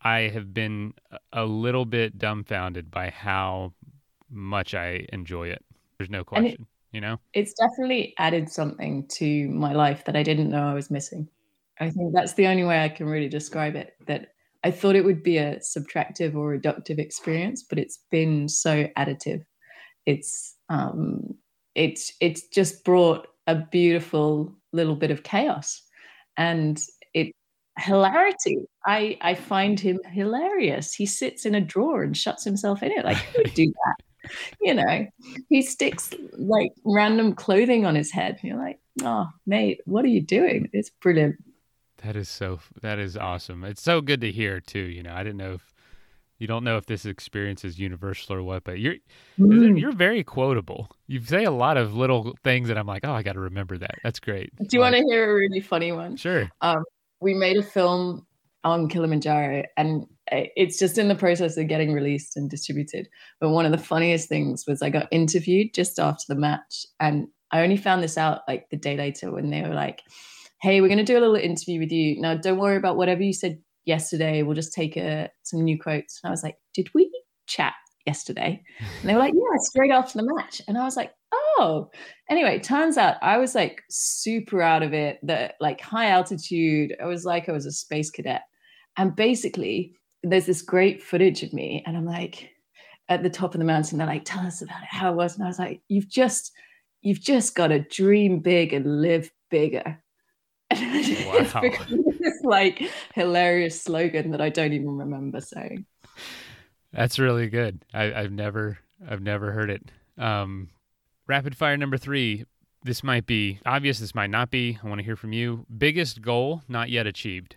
I 0.00 0.20
have 0.28 0.54
been 0.54 0.94
a 1.32 1.44
little 1.44 1.84
bit 1.84 2.18
dumbfounded 2.18 2.90
by 2.90 3.10
how 3.10 3.72
much 4.30 4.74
I 4.74 5.06
enjoy 5.12 5.48
it. 5.48 5.64
There's 5.98 6.10
no 6.10 6.22
question, 6.22 6.52
it, 6.52 6.60
you 6.92 7.00
know? 7.00 7.18
It's 7.32 7.52
definitely 7.54 8.14
added 8.18 8.48
something 8.48 9.06
to 9.08 9.48
my 9.48 9.72
life 9.72 10.04
that 10.04 10.14
I 10.14 10.22
didn't 10.22 10.50
know 10.50 10.68
I 10.68 10.74
was 10.74 10.90
missing. 10.90 11.28
I 11.80 11.90
think 11.90 12.12
that's 12.14 12.34
the 12.34 12.46
only 12.46 12.64
way 12.64 12.82
I 12.82 12.88
can 12.88 13.06
really 13.06 13.28
describe 13.28 13.74
it. 13.74 13.94
That 14.06 14.34
I 14.68 14.70
thought 14.70 14.96
it 14.96 15.04
would 15.06 15.22
be 15.22 15.38
a 15.38 15.56
subtractive 15.60 16.34
or 16.36 16.54
reductive 16.54 16.98
experience, 16.98 17.62
but 17.62 17.78
it's 17.78 18.00
been 18.10 18.50
so 18.50 18.86
additive. 18.98 19.40
It's 20.04 20.54
um, 20.68 21.36
it's 21.74 22.12
it's 22.20 22.46
just 22.48 22.84
brought 22.84 23.28
a 23.46 23.54
beautiful 23.54 24.54
little 24.74 24.94
bit 24.94 25.10
of 25.10 25.22
chaos, 25.22 25.80
and 26.36 26.78
it 27.14 27.32
hilarity. 27.78 28.58
I 28.84 29.16
I 29.22 29.36
find 29.36 29.80
him 29.80 30.00
hilarious. 30.04 30.92
He 30.92 31.06
sits 31.06 31.46
in 31.46 31.54
a 31.54 31.62
drawer 31.62 32.02
and 32.02 32.14
shuts 32.14 32.44
himself 32.44 32.82
in 32.82 32.92
it. 32.92 33.06
Like 33.06 33.16
who 33.16 33.38
would 33.38 33.54
do 33.54 33.66
that? 33.86 34.30
You 34.60 34.74
know, 34.74 35.06
he 35.48 35.62
sticks 35.62 36.10
like 36.36 36.72
random 36.84 37.32
clothing 37.32 37.86
on 37.86 37.94
his 37.94 38.12
head. 38.12 38.38
You're 38.42 38.58
like, 38.58 38.80
oh 39.02 39.28
mate, 39.46 39.80
what 39.86 40.04
are 40.04 40.08
you 40.08 40.20
doing? 40.20 40.68
It's 40.74 40.90
brilliant. 40.90 41.36
That 42.04 42.16
is 42.16 42.28
so. 42.28 42.60
That 42.80 42.98
is 42.98 43.16
awesome. 43.16 43.64
It's 43.64 43.82
so 43.82 44.00
good 44.00 44.20
to 44.20 44.30
hear 44.30 44.60
too. 44.60 44.78
You 44.78 45.02
know, 45.02 45.12
I 45.12 45.22
didn't 45.22 45.38
know 45.38 45.54
if 45.54 45.72
you 46.38 46.46
don't 46.46 46.62
know 46.62 46.76
if 46.76 46.86
this 46.86 47.04
experience 47.04 47.64
is 47.64 47.78
universal 47.78 48.36
or 48.36 48.42
what, 48.42 48.64
but 48.64 48.78
you're 48.78 48.96
mm. 49.38 49.78
you're 49.78 49.92
very 49.92 50.22
quotable. 50.22 50.88
You 51.06 51.20
say 51.20 51.44
a 51.44 51.50
lot 51.50 51.76
of 51.76 51.94
little 51.94 52.36
things 52.44 52.68
that 52.68 52.78
I'm 52.78 52.86
like, 52.86 53.04
oh, 53.04 53.12
I 53.12 53.22
got 53.22 53.32
to 53.32 53.40
remember 53.40 53.76
that. 53.78 53.96
That's 54.04 54.20
great. 54.20 54.52
Do 54.56 54.66
you 54.70 54.80
like, 54.80 54.92
want 54.92 55.02
to 55.02 55.12
hear 55.12 55.30
a 55.30 55.34
really 55.34 55.60
funny 55.60 55.92
one? 55.92 56.16
Sure. 56.16 56.48
Um, 56.60 56.84
we 57.20 57.34
made 57.34 57.56
a 57.56 57.62
film 57.62 58.24
on 58.62 58.88
Kilimanjaro, 58.88 59.64
and 59.76 60.06
it's 60.30 60.78
just 60.78 60.98
in 60.98 61.08
the 61.08 61.14
process 61.14 61.56
of 61.56 61.66
getting 61.68 61.92
released 61.92 62.36
and 62.36 62.48
distributed. 62.48 63.08
But 63.40 63.50
one 63.50 63.66
of 63.66 63.72
the 63.72 63.78
funniest 63.78 64.28
things 64.28 64.64
was 64.66 64.82
I 64.82 64.90
got 64.90 65.08
interviewed 65.10 65.74
just 65.74 65.98
after 65.98 66.24
the 66.28 66.36
match, 66.36 66.86
and 67.00 67.26
I 67.50 67.62
only 67.62 67.76
found 67.76 68.02
this 68.02 68.16
out 68.16 68.42
like 68.46 68.68
the 68.70 68.76
day 68.76 68.96
later 68.96 69.32
when 69.32 69.50
they 69.50 69.62
were 69.62 69.74
like 69.74 70.02
hey, 70.60 70.80
we're 70.80 70.88
going 70.88 70.98
to 70.98 71.04
do 71.04 71.18
a 71.18 71.20
little 71.20 71.36
interview 71.36 71.78
with 71.78 71.92
you. 71.92 72.20
Now, 72.20 72.34
don't 72.34 72.58
worry 72.58 72.76
about 72.76 72.96
whatever 72.96 73.22
you 73.22 73.32
said 73.32 73.58
yesterday. 73.84 74.42
We'll 74.42 74.54
just 74.54 74.72
take 74.72 74.96
a, 74.96 75.24
uh, 75.24 75.28
some 75.44 75.62
new 75.62 75.78
quotes. 75.78 76.20
And 76.22 76.28
I 76.28 76.32
was 76.32 76.42
like, 76.42 76.56
did 76.74 76.90
we 76.94 77.10
chat 77.46 77.74
yesterday? 78.06 78.62
And 78.78 79.08
they 79.08 79.14
were 79.14 79.20
like, 79.20 79.34
yeah, 79.34 79.58
straight 79.60 79.90
after 79.90 80.18
the 80.18 80.34
match. 80.34 80.60
And 80.66 80.76
I 80.76 80.84
was 80.84 80.96
like, 80.96 81.12
oh. 81.32 81.90
Anyway, 82.28 82.58
turns 82.58 82.96
out 82.96 83.16
I 83.22 83.38
was 83.38 83.54
like 83.54 83.82
super 83.88 84.60
out 84.60 84.82
of 84.82 84.92
it, 84.92 85.18
the 85.22 85.54
like 85.60 85.80
high 85.80 86.10
altitude. 86.10 86.94
I 87.02 87.06
was 87.06 87.24
like, 87.24 87.48
I 87.48 87.52
was 87.52 87.66
a 87.66 87.72
space 87.72 88.10
cadet. 88.10 88.42
And 88.96 89.14
basically, 89.14 89.94
there's 90.24 90.46
this 90.46 90.62
great 90.62 91.02
footage 91.02 91.42
of 91.44 91.52
me. 91.52 91.84
And 91.86 91.96
I'm 91.96 92.06
like, 92.06 92.50
at 93.08 93.22
the 93.22 93.30
top 93.30 93.54
of 93.54 93.60
the 93.60 93.64
mountain, 93.64 93.98
they're 93.98 94.06
like, 94.06 94.24
tell 94.24 94.44
us 94.44 94.60
about 94.60 94.82
it, 94.82 94.88
how 94.90 95.12
it 95.12 95.16
was. 95.16 95.34
And 95.34 95.44
I 95.44 95.46
was 95.46 95.58
like, 95.58 95.80
you've 95.88 96.08
just, 96.08 96.52
you've 97.00 97.20
just 97.20 97.54
got 97.54 97.68
to 97.68 97.78
dream 97.78 98.40
big 98.40 98.72
and 98.72 99.00
live 99.00 99.30
bigger 99.50 100.02
Wow. 101.28 101.62
this 102.20 102.40
like 102.42 102.82
hilarious 103.14 103.80
slogan 103.80 104.30
that 104.32 104.40
I 104.40 104.50
don't 104.50 104.72
even 104.72 104.98
remember 104.98 105.40
saying. 105.40 105.86
That's 106.92 107.18
really 107.18 107.48
good. 107.48 107.84
I, 107.94 108.04
have 108.04 108.32
never 108.32 108.78
I've 109.06 109.22
never 109.22 109.52
heard 109.52 109.70
it. 109.70 109.90
Um, 110.16 110.68
rapid 111.26 111.56
fire 111.56 111.76
number 111.76 111.96
three. 111.96 112.44
This 112.84 113.02
might 113.02 113.26
be 113.26 113.60
obvious. 113.66 113.98
This 113.98 114.14
might 114.14 114.30
not 114.30 114.50
be. 114.50 114.78
I 114.82 114.88
want 114.88 114.98
to 114.98 115.04
hear 115.04 115.16
from 115.16 115.32
you. 115.32 115.66
Biggest 115.76 116.22
goal 116.22 116.62
not 116.68 116.90
yet 116.90 117.06
achieved. 117.06 117.56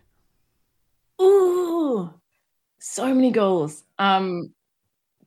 Ooh, 1.21 2.13
so 2.79 3.13
many 3.13 3.31
goals. 3.31 3.83
Um, 3.99 4.53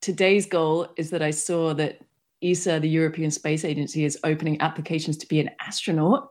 today's 0.00 0.46
goal 0.46 0.88
is 0.96 1.10
that 1.10 1.22
I 1.22 1.30
saw 1.30 1.74
that 1.74 2.00
ESA, 2.42 2.80
the 2.80 2.88
European 2.88 3.30
Space 3.30 3.64
Agency, 3.64 4.04
is 4.04 4.18
opening 4.24 4.60
applications 4.60 5.16
to 5.18 5.26
be 5.26 5.40
an 5.40 5.50
astronaut. 5.60 6.28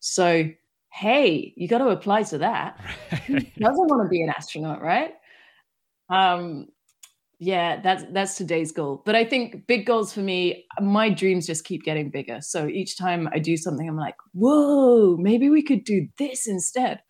So 0.00 0.50
hey, 0.94 1.52
you 1.56 1.66
got 1.66 1.78
to 1.78 1.88
apply 1.88 2.22
to 2.22 2.38
that. 2.38 2.80
Who 3.26 3.40
doesn't 3.40 3.88
want 3.88 4.04
to 4.04 4.08
be 4.08 4.22
an 4.22 4.28
astronaut, 4.30 4.80
right? 4.80 5.10
Um, 6.08 6.68
yeah, 7.40 7.80
that's 7.80 8.04
that's 8.12 8.36
today's 8.36 8.70
goal. 8.70 9.02
But 9.04 9.16
I 9.16 9.24
think 9.24 9.66
big 9.66 9.86
goals 9.86 10.12
for 10.12 10.20
me, 10.20 10.66
my 10.80 11.10
dreams 11.10 11.48
just 11.48 11.64
keep 11.64 11.82
getting 11.82 12.10
bigger. 12.10 12.40
So 12.40 12.68
each 12.68 12.96
time 12.96 13.28
I 13.32 13.40
do 13.40 13.56
something, 13.56 13.88
I'm 13.88 13.96
like, 13.96 14.14
whoa, 14.32 15.16
maybe 15.16 15.50
we 15.50 15.62
could 15.62 15.82
do 15.82 16.06
this 16.16 16.46
instead. 16.46 17.02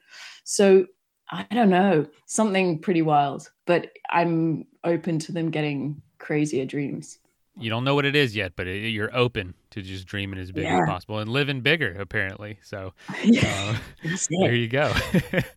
So 0.45 0.87
I 1.31 1.47
don't 1.51 1.71
know, 1.71 2.07
something 2.27 2.81
pretty 2.81 3.03
wild, 3.03 3.51
but 3.67 3.91
I'm 4.11 4.65
open 4.83 5.19
to 5.21 5.33
them 5.33 5.51
getting 5.51 6.01
crazier 6.19 6.65
dreams 6.65 7.19
you 7.59 7.71
don't 7.71 7.85
know 7.85 7.95
what 7.95 8.05
it 8.05 8.17
is 8.17 8.35
yet, 8.35 8.53
but 8.57 8.67
it, 8.67 8.89
you're 8.89 9.15
open 9.17 9.55
to 9.71 9.83
just 9.83 10.07
dreaming 10.07 10.39
as 10.39 10.53
big 10.53 10.65
yeah. 10.65 10.81
as 10.81 10.89
possible 10.89 11.19
and 11.19 11.31
living 11.31 11.61
bigger, 11.61 11.95
apparently. 11.99 12.59
So 12.63 12.93
uh, 13.09 13.77
there 14.41 14.55
you 14.55 14.69
go. 14.69 14.93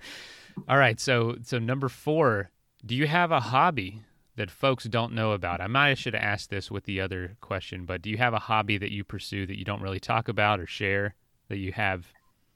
All 0.67 0.77
right, 0.77 0.99
so 0.99 1.35
so 1.43 1.59
number 1.59 1.89
four, 1.89 2.51
do 2.85 2.95
you 2.95 3.07
have 3.07 3.31
a 3.31 3.39
hobby 3.39 4.01
that 4.35 4.51
folks 4.51 4.85
don't 4.85 5.13
know 5.13 5.31
about? 5.31 5.61
I 5.61 5.67
might 5.67 5.89
have 5.89 5.99
should 5.99 6.13
have 6.13 6.23
asked 6.23 6.49
this 6.49 6.71
with 6.71 6.85
the 6.85 7.01
other 7.01 7.37
question, 7.41 7.85
but 7.85 8.01
do 8.01 8.09
you 8.09 8.17
have 8.17 8.33
a 8.33 8.39
hobby 8.39 8.77
that 8.77 8.91
you 8.91 9.03
pursue 9.03 9.45
that 9.45 9.57
you 9.57 9.65
don't 9.65 9.81
really 9.81 9.99
talk 9.99 10.27
about 10.27 10.59
or 10.59 10.65
share 10.65 11.15
that 11.49 11.57
you 11.57 11.71
have? 11.73 12.07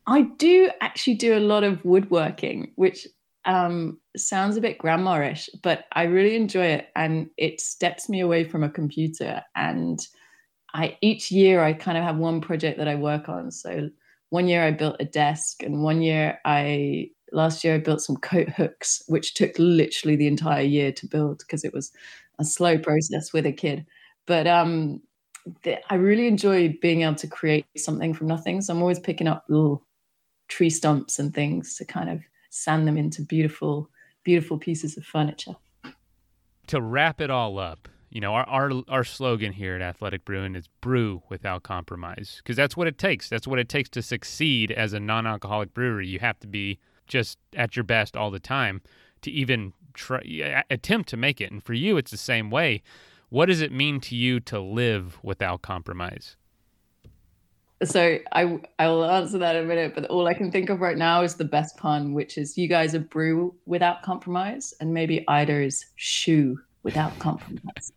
I 0.07 0.23
do 0.37 0.71
actually 0.81 1.15
do 1.15 1.37
a 1.37 1.39
lot 1.39 1.63
of 1.63 1.83
woodworking, 1.85 2.71
which 2.75 3.07
um, 3.45 3.99
sounds 4.15 4.57
a 4.57 4.61
bit 4.61 4.77
grandma-ish, 4.77 5.49
but 5.63 5.85
I 5.93 6.03
really 6.03 6.35
enjoy 6.35 6.65
it, 6.65 6.89
and 6.95 7.29
it 7.37 7.61
steps 7.61 8.09
me 8.09 8.19
away 8.19 8.43
from 8.43 8.63
a 8.63 8.69
computer. 8.69 9.41
And 9.55 9.99
I 10.73 10.97
each 11.01 11.31
year 11.31 11.63
I 11.63 11.73
kind 11.73 11.97
of 11.97 12.03
have 12.03 12.17
one 12.17 12.41
project 12.41 12.77
that 12.77 12.87
I 12.87 12.95
work 12.95 13.29
on. 13.29 13.51
So 13.51 13.89
one 14.29 14.47
year 14.47 14.63
I 14.63 14.71
built 14.71 14.97
a 14.99 15.05
desk, 15.05 15.63
and 15.63 15.83
one 15.83 16.01
year 16.01 16.39
I 16.45 17.09
last 17.31 17.63
year 17.63 17.75
I 17.75 17.79
built 17.79 18.01
some 18.01 18.17
coat 18.17 18.49
hooks, 18.49 19.01
which 19.07 19.33
took 19.33 19.51
literally 19.57 20.15
the 20.15 20.27
entire 20.27 20.63
year 20.63 20.91
to 20.91 21.07
build 21.07 21.39
because 21.39 21.63
it 21.63 21.73
was 21.73 21.91
a 22.39 22.45
slow 22.45 22.77
process 22.77 23.33
with 23.33 23.45
a 23.45 23.51
kid. 23.51 23.85
But 24.27 24.47
um, 24.47 25.01
the, 25.63 25.79
I 25.91 25.95
really 25.95 26.27
enjoy 26.27 26.77
being 26.81 27.01
able 27.01 27.15
to 27.15 27.27
create 27.27 27.65
something 27.77 28.13
from 28.13 28.27
nothing. 28.27 28.61
So 28.61 28.73
I'm 28.73 28.81
always 28.81 28.99
picking 28.99 29.27
up 29.27 29.45
little 29.49 29.85
tree 30.47 30.69
stumps 30.69 31.19
and 31.19 31.33
things 31.33 31.75
to 31.77 31.85
kind 31.85 32.09
of 32.09 32.21
sand 32.51 32.87
them 32.87 32.97
into 32.97 33.23
beautiful, 33.23 33.89
beautiful 34.23 34.59
pieces 34.59 34.97
of 34.97 35.05
furniture. 35.05 35.55
To 36.67 36.81
wrap 36.81 37.19
it 37.19 37.31
all 37.31 37.57
up, 37.57 37.87
you 38.09 38.21
know, 38.21 38.33
our 38.33 38.47
our, 38.47 38.71
our 38.89 39.03
slogan 39.03 39.53
here 39.53 39.75
at 39.75 39.81
Athletic 39.81 40.25
Brewing 40.25 40.55
is 40.55 40.67
brew 40.81 41.23
without 41.29 41.63
compromise 41.63 42.35
because 42.37 42.57
that's 42.57 42.77
what 42.77 42.87
it 42.87 42.97
takes. 42.97 43.29
That's 43.29 43.47
what 43.47 43.57
it 43.57 43.69
takes 43.69 43.89
to 43.89 44.01
succeed 44.01 44.69
as 44.71 44.93
a 44.93 44.99
non-alcoholic 44.99 45.73
brewery. 45.73 46.07
You 46.07 46.19
have 46.19 46.39
to 46.41 46.47
be 46.47 46.77
just 47.07 47.39
at 47.55 47.75
your 47.75 47.83
best 47.83 48.15
all 48.15 48.29
the 48.29 48.39
time 48.39 48.81
to 49.21 49.31
even 49.31 49.73
try 49.93 50.63
attempt 50.69 51.09
to 51.09 51.17
make 51.17 51.39
it. 51.41 51.51
And 51.51 51.63
for 51.63 51.73
you, 51.73 51.97
it's 51.97 52.11
the 52.11 52.17
same 52.17 52.49
way. 52.49 52.83
What 53.29 53.45
does 53.45 53.61
it 53.61 53.71
mean 53.71 54.01
to 54.01 54.15
you 54.15 54.41
to 54.41 54.59
live 54.59 55.17
without 55.23 55.61
compromise? 55.61 56.35
So 57.83 58.19
I 58.31 58.59
I 58.77 58.87
will 58.87 59.05
answer 59.05 59.37
that 59.39 59.55
in 59.55 59.63
a 59.63 59.67
minute, 59.67 59.95
but 59.95 60.05
all 60.05 60.27
I 60.27 60.33
can 60.33 60.51
think 60.51 60.69
of 60.69 60.81
right 60.81 60.97
now 60.97 61.23
is 61.23 61.35
the 61.35 61.45
best 61.45 61.77
pun, 61.77 62.13
which 62.13 62.37
is 62.37 62.57
you 62.57 62.67
guys 62.67 62.93
are 62.93 62.99
brew 62.99 63.55
without 63.65 64.03
compromise, 64.03 64.73
and 64.79 64.93
maybe 64.93 65.25
Ida 65.27 65.63
is 65.63 65.85
shoe 65.95 66.59
without 66.83 67.17
compromise. 67.19 67.91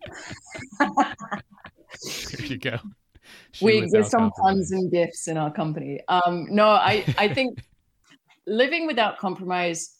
there 0.78 2.46
you 2.46 2.58
go. 2.58 2.78
Shoe 3.52 3.64
we 3.66 3.88
there's 3.90 4.10
some 4.10 4.32
puns 4.32 4.72
and 4.72 4.90
gifts 4.90 5.28
in 5.28 5.36
our 5.36 5.52
company. 5.52 6.00
Um, 6.08 6.46
no, 6.50 6.68
I 6.68 7.04
I 7.16 7.32
think 7.32 7.58
living 8.46 8.86
without 8.86 9.18
compromise. 9.18 9.96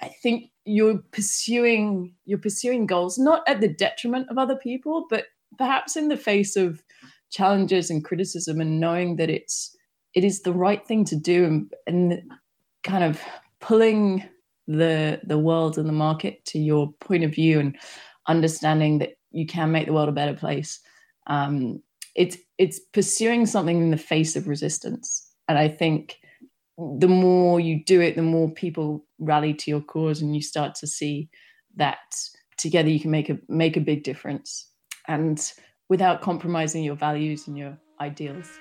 I 0.00 0.08
think 0.22 0.50
you're 0.64 0.98
pursuing 1.10 2.14
you're 2.24 2.38
pursuing 2.38 2.86
goals 2.86 3.18
not 3.18 3.42
at 3.48 3.60
the 3.60 3.68
detriment 3.68 4.28
of 4.30 4.38
other 4.38 4.56
people, 4.56 5.06
but 5.08 5.24
perhaps 5.56 5.96
in 5.96 6.08
the 6.08 6.16
face 6.16 6.56
of 6.56 6.82
challenges 7.30 7.90
and 7.90 8.04
criticism 8.04 8.60
and 8.60 8.80
knowing 8.80 9.16
that 9.16 9.30
it's 9.30 9.76
it 10.14 10.24
is 10.24 10.42
the 10.42 10.52
right 10.52 10.86
thing 10.86 11.04
to 11.04 11.16
do 11.16 11.44
and, 11.44 11.72
and 11.86 12.22
kind 12.82 13.04
of 13.04 13.20
pulling 13.60 14.24
the 14.66 15.20
the 15.24 15.38
world 15.38 15.78
and 15.78 15.88
the 15.88 15.92
market 15.92 16.44
to 16.44 16.58
your 16.58 16.92
point 17.00 17.24
of 17.24 17.34
view 17.34 17.60
and 17.60 17.76
understanding 18.26 18.98
that 18.98 19.14
you 19.30 19.46
can 19.46 19.70
make 19.70 19.86
the 19.86 19.92
world 19.92 20.08
a 20.08 20.12
better 20.12 20.34
place. 20.34 20.80
Um, 21.26 21.82
it's 22.14 22.36
it's 22.56 22.80
pursuing 22.92 23.46
something 23.46 23.78
in 23.78 23.90
the 23.90 23.96
face 23.96 24.36
of 24.36 24.48
resistance. 24.48 25.24
And 25.48 25.56
i 25.58 25.68
think 25.68 26.18
the 26.98 27.08
more 27.08 27.58
you 27.58 27.82
do 27.84 28.00
it 28.00 28.14
the 28.14 28.22
more 28.22 28.50
people 28.50 29.04
rally 29.18 29.52
to 29.52 29.70
your 29.70 29.80
cause 29.80 30.20
and 30.22 30.34
you 30.34 30.42
start 30.42 30.74
to 30.76 30.86
see 30.86 31.28
that 31.74 31.98
together 32.58 32.88
you 32.88 33.00
can 33.00 33.10
make 33.10 33.30
a 33.30 33.38
make 33.48 33.76
a 33.76 33.80
big 33.80 34.02
difference. 34.02 34.70
And 35.06 35.40
without 35.88 36.20
compromising 36.20 36.84
your 36.84 36.96
values 36.96 37.48
and 37.48 37.56
your 37.56 37.76
ideals. 38.00 38.58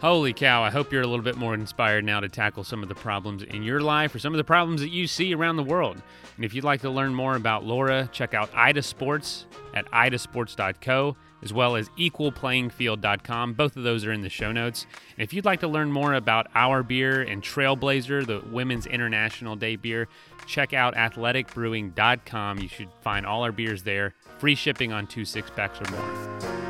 Holy 0.00 0.32
cow, 0.32 0.62
I 0.62 0.70
hope 0.70 0.92
you're 0.92 1.02
a 1.02 1.06
little 1.06 1.24
bit 1.24 1.36
more 1.36 1.52
inspired 1.52 2.06
now 2.06 2.20
to 2.20 2.28
tackle 2.28 2.64
some 2.64 2.82
of 2.82 2.88
the 2.88 2.94
problems 2.94 3.42
in 3.42 3.62
your 3.62 3.80
life 3.80 4.14
or 4.14 4.18
some 4.18 4.32
of 4.32 4.38
the 4.38 4.44
problems 4.44 4.80
that 4.80 4.88
you 4.88 5.06
see 5.06 5.34
around 5.34 5.56
the 5.56 5.62
world. 5.62 6.00
And 6.36 6.44
if 6.44 6.54
you'd 6.54 6.64
like 6.64 6.80
to 6.80 6.90
learn 6.90 7.14
more 7.14 7.36
about 7.36 7.64
Laura, 7.64 8.08
check 8.10 8.32
out 8.32 8.48
Ida 8.54 8.80
Sports 8.80 9.44
at 9.74 9.84
idasports.co 9.90 11.16
as 11.42 11.52
well 11.52 11.76
as 11.76 11.88
equalplayingfield.com. 11.90 13.54
Both 13.54 13.76
of 13.76 13.82
those 13.82 14.04
are 14.04 14.12
in 14.12 14.22
the 14.22 14.28
show 14.28 14.52
notes. 14.52 14.86
And 15.16 15.22
if 15.22 15.32
you'd 15.32 15.44
like 15.44 15.60
to 15.60 15.68
learn 15.68 15.92
more 15.92 16.14
about 16.14 16.48
our 16.54 16.82
beer 16.82 17.22
and 17.22 17.42
Trailblazer, 17.42 18.26
the 18.26 18.42
Women's 18.50 18.86
International 18.86 19.56
Day 19.56 19.76
beer, 19.76 20.08
check 20.50 20.72
out 20.74 20.94
athleticbrewing.com. 20.94 22.58
You 22.58 22.68
should 22.68 22.88
find 23.00 23.24
all 23.24 23.42
our 23.42 23.52
beers 23.52 23.82
there. 23.84 24.14
Free 24.38 24.54
shipping 24.54 24.92
on 24.92 25.06
two 25.06 25.24
six 25.24 25.50
packs 25.50 25.80
or 25.80 25.90
more. 25.92 26.69